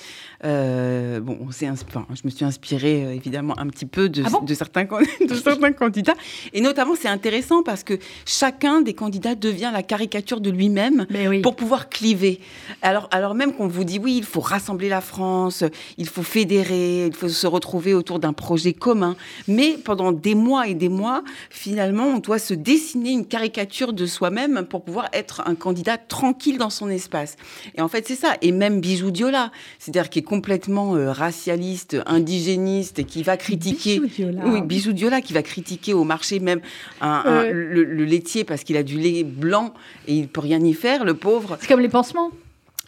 euh, 0.44 1.20
bon, 1.20 1.38
on 1.40 1.50
s'est 1.50 1.66
insp- 1.66 1.84
enfin, 1.88 2.06
je 2.14 2.20
me 2.24 2.30
suis 2.30 2.44
inspirée, 2.44 3.04
euh, 3.04 3.14
évidemment, 3.14 3.58
un 3.58 3.66
petit 3.68 3.86
peu 3.86 4.08
de, 4.08 4.22
Ah 4.26 4.30
bon 4.30 4.42
de, 4.42 4.54
certains, 4.54 4.84
de 4.84 5.34
certains 5.42 5.72
candidats. 5.72 6.14
Et 6.52 6.60
notamment, 6.60 6.94
c'est 7.00 7.08
intéressant 7.08 7.62
parce 7.62 7.82
que 7.82 7.94
chacun 8.26 8.80
des 8.82 8.92
candidats 8.94 9.34
devient 9.34 9.70
la 9.72 9.82
caricature 9.82 10.40
de 10.40 10.50
lui-même 10.50 11.06
oui. 11.10 11.40
pour 11.40 11.56
pouvoir 11.56 11.88
cliver. 11.88 12.40
Alors, 12.82 13.08
alors 13.10 13.34
même 13.34 13.54
qu'on 13.54 13.68
vous 13.68 13.84
dit, 13.84 13.98
oui, 14.02 14.16
il 14.18 14.24
faut 14.24 14.40
rassembler 14.40 14.88
la 14.88 15.00
France, 15.00 15.64
il 15.96 16.06
faut 16.08 16.22
fédérer, 16.22 17.06
il 17.06 17.14
faut 17.14 17.28
se 17.28 17.46
retrouver 17.46 17.94
autour 17.94 18.18
d'un 18.18 18.32
projet 18.34 18.72
commun. 18.74 19.16
Mais 19.48 19.78
pendant 19.82 20.12
des 20.12 20.34
mois 20.34 20.68
et 20.68 20.74
des 20.74 20.88
mois, 20.90 21.22
finalement, 21.50 21.85
on 21.94 22.18
doit 22.18 22.38
se 22.38 22.54
dessiner 22.54 23.10
une 23.10 23.26
caricature 23.26 23.92
de 23.92 24.06
soi-même 24.06 24.66
pour 24.68 24.82
pouvoir 24.82 25.08
être 25.12 25.42
un 25.46 25.54
candidat 25.54 25.96
tranquille 25.98 26.58
dans 26.58 26.70
son 26.70 26.88
espace. 26.88 27.36
Et 27.76 27.80
en 27.80 27.88
fait, 27.88 28.06
c'est 28.06 28.14
ça. 28.16 28.36
Et 28.42 28.52
même 28.52 28.80
Bijou 28.80 29.10
Diola, 29.10 29.50
c'est-à-dire 29.78 30.10
qui 30.10 30.20
est 30.20 30.22
complètement 30.22 30.94
euh, 30.96 31.12
racialiste, 31.12 31.96
indigéniste 32.06 32.98
et 32.98 33.04
qui 33.04 33.22
va 33.22 33.36
critiquer... 33.36 34.00
Bijou 34.00 34.14
Diola. 34.14 34.42
Oui, 34.46 34.62
Bijou 34.62 34.92
Diola 34.92 35.20
qui 35.20 35.32
va 35.32 35.42
critiquer 35.42 35.94
au 35.94 36.04
marché 36.04 36.40
même 36.40 36.60
un- 37.00 37.22
un- 37.24 37.44
Euh. 37.44 37.52
le, 37.52 37.84
le 37.84 38.04
laitier 38.04 38.44
parce 38.44 38.64
qu'il 38.64 38.76
a 38.76 38.82
du 38.82 38.98
lait 38.98 39.24
blanc 39.24 39.72
et 40.08 40.14
il 40.14 40.28
peut 40.28 40.40
rien 40.40 40.62
y 40.64 40.74
faire, 40.74 41.04
le 41.04 41.14
pauvre. 41.14 41.56
C'est 41.60 41.68
comme 41.68 41.80
les 41.80 41.88
pansements. 41.88 42.30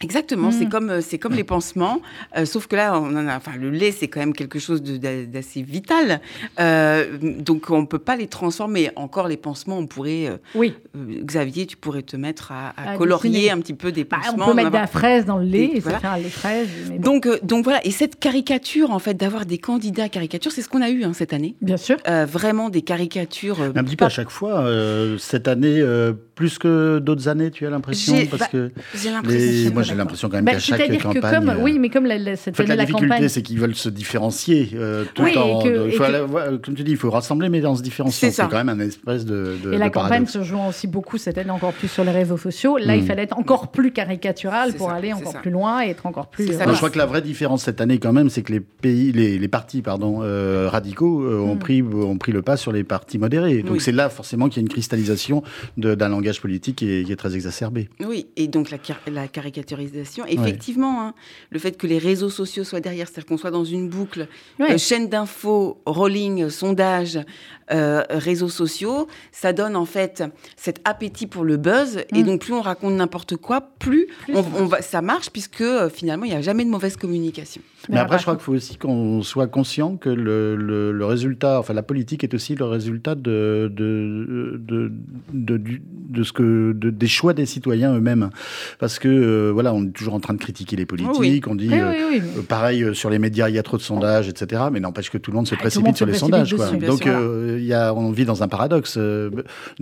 Exactement, 0.01 0.49
Mm. 0.49 0.51
c'est 0.53 0.69
comme 0.69 0.89
euh, 0.89 1.01
c'est 1.01 1.17
comme 1.17 1.33
les 1.33 1.43
pansements, 1.43 2.01
euh, 2.37 2.45
sauf 2.45 2.67
que 2.67 2.75
là, 2.75 2.97
on 2.99 3.15
en 3.15 3.27
a, 3.27 3.35
enfin, 3.37 3.51
le 3.59 3.69
lait, 3.69 3.91
c'est 3.91 4.07
quand 4.07 4.19
même 4.21 4.33
quelque 4.33 4.59
chose 4.59 4.81
d'assez 4.81 5.61
vital, 5.61 6.21
Euh, 6.59 7.17
donc 7.21 7.69
on 7.69 7.85
peut 7.85 7.99
pas 7.99 8.15
les 8.15 8.27
transformer. 8.27 8.91
Encore 8.95 9.27
les 9.27 9.37
pansements, 9.37 9.77
on 9.77 9.87
pourrait, 9.87 10.27
euh, 10.27 10.37
Oui. 10.55 10.73
euh, 10.95 11.21
Xavier, 11.23 11.65
tu 11.65 11.77
pourrais 11.77 12.01
te 12.01 12.15
mettre 12.17 12.51
à, 12.51 12.69
à 12.77 12.91
À 12.91 12.97
colorier 12.97 13.29
dessiner. 13.31 13.51
un 13.51 13.59
petit 13.59 13.73
peu 13.73 13.91
des 13.91 14.03
Bah, 14.03 14.17
pansements. 14.23 14.45
on 14.45 14.49
peut 14.49 14.55
mettre 14.55 14.71
de 14.71 14.75
la 14.77 14.87
fraise 14.87 15.25
dans 15.25 15.37
le 15.37 15.45
lait 15.45 15.65
Et 15.73 15.77
et 15.77 15.79
voilà. 15.79 15.99
ça 15.99 16.01
fait 16.01 16.07
un 16.07 16.17
lait 16.23 16.29
fraise. 16.29 16.67
mais 16.89 16.97
bon. 16.97 17.01
donc, 17.13 17.25
euh, 17.25 17.37
donc 17.43 17.63
voilà, 17.63 17.85
et 17.85 17.91
cette 17.91 18.19
caricature, 18.19 18.91
en 18.91 18.99
fait, 18.99 19.13
d'avoir 19.15 19.45
des 19.45 19.57
candidats 19.57 20.09
caricatures, 20.09 20.51
c'est 20.51 20.61
ce 20.61 20.69
qu'on 20.69 20.81
a 20.81 20.89
eu 20.89 21.03
hein, 21.03 21.13
cette 21.13 21.33
année. 21.33 21.55
Bien 21.61 21.77
sûr. 21.77 21.97
Euh, 22.07 22.25
vraiment 22.25 22.69
des 22.69 22.81
caricatures. 22.81 23.61
euh, 23.61 23.69
Un 23.75 23.83
petit 23.83 23.95
peu 23.95 24.03
pas- 24.03 24.05
à 24.07 24.09
chaque 24.09 24.29
fois. 24.29 24.59
euh, 24.61 25.17
cette 25.17 25.47
année, 25.47 25.79
euh, 25.79 26.13
plus 26.35 26.57
que 26.57 26.99
d'autres 26.99 27.27
années, 27.27 27.51
tu 27.51 27.65
as 27.65 27.69
l'impression? 27.69 28.15
Parce 28.29 28.41
bah, 28.43 28.47
que 28.51 28.71
J'ai 28.95 29.09
l'impression. 29.11 29.71
J'ai 29.89 29.95
l'impression 29.95 30.29
quand 30.29 30.37
même 30.37 30.45
Bah, 30.45 30.53
qu'à 30.53 30.59
chaque 30.59 30.79
que 30.87 31.01
campagne. 31.03 31.35
comme, 31.39 31.49
euh, 31.49 31.55
oui, 31.61 31.79
mais 31.79 31.89
comme 31.89 32.05
la, 32.05 32.17
la- 32.17 32.31
En 32.31 32.35
cette 32.35 32.55
fait, 32.55 32.63
année, 32.63 32.69
la 32.69 32.75
la 32.77 32.85
difficulté, 32.85 33.09
campagne. 33.15 33.27
c'est 33.29 33.41
qu'ils 33.41 33.59
veulent 33.59 33.75
se 33.75 33.89
différencier 33.89 34.69
euh, 34.75 35.03
tout 35.13 35.23
Oui, 35.23 35.29
le 35.29 35.35
temps. 35.35 35.59
que- 35.61 35.69
de- 35.85 35.89
faut 35.91 35.97
que- 35.99 36.03
aller 36.03 36.19
voir- 36.25 36.45
comme 36.63 36.75
tu 36.75 36.83
dis, 36.83 36.91
il 36.91 36.97
faut 36.97 37.09
rassembler, 37.09 37.49
mais 37.49 37.65
en 37.65 37.75
se 37.75 37.81
différenciant. 37.81 38.29
C'est 38.31 38.47
quand 38.47 38.63
même 38.63 38.69
un 38.69 38.79
espèce 38.79 39.25
de, 39.25 39.55
de, 39.63 39.73
Et 39.73 39.77
la 39.77 39.89
de 39.89 39.93
campagne 39.93 40.25
se 40.25 40.43
jouant 40.43 40.67
aussi 40.69 40.87
beaucoup 40.87 41.17
cette 41.17 41.37
année 41.37 41.49
encore 41.51 41.73
plus 41.73 41.87
sur 41.87 42.03
les 42.03 42.11
réseaux 42.11 42.37
sociaux. 42.37 42.77
Là, 42.77 42.95
il 42.95 43.03
Mm. 43.03 43.07
fallait 43.07 43.23
être 43.23 43.37
encore 43.37 43.71
plus 43.71 43.91
caricatural 43.91 44.71
C'est 44.71 44.77
pour 44.77 44.89
ça, 44.89 44.95
aller 44.95 45.13
encore 45.13 45.33
ça. 45.33 45.39
plus 45.39 45.51
loin 45.51 45.83
et 45.85 45.89
être 45.89 46.05
encore 46.05 46.27
plus. 46.27 46.49
Euh, 46.49 46.53
ça, 46.57 46.65
Non, 46.65 46.71
je 46.73 46.77
crois 46.77 46.89
que 46.89 46.97
la 46.97 47.05
vraie 47.05 47.21
différence 47.21 47.63
cette 47.63 47.81
année, 47.81 47.97
quand 47.99 48.13
même, 48.13 48.29
c'est 48.29 48.41
que 48.41 48.51
les 48.53 48.59
pays, 48.59 49.11
les, 49.11 49.37
les 49.37 49.47
partis, 49.47 49.81
pardon, 49.81 50.19
euh, 50.21 50.67
radicaux 50.69 51.23
euh, 51.23 51.39
ont 51.39 51.55
Mm. 51.55 51.59
pris 51.59 51.81
ont 51.83 52.17
pris 52.17 52.31
le 52.31 52.41
pas 52.41 52.57
sur 52.57 52.71
les 52.71 52.83
partis 52.83 53.17
modérés. 53.17 53.63
Donc 53.63 53.81
c'est 53.81 53.91
là 53.91 54.09
forcément 54.09 54.47
qu'il 54.49 54.57
y 54.57 54.59
a 54.59 54.63
une 54.63 54.69
cristallisation 54.69 55.43
d'un 55.77 56.09
langage 56.09 56.41
politique 56.41 56.77
qui 56.77 56.89
est, 57.11 57.15
très 57.19 57.35
exacerbé. 57.35 57.89
Oui, 58.05 58.27
et 58.37 58.47
donc 58.47 58.69
la, 58.71 58.77
car- 58.77 58.99
effectivement, 59.87 61.01
hein, 61.01 61.13
le 61.51 61.59
fait 61.59 61.77
que 61.77 61.87
les 61.87 61.97
réseaux 61.97 62.29
sociaux 62.29 62.63
soient 62.63 62.79
derrière, 62.81 63.07
c'est-à-dire 63.07 63.27
qu'on 63.27 63.37
soit 63.37 63.51
dans 63.51 63.63
une 63.65 63.89
boucle, 63.89 64.27
Ouais. 64.59 64.73
euh, 64.73 64.77
chaîne 64.77 65.07
d'infos, 65.09 65.81
rolling, 65.85 66.49
sondage, 66.49 67.19
euh, 67.71 68.03
réseaux 68.09 68.49
sociaux, 68.49 69.07
ça 69.31 69.53
donne 69.53 69.75
en 69.75 69.85
fait 69.85 70.23
cet 70.57 70.81
appétit 70.85 71.27
pour 71.27 71.43
le 71.43 71.57
buzz, 71.57 71.99
et 72.15 72.23
Mm. 72.23 72.25
donc 72.25 72.41
plus 72.41 72.53
on 72.53 72.61
raconte 72.61 72.93
n'importe 72.95 73.35
quoi, 73.35 73.61
plus, 73.79 74.07
Plus 74.23 74.35
on, 74.35 74.43
ça 74.43 74.49
on 74.59 74.65
va, 74.65 74.81
ça 74.81 75.01
marche, 75.01 75.29
puisque 75.29 75.61
euh, 75.61 75.89
finalement, 75.89 76.25
il 76.25 76.29
n'y 76.31 76.35
a 76.35 76.41
jamais 76.41 76.65
de 76.65 76.69
mauvaise 76.69 76.97
communication. 76.97 77.61
Mais 77.87 77.95
Mais 77.95 78.01
après, 78.01 78.15
après- 78.15 78.17
je 78.17 78.23
crois 78.23 78.35
qu'il 78.35 78.43
faut 78.43 78.53
aussi 78.53 78.77
qu'on 78.77 79.21
soit 79.21 79.47
conscient 79.47 79.95
que 79.97 80.09
le, 80.09 80.55
le- 80.55 80.91
le 80.91 81.05
résultat, 81.05 81.59
enfin 81.59 81.73
la 81.73 81.83
politique 81.83 82.23
est 82.23 82.33
aussi 82.33 82.55
le 82.55 82.65
résultat 82.65 83.15
de, 83.15 83.71
de, 83.73 84.59
de, 84.59 84.91
de, 85.33 85.57
du- 85.57 85.81
de 86.09 86.23
ce 86.23 86.33
que, 86.33 86.73
de- 86.73 86.89
des 86.89 87.07
choix 87.07 87.33
des 87.33 87.45
citoyens 87.45 87.95
eux-mêmes. 87.95 88.31
Parce 88.79 88.99
que 88.99 89.07
euh, 89.07 89.51
voilà, 89.53 89.68
on 89.73 89.85
est 89.85 89.91
toujours 89.91 90.13
en 90.13 90.19
train 90.19 90.33
de 90.33 90.39
critiquer 90.39 90.75
les 90.75 90.85
politiques, 90.85 91.17
oui. 91.19 91.41
on 91.47 91.55
dit 91.55 91.69
Oui, 91.71 91.79
euh, 91.79 92.19
euh, 92.37 92.41
pareil 92.47 92.83
euh, 92.83 92.93
sur 92.93 93.09
les 93.09 93.19
médias, 93.19 93.49
il 93.49 93.55
y 93.55 93.59
a 93.59 93.63
trop 93.63 93.77
de 93.77 93.81
sondages, 93.81 94.27
etc. 94.29 94.63
Mais 94.71 94.79
n'empêche 94.79 95.09
que 95.09 95.17
tout 95.17 95.31
le 95.31 95.35
monde 95.37 95.47
se 95.47 95.53
Ah, 95.55 95.57
monde 95.57 95.61
précipite 95.61 95.97
sur 95.97 96.05
se 96.07 96.11
les 96.11 96.17
sondages. 96.17 96.51
Dessus, 96.51 96.77
Donc 96.77 97.05
y 97.05 97.73
a, 97.73 97.93
on 97.93 98.11
vit 98.11 98.25
dans 98.25 98.43
un 98.43 98.47
paradoxe. 98.47 98.97
De 98.97 99.31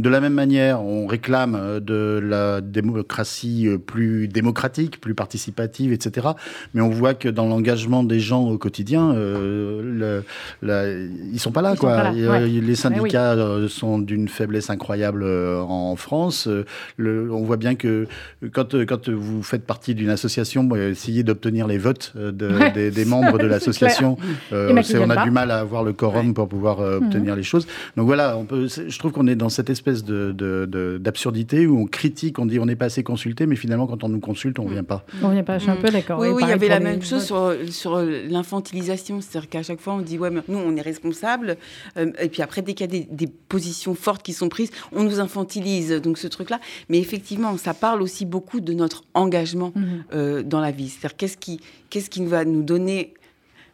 la 0.10 0.19
même 0.21 0.34
manière, 0.34 0.82
on 0.82 1.08
réclame 1.08 1.80
de 1.80 2.19
la 2.23 2.62
démocratie 2.62 3.67
plus 3.86 4.28
démocratique, 4.28 5.00
plus 5.00 5.13
participative, 5.15 5.93
etc. 5.93 6.28
Mais 6.73 6.82
on 6.82 6.89
voit 6.89 7.13
que 7.13 7.30
dans 7.30 7.45
l'engagement 7.47 8.04
des 8.04 8.19
gens 8.19 8.43
au 8.50 8.58
quotidien, 8.58 9.13
le, 9.13 10.23
la- 10.62 10.89
ils 10.91 11.39
sont 11.39 11.52
pas 11.52 11.62
là. 11.62 11.71
Ils 11.73 11.78
sont 11.78 11.82
quoi. 11.82 11.95
pas 11.95 12.04
là, 12.12 12.13
Et, 12.17 12.28
ouais. 12.28 12.47
Les 12.47 12.76
syndicats 12.76 13.34
euh, 13.34 13.67
sont 13.67 14.00
d'une 14.00 14.28
faiblesse 14.28 14.69
incroyable 14.69 15.23
en 15.26 15.95
France. 15.95 16.47
Le- 16.97 17.32
on 17.32 17.43
voit 17.43 17.58
bien 17.58 17.76
que 17.76 18.08
quand, 18.52 18.76
quand 18.86 19.10
vous 19.10 19.43
faites 19.43 19.65
partie 19.65 19.76
partie 19.77 19.93
d'une 19.93 20.09
association, 20.09 20.67
essayer 20.75 21.21
d'obtenir 21.21 21.67
les 21.67 21.77
votes 21.77 22.13
de, 22.15 22.89
des, 22.89 23.05
membres 23.05 23.37
de 23.37 23.45
l'association. 23.53 24.17
on 24.51 25.09
a 25.09 25.23
du 25.23 25.29
mal 25.29 25.51
à 25.51 25.59
avoir 25.59 25.83
le 25.83 25.93
quorum 25.93 26.33
pour 26.33 26.47
pouvoir 26.49 26.79
obtenir 26.79 27.33
mhm. 27.33 27.37
les 27.37 27.43
choses. 27.43 27.67
Donc 27.95 28.07
voilà, 28.07 28.35
on 28.37 28.45
peut, 28.45 28.67
je 28.67 28.97
trouve 28.97 29.11
qu'on 29.11 29.27
est 29.27 29.35
dans 29.35 29.49
cette 29.49 29.69
espèce 29.69 30.03
d'absurdité 30.03 31.61
de, 31.61 31.67
où 31.67 31.80
on 31.80 31.86
critique, 31.86 32.39
on 32.39 32.47
dit 32.47 32.57
on 32.59 32.65
n'est 32.65 32.75
pas 32.75 32.86
assez 32.86 33.03
consulté, 33.03 33.45
mais 33.45 33.55
finalement 33.55 33.86
quand 33.86 34.03
on 34.03 34.09
nous 34.09 34.19
consulte, 34.19 34.57
on 34.57 34.65
ne 34.65 34.71
vient 34.71 34.84
pas. 34.84 35.05
On 35.21 35.30
vient 35.30 35.43
pas, 35.43 35.59
je 35.59 35.63
suis 35.63 35.71
un 35.71 35.75
peu 35.75 35.91
d'accord. 35.91 36.19
Oui, 36.19 36.30
oui, 36.30 36.41
il 36.43 36.49
y 36.49 36.53
avait 36.53 36.69
la 36.69 36.80
même 36.80 37.03
chose 37.03 37.23
sur, 37.23 37.53
sur 37.69 38.01
l'infantilisation, 38.01 39.21
c'est-à-dire 39.21 39.49
qu'à 39.49 39.61
chaque 39.61 39.80
fois 39.80 39.93
on 39.93 40.01
dit 40.01 40.17
ouais, 40.17 40.32
mais 40.32 40.41
nous 40.47 40.57
on 40.57 40.75
est 40.75 40.82
responsable, 40.82 41.57
et 41.97 42.30
puis 42.30 42.41
après 42.41 42.63
dès 42.63 42.73
qu'il 42.73 42.88
y 42.88 42.89
a 42.89 42.99
des, 42.99 43.07
des 43.11 43.28
positions 43.28 43.93
fortes 43.93 44.23
qui 44.23 44.34
sont 44.34 44.49
prises, 44.49 44.71
on 44.91 45.03
nous 45.03 45.19
infantilise. 45.19 45.91
Donc 46.01 46.17
ce 46.17 46.28
truc-là, 46.28 46.59
mais 46.89 46.97
effectivement, 46.97 47.55
ça 47.57 47.75
parle 47.75 48.01
aussi 48.01 48.25
beaucoup 48.25 48.59
de 48.59 48.73
notre 48.73 49.03
engagement 49.13 49.57
mhm. 49.58 50.03
euh, 50.14 50.43
dans 50.43 50.60
la 50.60 50.72
vie. 50.72 50.89
C'est-à-dire 50.89 51.18
qu'est-ce 51.18 51.38
qui, 51.38 51.60
qu'est-ce 51.89 52.10
qui 52.10 52.26
va 52.26 52.45
nous 52.45 52.64
donner 52.64 53.14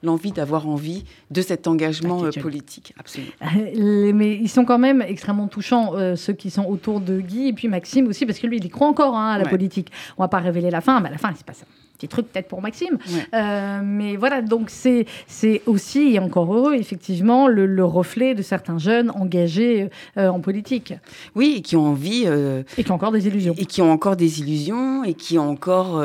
l'envie 0.02 0.32
d'avoir 0.32 0.68
envie 0.68 1.06
de 1.32 1.42
cet 1.42 1.68
engagement 1.68 2.26
euh, 2.26 2.32
politique? 2.32 2.94
Absolument. 3.00 3.32
Mais 4.14 4.36
ils 4.36 4.50
sont 4.50 4.66
quand 4.66 4.80
même 4.80 5.02
extrêmement 5.02 5.48
touchants, 5.48 5.96
euh, 5.96 6.16
ceux 6.16 6.34
qui 6.34 6.50
sont 6.50 6.66
autour 6.66 7.00
de 7.00 7.20
Guy 7.20 7.48
et 7.50 7.54
puis 7.54 7.68
Maxime 7.68 8.08
aussi, 8.08 8.26
parce 8.26 8.40
que 8.40 8.48
lui, 8.48 8.58
il 8.58 8.66
y 8.66 8.70
croit 8.70 8.88
encore 8.88 9.16
hein, 9.16 9.32
à 9.32 9.38
la 9.38 9.46
politique. 9.46 9.92
On 10.18 10.24
va 10.24 10.28
pas 10.28 10.40
révéler 10.40 10.70
la 10.70 10.82
fin, 10.82 11.00
mais 11.00 11.10
à 11.10 11.12
la 11.12 11.18
fin, 11.18 11.32
c'est 11.36 11.46
pas 11.46 11.54
ça 11.54 11.66
petit 12.04 12.08
truc 12.08 12.32
peut-être 12.32 12.48
pour 12.48 12.62
Maxime. 12.62 12.98
Euh, 13.34 13.82
mais 13.84 14.16
voilà, 14.16 14.42
donc 14.42 14.70
c'est 14.70 15.06
aussi, 15.66 16.16
et 16.16 16.20
encore 16.20 16.54
heureux, 16.54 16.76
effectivement, 16.76 17.48
le, 17.48 17.84
reflet 17.84 18.34
de 18.34 18.42
certains 18.42 18.78
jeunes 18.78 19.12
engagés 19.12 19.90
euh, 20.18 20.30
en 20.30 20.40
politique. 20.40 20.94
Oui, 21.36 21.56
et 21.58 21.62
qui 21.62 21.76
ont 21.76 21.88
envie... 21.88 22.24
Euh, 22.26 22.64
et 22.78 22.84
qui 22.84 22.92
ont 22.92 22.96
encore 22.96 23.12
des 23.12 23.28
illusions. 23.28 23.54
Et 23.58 23.66
qui 23.66 23.82
ont 23.82 23.92
encore 23.92 24.16
des 24.16 24.40
illusions, 24.40 25.04
et 25.04 25.14
qui 25.14 25.38
ont 25.38 25.50
encore, 25.50 26.02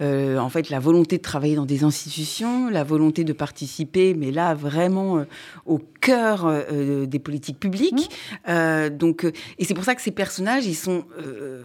en 0.00 0.48
fait, 0.48 0.70
la 0.70 0.78
volonté 0.78 1.16
de 1.16 1.22
travailler 1.22 1.56
dans 1.56 1.66
des 1.66 1.84
institutions, 1.84 2.68
la 2.68 2.84
volonté 2.84 3.24
de 3.24 3.32
participer, 3.32 4.14
mais 4.14 4.30
là, 4.30 4.54
vraiment 4.54 5.24
au 5.66 5.80
cœur 6.00 6.50
des 7.06 7.18
politiques 7.18 7.58
publiques. 7.58 8.10
Mmh. 8.46 8.88
donc, 8.90 9.24
et 9.58 9.64
c'est 9.64 9.74
pour 9.74 9.84
ça 9.84 9.94
que 9.94 10.02
ces 10.02 10.10
personnages, 10.10 10.66
ils 10.66 10.74
sont 10.74 11.04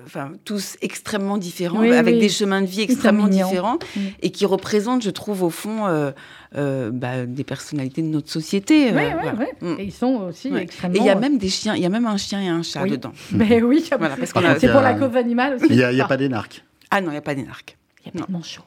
enfin, 0.05 0.31
tous 0.45 0.77
extrêmement 0.81 1.38
différents, 1.38 1.81
avec 1.81 2.19
des 2.19 2.29
chemins 2.29 2.61
de 2.61 2.67
vie 2.67 2.81
extrêmement 2.81 3.27
différents. 3.27 3.76
Mm. 3.95 3.99
et 4.21 4.30
qui 4.32 4.45
représente, 4.45 5.01
je 5.03 5.09
trouve, 5.09 5.43
au 5.43 5.49
fond, 5.49 5.88
euh, 5.88 6.11
euh, 6.55 6.91
bah, 6.91 7.25
des 7.25 7.43
personnalités 7.43 8.01
de 8.01 8.07
notre 8.07 8.30
société. 8.30 8.91
Oui, 8.91 9.01
oui, 9.23 9.45
oui. 9.61 9.75
Et 9.80 9.84
ils 9.86 9.91
sont 9.91 10.28
aussi 10.28 10.53
extrêmement. 10.55 10.95
Et 10.95 10.99
il 10.99 11.05
y 11.05 11.09
a 11.09 11.15
même 11.15 11.38
des 11.38 11.49
chiens, 11.49 11.75
il 11.75 11.82
y 11.82 11.86
a 11.86 11.89
même 11.89 12.05
un 12.05 12.17
chien 12.17 12.41
et 12.41 12.47
un 12.47 12.63
chat 12.63 12.86
dedans. 12.86 13.13
Mais 13.32 13.61
oui, 13.63 13.84
c'est 13.84 13.97
pour 13.97 14.82
la 14.82 14.93
cove 14.93 15.15
animale 15.15 15.55
aussi. 15.55 15.67
Il 15.69 15.75
n'y 15.78 16.01
a, 16.01 16.07
pas 16.07 16.17
d'énarque. 16.17 16.63
Ah 16.91 17.01
non, 17.01 17.09
il 17.09 17.13
n'y 17.13 17.17
a 17.17 17.21
pas 17.21 17.36
d'énarque. 17.36 17.78
Il 18.05 18.11
n'y 18.11 18.19
a 18.19 18.23
pas 18.23 18.28
de 18.28 18.34
manchot. 18.34 18.63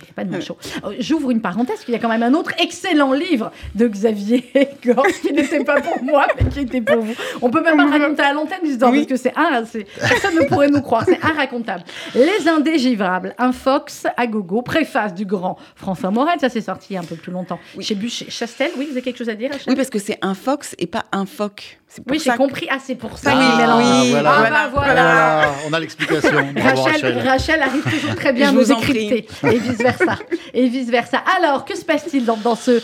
Il 0.00 0.04
n'y 0.04 0.10
a 0.10 0.14
pas 0.14 0.24
de 0.24 0.30
manchot. 0.30 0.56
Euh, 0.84 0.94
j'ouvre 0.98 1.30
une 1.30 1.40
parenthèse, 1.40 1.80
qu'il 1.84 1.92
y 1.92 1.96
a 1.96 2.00
quand 2.00 2.08
même 2.08 2.22
un 2.22 2.34
autre 2.34 2.52
excellent 2.58 3.12
livre 3.12 3.52
de 3.74 3.86
Xavier 3.86 4.44
Gorge 4.84 5.12
qui 5.20 5.32
n'était 5.32 5.64
pas 5.64 5.80
pour 5.80 6.02
moi, 6.02 6.26
mais 6.40 6.48
qui 6.48 6.60
était 6.60 6.80
pour 6.80 7.02
vous. 7.02 7.14
On 7.42 7.50
peut 7.50 7.62
même 7.62 7.76
pas 7.76 7.86
raconter 7.86 8.22
à 8.22 8.32
l'antenne 8.32 8.60
l'histoire, 8.62 8.92
parce 8.92 9.06
que 9.06 9.16
c'est 9.16 9.36
un, 9.36 9.62
personne 9.98 10.34
ne 10.36 10.48
pourrait 10.48 10.68
nous 10.68 10.82
croire, 10.82 11.04
c'est 11.04 11.22
racontable. 11.22 11.84
Les 12.14 12.48
Indégivrables, 12.48 13.34
un 13.38 13.52
fox 13.52 14.06
à 14.16 14.26
gogo, 14.26 14.62
préface 14.62 15.14
du 15.14 15.24
grand 15.24 15.56
François 15.76 16.10
Morel, 16.10 16.38
ça 16.40 16.48
s'est 16.48 16.60
sorti 16.60 16.96
un 16.96 17.04
peu 17.04 17.16
plus 17.16 17.32
longtemps. 17.32 17.58
Chez 17.80 17.94
Bûcher. 17.94 18.26
Chastel, 18.28 18.70
oui, 18.76 18.86
vous 18.86 18.92
avez 18.92 19.02
quelque 19.02 19.18
chose 19.18 19.28
à 19.28 19.34
dire 19.34 19.50
Oui, 19.66 19.74
parce 19.74 19.90
que 19.90 19.98
c'est 19.98 20.18
un 20.22 20.34
fox 20.34 20.74
et 20.78 20.86
pas 20.86 21.04
un 21.12 21.26
phoque. 21.26 21.78
Oui, 22.08 22.20
j'ai 22.22 22.30
compris. 22.32 22.66
Ah, 22.70 22.78
c'est 22.84 22.94
pour 22.96 23.18
ça 23.18 23.32
ah, 23.34 23.40
qu'il 23.40 23.60
mélange. 23.60 24.02
Oui, 24.02 24.10
voilà, 24.10 24.32
ah, 24.34 24.50
bah, 24.50 24.70
voilà. 24.72 24.92
voilà. 24.92 25.52
On 25.68 25.72
a 25.72 25.80
l'explication. 25.80 26.44
Rachel, 26.56 27.18
Rachel. 27.18 27.62
arrive 27.62 27.84
toujours 27.84 28.14
très 28.16 28.32
bien 28.32 28.48
à 28.48 28.52
nous 28.52 28.64
décrypter. 28.64 29.26
Et 29.44 29.60
Et 30.54 30.68
vice-versa. 30.68 31.18
Alors, 31.38 31.64
que 31.64 31.76
se 31.76 31.84
passe-t-il 31.84 32.24
dans, 32.24 32.36
dans 32.36 32.54
ce 32.54 32.82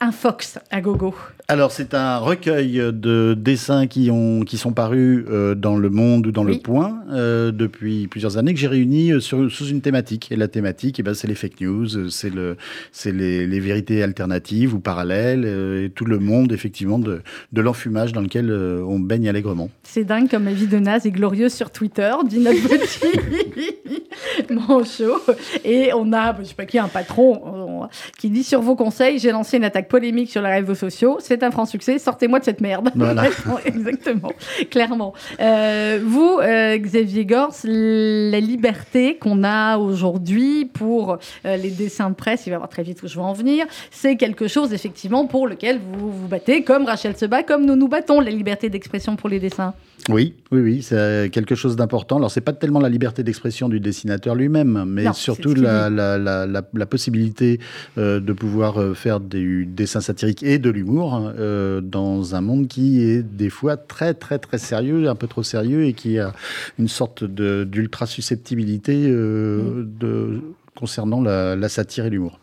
un 0.00 0.12
fox 0.12 0.58
à 0.70 0.80
gogo 0.80 1.14
alors, 1.46 1.72
c'est 1.72 1.92
un 1.92 2.16
recueil 2.16 2.80
de 2.90 3.34
dessins 3.38 3.86
qui, 3.86 4.10
ont, 4.10 4.44
qui 4.44 4.56
sont 4.56 4.72
parus 4.72 5.26
euh, 5.28 5.54
dans 5.54 5.76
Le 5.76 5.90
Monde 5.90 6.26
ou 6.26 6.32
dans 6.32 6.42
Le 6.42 6.56
Point 6.56 7.02
euh, 7.10 7.52
depuis 7.52 8.06
plusieurs 8.06 8.38
années, 8.38 8.54
que 8.54 8.60
j'ai 8.60 8.66
réunis 8.66 9.12
euh, 9.12 9.20
sur, 9.20 9.50
sous 9.52 9.66
une 9.66 9.82
thématique. 9.82 10.32
Et 10.32 10.36
la 10.36 10.48
thématique, 10.48 11.00
eh 11.00 11.02
ben, 11.02 11.12
c'est 11.12 11.28
les 11.28 11.34
fake 11.34 11.60
news, 11.60 12.08
c'est 12.08 12.30
le, 12.30 12.56
les, 13.04 13.46
les 13.46 13.60
vérités 13.60 14.02
alternatives 14.02 14.74
ou 14.74 14.80
parallèles, 14.80 15.44
et 15.44 15.90
tout 15.90 16.06
le 16.06 16.18
monde, 16.18 16.50
effectivement, 16.50 16.98
de, 16.98 17.20
de 17.52 17.60
l'enfumage 17.60 18.14
dans 18.14 18.22
lequel 18.22 18.50
on 18.50 18.98
baigne 18.98 19.28
allègrement. 19.28 19.68
C'est 19.82 20.04
dingue 20.04 20.30
comme 20.30 20.46
la 20.46 20.54
vie 20.54 20.66
de 20.66 20.78
naze 20.78 21.04
est 21.04 21.10
glorieuse 21.10 21.52
sur 21.52 21.70
Twitter, 21.70 22.10
dit 22.26 22.38
notre 22.38 22.66
petit 22.66 24.03
manchot. 24.50 25.20
Et 25.64 25.92
on 25.94 26.12
a, 26.12 26.34
je 26.38 26.44
sais 26.44 26.54
pas 26.54 26.66
qui, 26.66 26.78
un 26.78 26.88
patron 26.88 27.88
qui 28.18 28.30
dit 28.30 28.44
sur 28.44 28.60
vos 28.60 28.76
conseils, 28.76 29.18
j'ai 29.18 29.32
lancé 29.32 29.56
une 29.56 29.64
attaque 29.64 29.88
polémique 29.88 30.30
sur 30.30 30.42
les 30.42 30.52
réseaux 30.52 30.74
sociaux 30.74 31.14
c'est 31.20 31.42
un 31.42 31.50
franc 31.50 31.66
succès, 31.66 31.98
sortez-moi 31.98 32.38
de 32.38 32.44
cette 32.44 32.60
merde. 32.60 32.90
Exactement, 33.64 34.32
clairement. 34.70 35.14
Euh, 35.40 36.00
vous, 36.04 36.38
euh, 36.40 36.76
Xavier 36.78 37.24
Gors, 37.24 37.54
la 37.64 38.40
liberté 38.40 39.16
qu'on 39.16 39.44
a 39.44 39.78
aujourd'hui 39.78 40.64
pour 40.66 41.18
euh, 41.44 41.56
les 41.56 41.70
dessins 41.70 42.10
de 42.10 42.14
presse, 42.14 42.46
il 42.46 42.50
va 42.50 42.54
y 42.54 42.56
avoir 42.56 42.68
très 42.68 42.82
vite 42.82 43.02
où 43.02 43.08
je 43.08 43.16
veux 43.16 43.22
en 43.22 43.32
venir, 43.32 43.66
c'est 43.90 44.16
quelque 44.16 44.48
chose 44.48 44.72
effectivement 44.72 45.26
pour 45.26 45.46
lequel 45.46 45.80
vous 45.98 46.10
vous 46.10 46.28
battez, 46.28 46.62
comme 46.62 46.84
Rachel 46.84 47.16
se 47.16 47.26
bat, 47.26 47.42
comme 47.42 47.64
nous 47.64 47.76
nous 47.76 47.88
battons, 47.88 48.20
la 48.20 48.30
liberté 48.30 48.68
d'expression 48.68 49.16
pour 49.16 49.28
les 49.28 49.40
dessins. 49.40 49.74
Oui, 50.10 50.34
oui, 50.50 50.60
oui, 50.60 50.82
c'est 50.82 51.30
quelque 51.32 51.54
chose 51.54 51.76
d'important. 51.76 52.16
Alors, 52.18 52.30
c'est 52.30 52.42
pas 52.42 52.52
tellement 52.52 52.80
la 52.80 52.90
liberté 52.90 53.22
d'expression 53.22 53.70
du 53.70 53.80
dessinateur 53.80 54.33
lui-même, 54.34 54.84
mais 54.86 55.12
surtout 55.12 55.54
la, 55.54 55.90
la, 55.90 56.18
la, 56.18 56.46
la, 56.46 56.86
possibilité 56.86 57.60
de 57.96 58.32
pouvoir 58.32 58.96
faire 58.96 59.20
des 59.20 59.64
dessins 59.64 60.00
satiriques 60.00 60.42
et 60.42 60.58
de 60.58 60.70
l'humour 60.70 61.32
euh, 61.38 61.80
dans 61.80 62.34
un 62.34 62.40
monde 62.40 62.68
qui 62.68 63.02
est 63.02 63.22
des 63.22 63.50
fois 63.50 63.76
très 63.76 64.14
très 64.14 64.38
très 64.38 64.58
sérieux, 64.58 65.08
un 65.08 65.14
peu 65.14 65.26
trop 65.26 65.42
sérieux 65.42 65.84
et 65.84 65.92
qui 65.92 66.18
a 66.18 66.32
une 66.78 66.88
sorte 66.88 67.24
d'ultra 67.24 68.06
susceptibilité 68.06 69.06
euh, 69.08 69.84
mm. 69.84 70.40
concernant 70.76 71.20
la 71.22 71.68
satire 71.68 72.06
et 72.06 72.10
l'humour. 72.10 72.38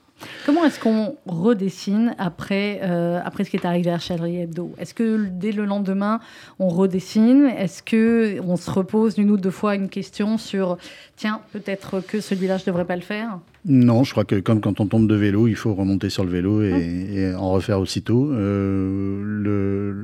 Comment 0.45 0.65
est-ce 0.65 0.79
qu'on 0.79 1.15
redessine 1.25 2.15
après, 2.17 2.79
euh, 2.83 3.19
après 3.23 3.43
ce 3.43 3.49
qui 3.49 3.57
est 3.57 3.65
arrivé 3.65 3.91
à 3.91 3.99
Charlie 3.99 4.37
Hebdo? 4.37 4.73
Est-ce 4.77 4.93
que 4.93 5.27
dès 5.29 5.51
le 5.51 5.65
lendemain, 5.65 6.19
on 6.59 6.67
redessine? 6.67 7.45
Est-ce 7.57 7.81
qu'on 7.83 8.55
se 8.57 8.71
repose 8.71 9.17
une 9.17 9.31
ou 9.31 9.37
deux 9.37 9.51
fois 9.51 9.75
une 9.75 9.89
question 9.89 10.37
sur 10.37 10.77
tiens, 11.15 11.41
peut-être 11.53 12.01
que 12.01 12.19
celui-là, 12.19 12.57
je 12.57 12.63
ne 12.63 12.67
devrais 12.67 12.85
pas 12.85 12.95
le 12.95 13.01
faire? 13.01 13.39
Non, 13.65 14.03
je 14.03 14.11
crois 14.11 14.25
que 14.25 14.39
comme 14.39 14.59
quand 14.59 14.79
on 14.79 14.87
tombe 14.87 15.07
de 15.07 15.15
vélo, 15.15 15.47
il 15.47 15.55
faut 15.55 15.73
remonter 15.75 16.09
sur 16.09 16.23
le 16.23 16.31
vélo 16.31 16.63
et, 16.63 17.33
en 17.35 17.51
refaire 17.51 17.79
aussitôt. 17.79 18.31
Euh, 18.31 20.03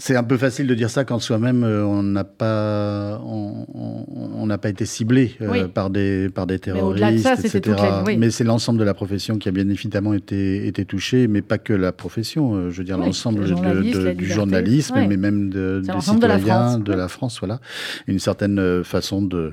c'est 0.00 0.16
un 0.16 0.24
peu 0.24 0.38
facile 0.38 0.66
de 0.66 0.74
dire 0.74 0.88
ça 0.88 1.04
quand 1.04 1.18
soi-même 1.18 1.62
euh, 1.62 1.84
on 1.84 2.02
n'a 2.02 2.24
pas 2.24 3.20
on 3.22 4.46
n'a 4.46 4.56
pas 4.56 4.70
été 4.70 4.86
ciblé 4.86 5.36
euh, 5.42 5.68
par 5.68 5.90
des 5.90 6.30
par 6.30 6.46
des 6.46 6.58
terroristes, 6.58 7.04
mais 7.24 7.48
etc. 7.48 7.76
Mais 8.18 8.30
c'est 8.30 8.44
l'ensemble 8.44 8.78
de 8.78 8.84
la 8.84 8.94
profession 8.94 9.36
qui 9.36 9.48
a 9.48 9.52
bien 9.52 9.68
évidemment 9.68 10.14
été 10.14 10.66
été 10.66 10.86
touchée, 10.86 11.28
mais 11.28 11.42
pas 11.42 11.58
que 11.58 11.74
la 11.74 11.92
profession. 11.92 12.54
Euh, 12.54 12.70
je 12.70 12.78
veux 12.78 12.84
dire 12.84 12.96
l'ensemble 12.96 13.44
du 13.44 14.26
journalisme, 14.26 14.94
mais 15.06 15.16
même 15.18 15.50
de, 15.50 15.82
des 15.84 16.00
citoyens 16.00 16.78
de 16.78 16.92
la 16.92 17.08
France, 17.08 17.38
voilà, 17.40 17.60
une 18.06 18.18
certaine 18.18 18.82
façon 18.82 19.20
de 19.20 19.52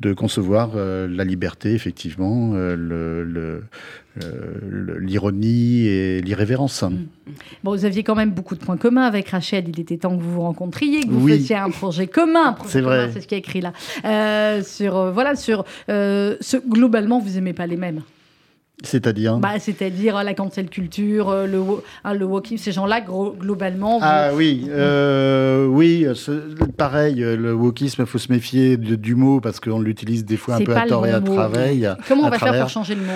de 0.00 0.12
concevoir 0.12 0.76
la 0.76 1.24
liberté, 1.24 1.72
effectivement, 1.72 2.52
le 2.54 3.62
euh, 4.07 4.07
l'ironie 5.00 5.86
et 5.86 6.20
l'irrévérence. 6.20 6.82
Mm. 6.82 7.06
Bon, 7.62 7.72
vous 7.72 7.84
aviez 7.84 8.02
quand 8.02 8.14
même 8.14 8.30
beaucoup 8.30 8.54
de 8.54 8.60
points 8.60 8.76
communs 8.76 9.04
avec 9.04 9.28
Rachel. 9.28 9.64
Il 9.68 9.78
était 9.78 9.96
temps 9.96 10.16
que 10.16 10.22
vous 10.22 10.32
vous 10.32 10.42
rencontriez, 10.42 11.02
que 11.02 11.10
vous 11.10 11.28
fassiez 11.28 11.56
un 11.56 11.70
projet 11.70 12.06
commun. 12.06 12.56
C'est 12.66 12.80
vrai. 12.80 13.10
C'est 13.12 13.20
ce 13.20 13.26
qui 13.26 13.34
est 13.34 13.38
écrit 13.38 13.60
là. 13.60 13.72
Euh, 14.04 14.62
sur 14.62 14.96
euh, 14.96 15.12
voilà, 15.12 15.36
sur 15.36 15.64
ce, 15.88 16.56
globalement, 16.68 17.20
vous 17.20 17.38
aimez 17.38 17.52
pas 17.52 17.66
les 17.66 17.76
mêmes. 17.76 18.02
C'est-à-dire? 18.84 19.38
Bah, 19.38 19.58
C'est-à-dire 19.58 20.22
la 20.22 20.34
cancel 20.34 20.68
culture, 20.68 21.32
le, 21.46 21.60
hein, 22.04 22.14
le 22.14 22.24
walking, 22.24 22.58
ces 22.58 22.70
gens-là, 22.70 23.00
globalement. 23.00 23.98
Ah 24.02 24.30
oui, 24.34 24.68
oui, 25.68 26.06
pareil, 26.76 27.16
le 27.16 27.52
wokisme, 27.52 28.02
il 28.02 28.06
faut 28.06 28.18
se 28.18 28.30
méfier 28.32 28.76
du 28.76 29.14
mot 29.16 29.40
parce 29.40 29.58
qu'on 29.58 29.80
l'utilise 29.80 30.24
des 30.24 30.36
fois 30.36 30.56
un 30.56 30.60
peu 30.60 30.76
à 30.76 30.86
tort 30.86 31.06
et 31.06 31.12
à 31.12 31.20
travers. 31.20 31.96
Comment 32.06 32.26
on 32.26 32.30
va 32.30 32.38
faire 32.38 32.60
pour 32.60 32.68
changer 32.68 32.94
le 32.94 33.02
mot? 33.02 33.12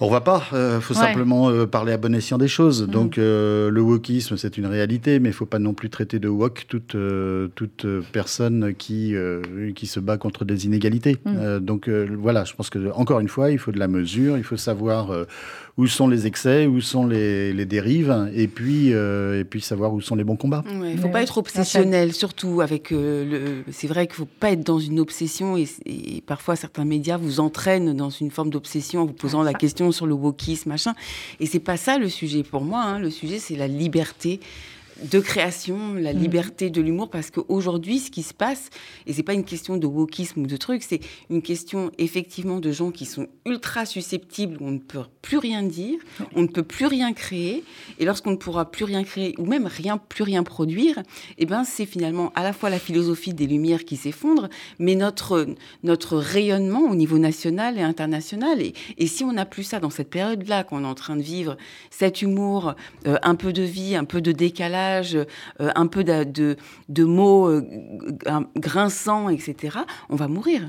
On 0.00 0.10
va 0.10 0.20
pas. 0.20 0.42
Il 0.52 0.80
faut 0.80 0.94
Ouais. 0.94 1.00
simplement 1.00 1.50
euh, 1.50 1.66
parler 1.66 1.92
à 1.92 1.96
bon 1.96 2.14
escient 2.14 2.38
des 2.38 2.48
choses. 2.48 2.82
Mhm. 2.82 2.88
Donc, 2.90 3.18
euh, 3.18 3.70
le 3.70 3.80
wokisme, 3.80 4.36
c'est 4.36 4.58
une 4.58 4.66
réalité, 4.66 5.20
mais 5.20 5.28
il 5.30 5.32
faut 5.32 5.46
pas 5.46 5.58
non 5.58 5.72
plus 5.74 5.88
traiter 5.90 6.18
de 6.18 6.28
wok 6.28 6.66
toute, 6.68 6.94
euh, 6.94 7.48
toute 7.54 7.84
euh, 7.84 8.02
personne 8.12 8.74
qui, 8.76 9.14
euh, 9.14 9.40
qui 9.74 9.86
se 9.86 10.00
bat 10.00 10.16
contre 10.18 10.44
des 10.44 10.66
inégalités. 10.66 11.16
Euh, 11.26 11.60
donc, 11.60 11.88
euh, 11.88 12.08
voilà, 12.18 12.44
je 12.44 12.54
pense 12.54 12.70
que, 12.70 12.90
encore 12.92 13.20
une 13.20 13.28
fois, 13.28 13.50
il 13.50 13.58
faut 13.58 13.72
de 13.72 13.78
la 13.78 13.88
mesure, 13.88 14.36
il 14.36 14.44
faut 14.44 14.56
savoir 14.56 15.12
euh, 15.12 15.24
où 15.76 15.88
sont 15.88 16.06
les 16.06 16.26
excès, 16.28 16.66
où 16.66 16.80
sont 16.80 17.04
les, 17.04 17.52
les 17.52 17.64
dérives, 17.66 18.30
et 18.32 18.46
puis, 18.46 18.92
euh, 18.92 19.40
et 19.40 19.44
puis 19.44 19.60
savoir 19.60 19.92
où 19.92 20.00
sont 20.00 20.14
les 20.14 20.22
bons 20.22 20.36
combats. 20.36 20.62
Il 20.70 20.78
ne 20.78 20.96
faut 20.96 21.08
pas 21.08 21.22
être 21.22 21.36
obsessionnel, 21.38 22.12
surtout 22.12 22.60
avec 22.60 22.92
euh, 22.92 23.24
le. 23.24 23.72
C'est 23.72 23.88
vrai 23.88 24.06
qu'il 24.06 24.12
ne 24.14 24.18
faut 24.18 24.28
pas 24.38 24.52
être 24.52 24.62
dans 24.64 24.78
une 24.78 25.00
obsession 25.00 25.56
et, 25.56 25.66
et 25.86 26.20
parfois 26.24 26.54
certains 26.54 26.84
médias 26.84 27.16
vous 27.16 27.40
entraînent 27.40 27.92
dans 27.96 28.10
une 28.10 28.30
forme 28.30 28.50
d'obsession 28.50 29.02
en 29.02 29.06
vous 29.06 29.12
posant 29.14 29.40
Ah, 29.40 29.46
la 29.46 29.54
question 29.54 29.90
sur 29.90 30.06
le 30.06 30.14
wokisme, 30.14 30.68
machin. 30.68 30.94
Et 31.40 31.46
c'est 31.46 31.58
pas 31.58 31.76
ça 31.76 31.98
le 31.98 32.08
sujet 32.08 32.44
pour 32.44 32.62
moi. 32.62 32.82
hein. 32.84 32.98
Le 33.00 33.10
sujet, 33.10 33.40
c'est 33.40 33.56
la 33.56 33.66
liberté 33.66 34.38
de 35.02 35.18
création, 35.20 35.94
la 35.94 36.12
Mhm. 36.12 36.20
liberté 36.20 36.70
de 36.70 36.80
l'humour, 36.80 37.10
parce 37.10 37.30
qu'aujourd'hui, 37.30 37.98
ce 37.98 38.10
qui 38.10 38.22
se 38.22 38.32
passe, 38.32 38.70
et 39.06 39.12
c'est 39.12 39.22
pas 39.24 39.34
une 39.34 39.44
question 39.44 39.76
de 39.76 39.86
wokisme 39.86 40.42
ou 40.42 40.46
de 40.46 40.56
trucs, 40.56 40.82
c'est 40.84 41.00
une 41.30 41.42
question 41.42 41.90
effectivement 41.98 42.60
de 42.60 42.70
gens 42.70 42.90
qui 42.92 43.04
sont 43.04 43.26
ultra 43.44 43.86
susceptibles, 43.86 44.56
où 44.60 44.66
on 44.68 44.70
ne 44.70 44.78
peut 44.78 45.00
plus 45.20 45.38
rien 45.38 45.62
dire, 45.62 45.98
on 46.36 46.42
ne 46.42 46.46
peut 46.46 46.62
plus 46.62 46.86
rien 46.86 47.12
créer, 47.12 47.64
et 47.98 48.04
lorsqu'on 48.04 48.30
ne 48.30 48.36
pourra 48.36 48.70
plus 48.70 48.84
rien 48.84 49.02
créer, 49.04 49.34
ou 49.38 49.46
même 49.46 49.66
rien, 49.66 49.98
plus 49.98 50.22
rien 50.22 50.42
produire, 50.44 51.02
eh 51.38 51.46
ben, 51.46 51.64
c'est 51.64 51.86
finalement 51.86 52.30
à 52.36 52.42
la 52.44 52.52
fois 52.52 52.70
la 52.70 52.78
philosophie 52.78 53.34
des 53.34 53.46
Lumières 53.46 53.84
qui 53.84 53.96
s'effondre, 53.96 54.48
mais 54.78 54.94
notre, 54.94 55.46
notre 55.82 56.16
rayonnement 56.18 56.82
au 56.88 56.94
niveau 56.94 57.18
national 57.18 57.78
et 57.78 57.82
international. 57.82 58.60
Et, 58.62 58.74
et 58.98 59.06
si 59.08 59.24
on 59.24 59.32
n'a 59.32 59.44
plus 59.46 59.64
ça 59.64 59.80
dans 59.80 59.90
cette 59.90 60.10
période-là, 60.10 60.62
qu'on 60.64 60.84
est 60.84 60.86
en 60.86 60.94
train 60.94 61.16
de 61.16 61.22
vivre, 61.22 61.56
cet 61.90 62.22
humour, 62.22 62.74
euh, 63.06 63.16
un 63.22 63.34
peu 63.34 63.52
de 63.52 63.62
vie, 63.62 63.96
un 63.96 64.04
peu 64.04 64.20
de 64.20 64.30
décalage, 64.32 64.83
euh, 65.14 65.24
un 65.58 65.86
peu 65.86 66.04
de, 66.04 66.24
de, 66.24 66.56
de 66.88 67.04
mots 67.04 67.48
euh, 67.48 67.62
grinçants, 68.56 69.28
etc., 69.28 69.78
on 70.08 70.16
va 70.16 70.28
mourir. 70.28 70.62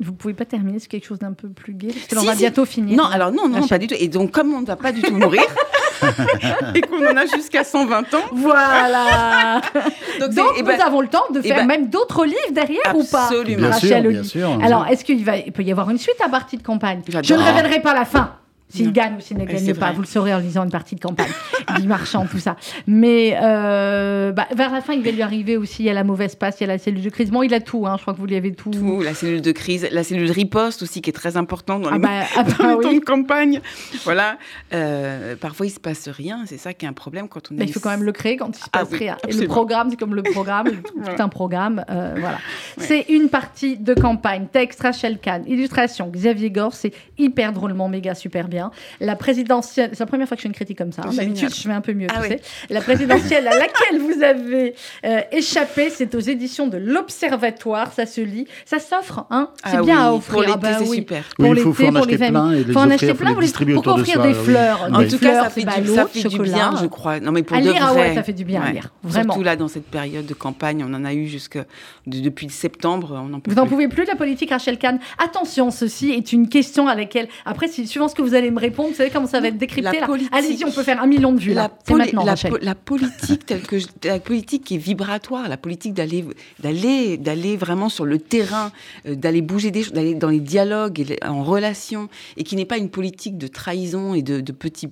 Vous 0.00 0.14
pouvez 0.14 0.32
pas 0.32 0.46
terminer 0.46 0.78
sur 0.78 0.88
quelque 0.88 1.06
chose 1.06 1.18
d'un 1.18 1.34
peu 1.34 1.48
plus 1.50 1.74
gai 1.74 1.88
Parce 1.88 2.06
que 2.06 2.14
là, 2.14 2.20
on 2.22 2.24
va 2.24 2.32
si. 2.32 2.38
bientôt 2.38 2.64
finir. 2.64 2.96
Non, 2.96 3.04
alors 3.04 3.32
non, 3.32 3.48
non, 3.48 3.66
pas 3.66 3.78
du 3.78 3.86
tout. 3.86 3.94
Et 3.98 4.08
donc, 4.08 4.30
comme 4.30 4.54
on 4.54 4.62
ne 4.62 4.66
va 4.66 4.76
pas 4.76 4.92
du 4.92 5.02
tout 5.02 5.14
mourir, 5.14 5.42
et 6.74 6.80
qu'on 6.80 7.06
en 7.06 7.16
a 7.16 7.26
jusqu'à 7.26 7.64
120 7.64 8.14
ans, 8.14 8.18
Voilà. 8.32 9.60
donc, 10.20 10.52
eh 10.56 10.60
nous 10.60 10.66
ben, 10.66 10.80
avons 10.80 11.00
le 11.00 11.08
temps 11.08 11.26
de 11.32 11.40
eh 11.44 11.48
faire 11.48 11.58
ben, 11.58 11.66
même 11.66 11.90
d'autres 11.90 12.24
livres 12.24 12.52
derrière 12.52 12.94
ou 12.96 13.04
pas? 13.04 13.24
Absolument. 13.24 13.68
Bien 13.68 13.72
sûr, 13.78 13.96
Oli. 13.98 14.08
bien 14.08 14.22
sûr. 14.22 14.58
Alors, 14.62 14.86
est-ce 14.86 15.04
qu'il 15.04 15.24
va, 15.24 15.36
il 15.36 15.52
peut 15.52 15.62
y 15.62 15.70
avoir 15.70 15.90
une 15.90 15.98
suite 15.98 16.20
à 16.24 16.28
partie 16.28 16.56
de 16.56 16.62
campagne? 16.62 17.02
Je 17.22 17.34
ne 17.34 17.38
révélerai 17.38 17.80
pas 17.80 17.94
la 17.94 18.04
fin. 18.04 18.34
S'il 18.70 18.92
gagne 18.92 19.16
ou 19.16 19.20
s'il 19.20 19.36
ne 19.36 19.44
gagne 19.44 19.74
pas, 19.74 19.86
vrai. 19.86 19.94
vous 19.94 20.00
le 20.02 20.06
saurez 20.06 20.32
en 20.32 20.38
lisant 20.38 20.64
une 20.64 20.70
partie 20.70 20.94
de 20.94 21.00
campagne. 21.00 21.28
Guy 21.76 21.86
Marchand, 21.86 22.26
tout 22.26 22.38
ça. 22.38 22.56
Mais 22.86 23.36
euh, 23.40 24.32
bah, 24.32 24.46
vers 24.54 24.72
la 24.72 24.80
fin, 24.80 24.92
il 24.94 25.02
va 25.02 25.10
lui 25.10 25.22
arriver 25.22 25.56
aussi, 25.56 25.82
il 25.82 25.86
y 25.86 25.90
a 25.90 25.94
la 25.94 26.04
mauvaise 26.04 26.34
passe, 26.36 26.56
il 26.60 26.62
y 26.62 26.64
a 26.64 26.68
la 26.68 26.78
cellule 26.78 27.02
de 27.02 27.10
crise. 27.10 27.30
Bon, 27.30 27.42
il 27.42 27.52
a 27.54 27.60
tout, 27.60 27.86
hein, 27.86 27.96
je 27.96 28.02
crois 28.02 28.14
que 28.14 28.18
vous 28.18 28.26
lui 28.26 28.36
avez 28.36 28.52
tout. 28.52 28.70
tout, 28.70 29.02
la 29.02 29.14
cellule 29.14 29.42
de 29.42 29.52
crise, 29.52 29.88
la 29.90 30.04
cellule 30.04 30.28
de 30.28 30.32
riposte 30.32 30.82
aussi, 30.82 31.00
qui 31.02 31.10
est 31.10 31.14
très 31.14 31.36
importante 31.36 31.82
dans 31.82 31.90
Ah 31.90 31.94
les, 31.94 32.00
bah, 32.00 32.08
ah 32.36 32.42
bah 32.44 32.52
dans 32.58 32.78
les 32.78 32.84
temps 32.84 32.92
de 32.92 32.98
campagne. 33.00 33.60
Voilà. 34.04 34.38
Euh, 34.72 35.36
parfois, 35.36 35.66
il 35.66 35.70
se 35.70 35.80
passe 35.80 36.08
rien. 36.08 36.44
C'est 36.46 36.58
ça 36.58 36.72
qui 36.72 36.86
est 36.86 36.88
un 36.88 36.92
problème 36.92 37.28
quand 37.28 37.50
on. 37.50 37.54
Mais 37.54 37.64
il 37.64 37.72
faut 37.72 37.80
quand 37.80 37.90
même 37.90 38.04
le 38.04 38.12
créer 38.12 38.36
quand 38.36 38.48
il 38.56 38.60
se 38.60 38.64
Ah 38.72 38.78
passe 38.80 38.88
oui, 38.92 38.98
rien. 38.98 39.16
Et 39.28 39.32
le 39.32 39.46
programme, 39.46 39.90
c'est 39.90 39.96
comme 39.98 40.14
le 40.14 40.22
programme, 40.22 40.68
tout 40.68 41.02
un 41.22 41.28
programme. 41.28 41.84
euh, 41.90 42.14
voilà. 42.18 42.38
Ouais. 42.78 42.84
C'est 42.86 43.06
une 43.08 43.28
partie 43.28 43.76
de 43.76 43.94
campagne. 43.94 44.46
Texte, 44.52 44.80
Rachel 44.82 45.18
Kahn. 45.18 45.44
Illustration, 45.46 46.08
Xavier 46.10 46.50
Gore. 46.50 46.74
C'est 46.74 46.92
hyper 47.18 47.52
drôlement, 47.52 47.88
méga, 47.88 48.14
super 48.14 48.48
bien. 48.48 48.59
La 49.00 49.16
présidentielle, 49.16 49.90
c'est 49.92 50.00
la 50.00 50.06
première 50.06 50.26
fois 50.28 50.36
que 50.36 50.40
je 50.40 50.42
fais 50.42 50.48
une 50.48 50.54
critique 50.54 50.78
comme 50.78 50.92
ça. 50.92 51.02
hein. 51.06 51.10
D'habitude, 51.12 51.54
je 51.54 51.60
fais 51.62 51.70
un 51.72 51.80
peu 51.80 51.92
mieux, 51.94 52.06
Ah 52.10 52.16
tu 52.16 52.22
oui. 52.22 52.28
sais. 52.28 52.40
La 52.70 52.80
présidentielle 52.80 53.46
à 53.48 53.52
laquelle 53.58 53.98
vous 54.00 54.22
avez 54.22 54.74
euh, 55.04 55.20
échappé, 55.32 55.90
c'est 55.90 56.14
aux 56.14 56.20
éditions 56.20 56.66
de 56.68 56.76
l'Observatoire. 56.78 57.92
Ça 57.92 58.06
se 58.06 58.20
lit. 58.20 58.46
Ça 58.64 58.78
s'offre, 58.78 59.26
hein. 59.30 59.50
C'est 59.64 59.76
Ah 59.76 59.82
bien 59.82 59.94
oui, 59.96 60.00
à 60.02 60.08
Pour 60.08 60.16
offrir. 60.18 60.40
l'été, 60.40 60.52
Ah 60.54 60.56
bah 60.56 60.76
c'est 60.78 60.88
oui. 60.88 60.96
super. 60.98 61.24
Pour 61.36 61.46
il 61.46 61.54
l'été, 61.54 61.68
en 61.68 61.72
pour 61.92 61.96
acheter 62.02 62.16
les 62.16 62.22
amis. 62.22 62.30
plein 62.30 62.52
et 62.52 62.64
les 62.64 62.72
Faut 62.72 62.78
en 62.78 62.82
offrir, 62.82 62.94
acheter 62.94 63.14
plein. 63.14 63.32
vous 63.32 63.40
les- 63.40 63.46
distribuer 63.46 63.74
Pourquoi 63.74 63.92
autour 63.94 64.04
de 64.04 64.08
offrir 64.10 64.22
soi. 64.22 64.32
des 64.32 64.34
fleurs 64.34 64.88
En 64.92 64.98
Des 65.00 65.08
tout 65.08 65.18
fleurs, 65.18 65.32
cas, 65.32 65.42
ça 65.44 65.50
c'est 65.50 65.54
fait, 65.54 65.60
du, 65.60 65.66
ballot, 65.66 65.94
ça 65.94 66.06
fait 66.06 66.22
du 66.22 66.30
chocolat. 66.30 66.52
bien, 66.52 66.74
je 66.80 66.86
crois. 66.86 67.20
Non, 67.20 67.32
mais 67.32 67.42
pour 67.42 67.56
À 67.56 67.60
de 67.60 67.70
lire, 67.70 67.82
ah 67.82 67.92
vrai. 67.92 68.08
ouais, 68.10 68.14
ça 68.14 68.22
fait 68.22 68.32
du 68.32 68.44
bien 68.44 68.62
à 68.62 68.70
lire. 68.72 68.90
Vraiment. 69.02 69.32
Surtout 69.34 69.44
là, 69.44 69.56
dans 69.56 69.68
cette 69.68 69.86
période 69.86 70.26
de 70.26 70.34
campagne, 70.34 70.84
on 70.88 70.92
en 70.94 71.04
a 71.04 71.12
eu 71.14 71.26
jusque 71.26 71.58
de- 72.06 72.20
depuis 72.20 72.48
septembre. 72.50 73.20
On 73.28 73.32
en 73.34 73.40
peut 73.40 73.50
Vous 73.50 73.56
n'en 73.56 73.66
pouvez 73.66 73.88
plus 73.88 74.04
de 74.04 74.08
la 74.10 74.16
politique, 74.16 74.50
Rachel 74.50 74.78
Kahn. 74.78 74.98
Attention, 75.22 75.70
ceci 75.70 76.10
est 76.10 76.32
une 76.32 76.48
question 76.48 76.88
à 76.88 76.94
laquelle, 76.94 77.28
après, 77.44 77.68
suivant 77.68 78.08
ce 78.08 78.14
que 78.14 78.22
vous 78.22 78.34
allez 78.34 78.49
me 78.50 78.60
répondre, 78.60 78.90
vous 78.90 78.94
savez 78.94 79.10
comment 79.10 79.26
ça 79.26 79.40
va 79.40 79.48
être 79.48 79.56
décrypté 79.58 80.00
La 80.00 80.06
là. 80.06 80.14
Allez-y, 80.32 80.64
on 80.64 80.70
peut 80.72 80.82
faire 80.82 81.02
un 81.02 81.06
million 81.06 81.32
de 81.32 81.40
vues 81.40 81.54
la, 81.54 81.62
là. 81.62 81.78
C'est 81.86 81.94
maintenant, 81.94 82.24
la, 82.24 82.32
Rachel. 82.32 82.50
po- 82.52 82.58
la 82.60 82.74
politique 82.74 83.46
telle 83.46 83.62
que 83.62 83.78
je- 83.78 83.86
la 84.04 84.20
politique 84.20 84.64
qui 84.64 84.74
est 84.74 84.78
vibratoire, 84.78 85.48
la 85.48 85.56
politique 85.56 85.94
d'aller 85.94 86.24
d'aller 86.60 87.16
d'aller 87.16 87.56
vraiment 87.56 87.88
sur 87.88 88.04
le 88.04 88.18
terrain, 88.18 88.72
euh, 89.06 89.14
d'aller 89.14 89.42
bouger 89.42 89.70
des 89.70 89.82
choses, 89.82 89.92
d'aller 89.92 90.14
dans 90.14 90.28
les 90.30 90.40
dialogues 90.40 91.00
et 91.00 91.04
les- 91.04 91.18
en 91.24 91.42
relation, 91.44 92.08
et 92.36 92.44
qui 92.44 92.56
n'est 92.56 92.64
pas 92.66 92.78
une 92.78 92.90
politique 92.90 93.38
de 93.38 93.46
trahison 93.46 94.14
et 94.14 94.22
de, 94.22 94.40
de 94.40 94.52
petits 94.52 94.88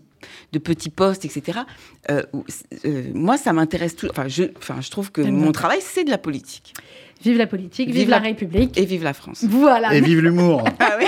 de 0.53 0.59
petits 0.59 0.91
postes, 0.91 1.25
etc. 1.25 1.61
Euh, 2.11 2.23
euh, 2.85 3.05
moi, 3.15 3.37
ça 3.37 3.53
m'intéresse 3.53 3.95
tout. 3.95 4.09
Enfin, 4.11 4.27
je, 4.27 4.45
enfin, 4.57 4.81
je 4.81 4.91
trouve 4.91 5.13
que 5.13 5.21
mon 5.21 5.53
travail, 5.53 5.79
c'est 5.81 6.03
de 6.03 6.11
la 6.11 6.19
politique. 6.19 6.75
Vive 7.25 7.37
la 7.39 7.47
politique, 7.47 7.89
vive, 7.89 7.97
Vive 7.97 8.11
la 8.11 8.19
la- 8.19 8.23
République. 8.25 8.79
Et 8.79 8.85
vive 8.85 9.03
la 9.05 9.13
France. 9.13 9.45
Voilà. 9.49 9.93
Et 9.95 10.01
vive 10.01 10.21
l'humour 10.21 10.65
Ah 10.79 10.93
oui. 10.99 11.07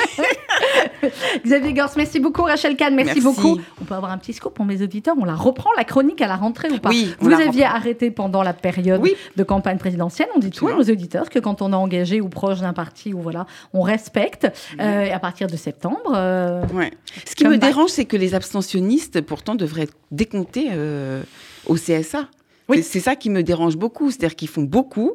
Xavier 1.44 1.72
Gors, 1.72 1.90
merci 1.96 2.20
beaucoup. 2.20 2.42
Rachel 2.42 2.76
Kahn, 2.76 2.94
merci, 2.94 3.20
Merci. 3.20 3.20
beaucoup. 3.42 3.61
On 3.80 3.84
peut 3.84 3.94
avoir 3.94 4.12
un 4.12 4.18
petit 4.18 4.32
scoop 4.32 4.52
pour 4.54 4.64
mes 4.64 4.82
auditeurs. 4.82 5.14
On 5.18 5.24
la 5.24 5.34
reprend, 5.34 5.70
la 5.76 5.84
chronique 5.84 6.20
à 6.20 6.26
la 6.26 6.36
rentrée 6.36 6.68
ou 6.70 6.78
pas 6.78 6.90
Oui, 6.90 7.14
Vous 7.20 7.32
aviez 7.32 7.64
reprend. 7.64 7.76
arrêté 7.76 8.11
pendant 8.11 8.42
la 8.42 8.52
période 8.52 9.00
Oui. 9.02 9.14
de 9.36 9.42
campagne 9.44 9.78
présidentielle. 9.78 10.28
On 10.34 10.38
dit 10.38 10.50
toujours 10.50 10.68
Absolument. 10.70 10.90
aux 10.90 10.92
auditeurs 10.92 11.30
que 11.30 11.38
quand 11.38 11.62
on 11.62 11.72
est 11.72 11.76
engagé 11.76 12.20
ou 12.20 12.28
proche 12.28 12.61
d'un 12.61 12.72
parti, 12.72 13.14
ou 13.14 13.20
voilà, 13.20 13.46
on 13.72 13.80
respecte. 13.82 14.46
Euh, 14.80 15.04
et 15.04 15.12
à 15.12 15.18
partir 15.18 15.46
de 15.46 15.56
septembre, 15.56 16.12
euh, 16.14 16.62
Ouais. 16.74 16.92
Ce 17.24 17.34
qui 17.34 17.44
me 17.44 17.56
back. 17.56 17.61
dérange, 17.70 17.90
c'est 17.90 18.04
que 18.04 18.16
les 18.16 18.34
abstentionnistes, 18.34 19.20
pourtant, 19.22 19.54
devraient 19.54 19.82
être 19.82 19.94
décomptés 20.11 20.68
euh, 20.72 21.22
au 21.66 21.74
CSA. 21.76 22.26
Oui. 22.71 22.83
C'est- 22.83 23.01
ça 23.01 23.16
qui 23.16 23.31
me 23.31 23.43
dérange 23.43 23.77
beaucoup, 23.77 24.11
c'est-à-dire 24.11 24.37
qu'ils 24.37 24.49
font 24.49 24.62
beaucoup, 24.62 25.12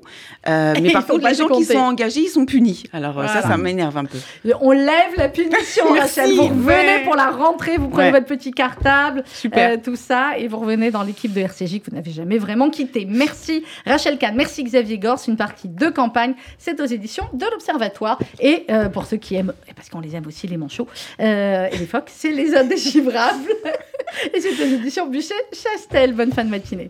euh, 0.47 0.73
mais 0.81 0.91
par 0.91 1.05
contre, 1.05 1.27
les 1.27 1.35
gens 1.35 1.47
qui 1.49 1.65
sont 1.65 1.77
engagés, 1.77 2.21
ils 2.21 2.29
sont 2.29 2.45
punis. 2.45 2.83
Alors 2.93 3.19
euh, 3.19 3.27
ça, 3.27 3.41
ça 3.43 3.57
m'énerve 3.57 3.95
un 3.97 4.05
peu. 4.05 4.17
on 4.61 4.71
lève 4.71 5.13
la 5.17 5.29
punition, 5.29 5.85
Rachel. 5.89 6.33
Vous 6.35 6.43
revenez 6.47 6.63
ouais. 6.65 7.03
pour 7.03 7.15
la 7.15 7.29
rentrée, 7.29 7.77
vous 7.77 7.89
prenez 7.89 8.05
Ouais. 8.05 8.11
votre 8.11 8.25
petit 8.25 8.51
cartable, 8.51 9.23
Super. 9.33 9.71
euh, 9.73 9.77
tout 9.83 9.95
ça, 9.95 10.37
et 10.37 10.47
vous 10.47 10.57
revenez 10.57 10.89
dans 10.91 11.03
l'équipe 11.03 11.31
de 11.33 11.41
RCJ 11.41 11.79
que 11.81 11.89
vous 11.91 11.95
n'avez 11.95 12.11
jamais 12.11 12.37
vraiment 12.37 12.69
quitté. 12.69 13.05
Merci 13.07 13.63
Rachel 13.85 14.17
Kahn, 14.17 14.35
merci 14.35 14.63
Xavier 14.63 14.97
Gors, 14.97 15.19
une 15.27 15.37
partie 15.37 15.67
de 15.67 15.89
campagne. 15.89 16.33
C'est 16.57 16.79
aux 16.81 16.85
éditions 16.85 17.25
de 17.33 17.45
l'Observatoire. 17.51 18.19
Et 18.39 18.65
euh, 18.69 18.89
pour 18.89 19.05
ceux 19.05 19.17
qui 19.17 19.35
aiment, 19.35 19.53
parce 19.75 19.89
qu'on 19.89 19.99
les 19.99 20.15
aime 20.15 20.25
aussi, 20.27 20.47
les 20.47 20.57
manchots 20.57 20.87
et 21.19 21.77
les 21.77 21.85
phoques, 21.85 22.09
c'est 22.11 22.31
les 22.31 22.55
indéchiffrables. 22.55 23.49
et 24.33 24.39
c'est 24.41 24.49
aux 24.63 24.75
éditions 24.79 25.07
Bûcher-Chastel. 25.09 26.13
Bonne 26.13 26.31
fin 26.31 26.43
de 26.43 26.49
matinée. 26.49 26.89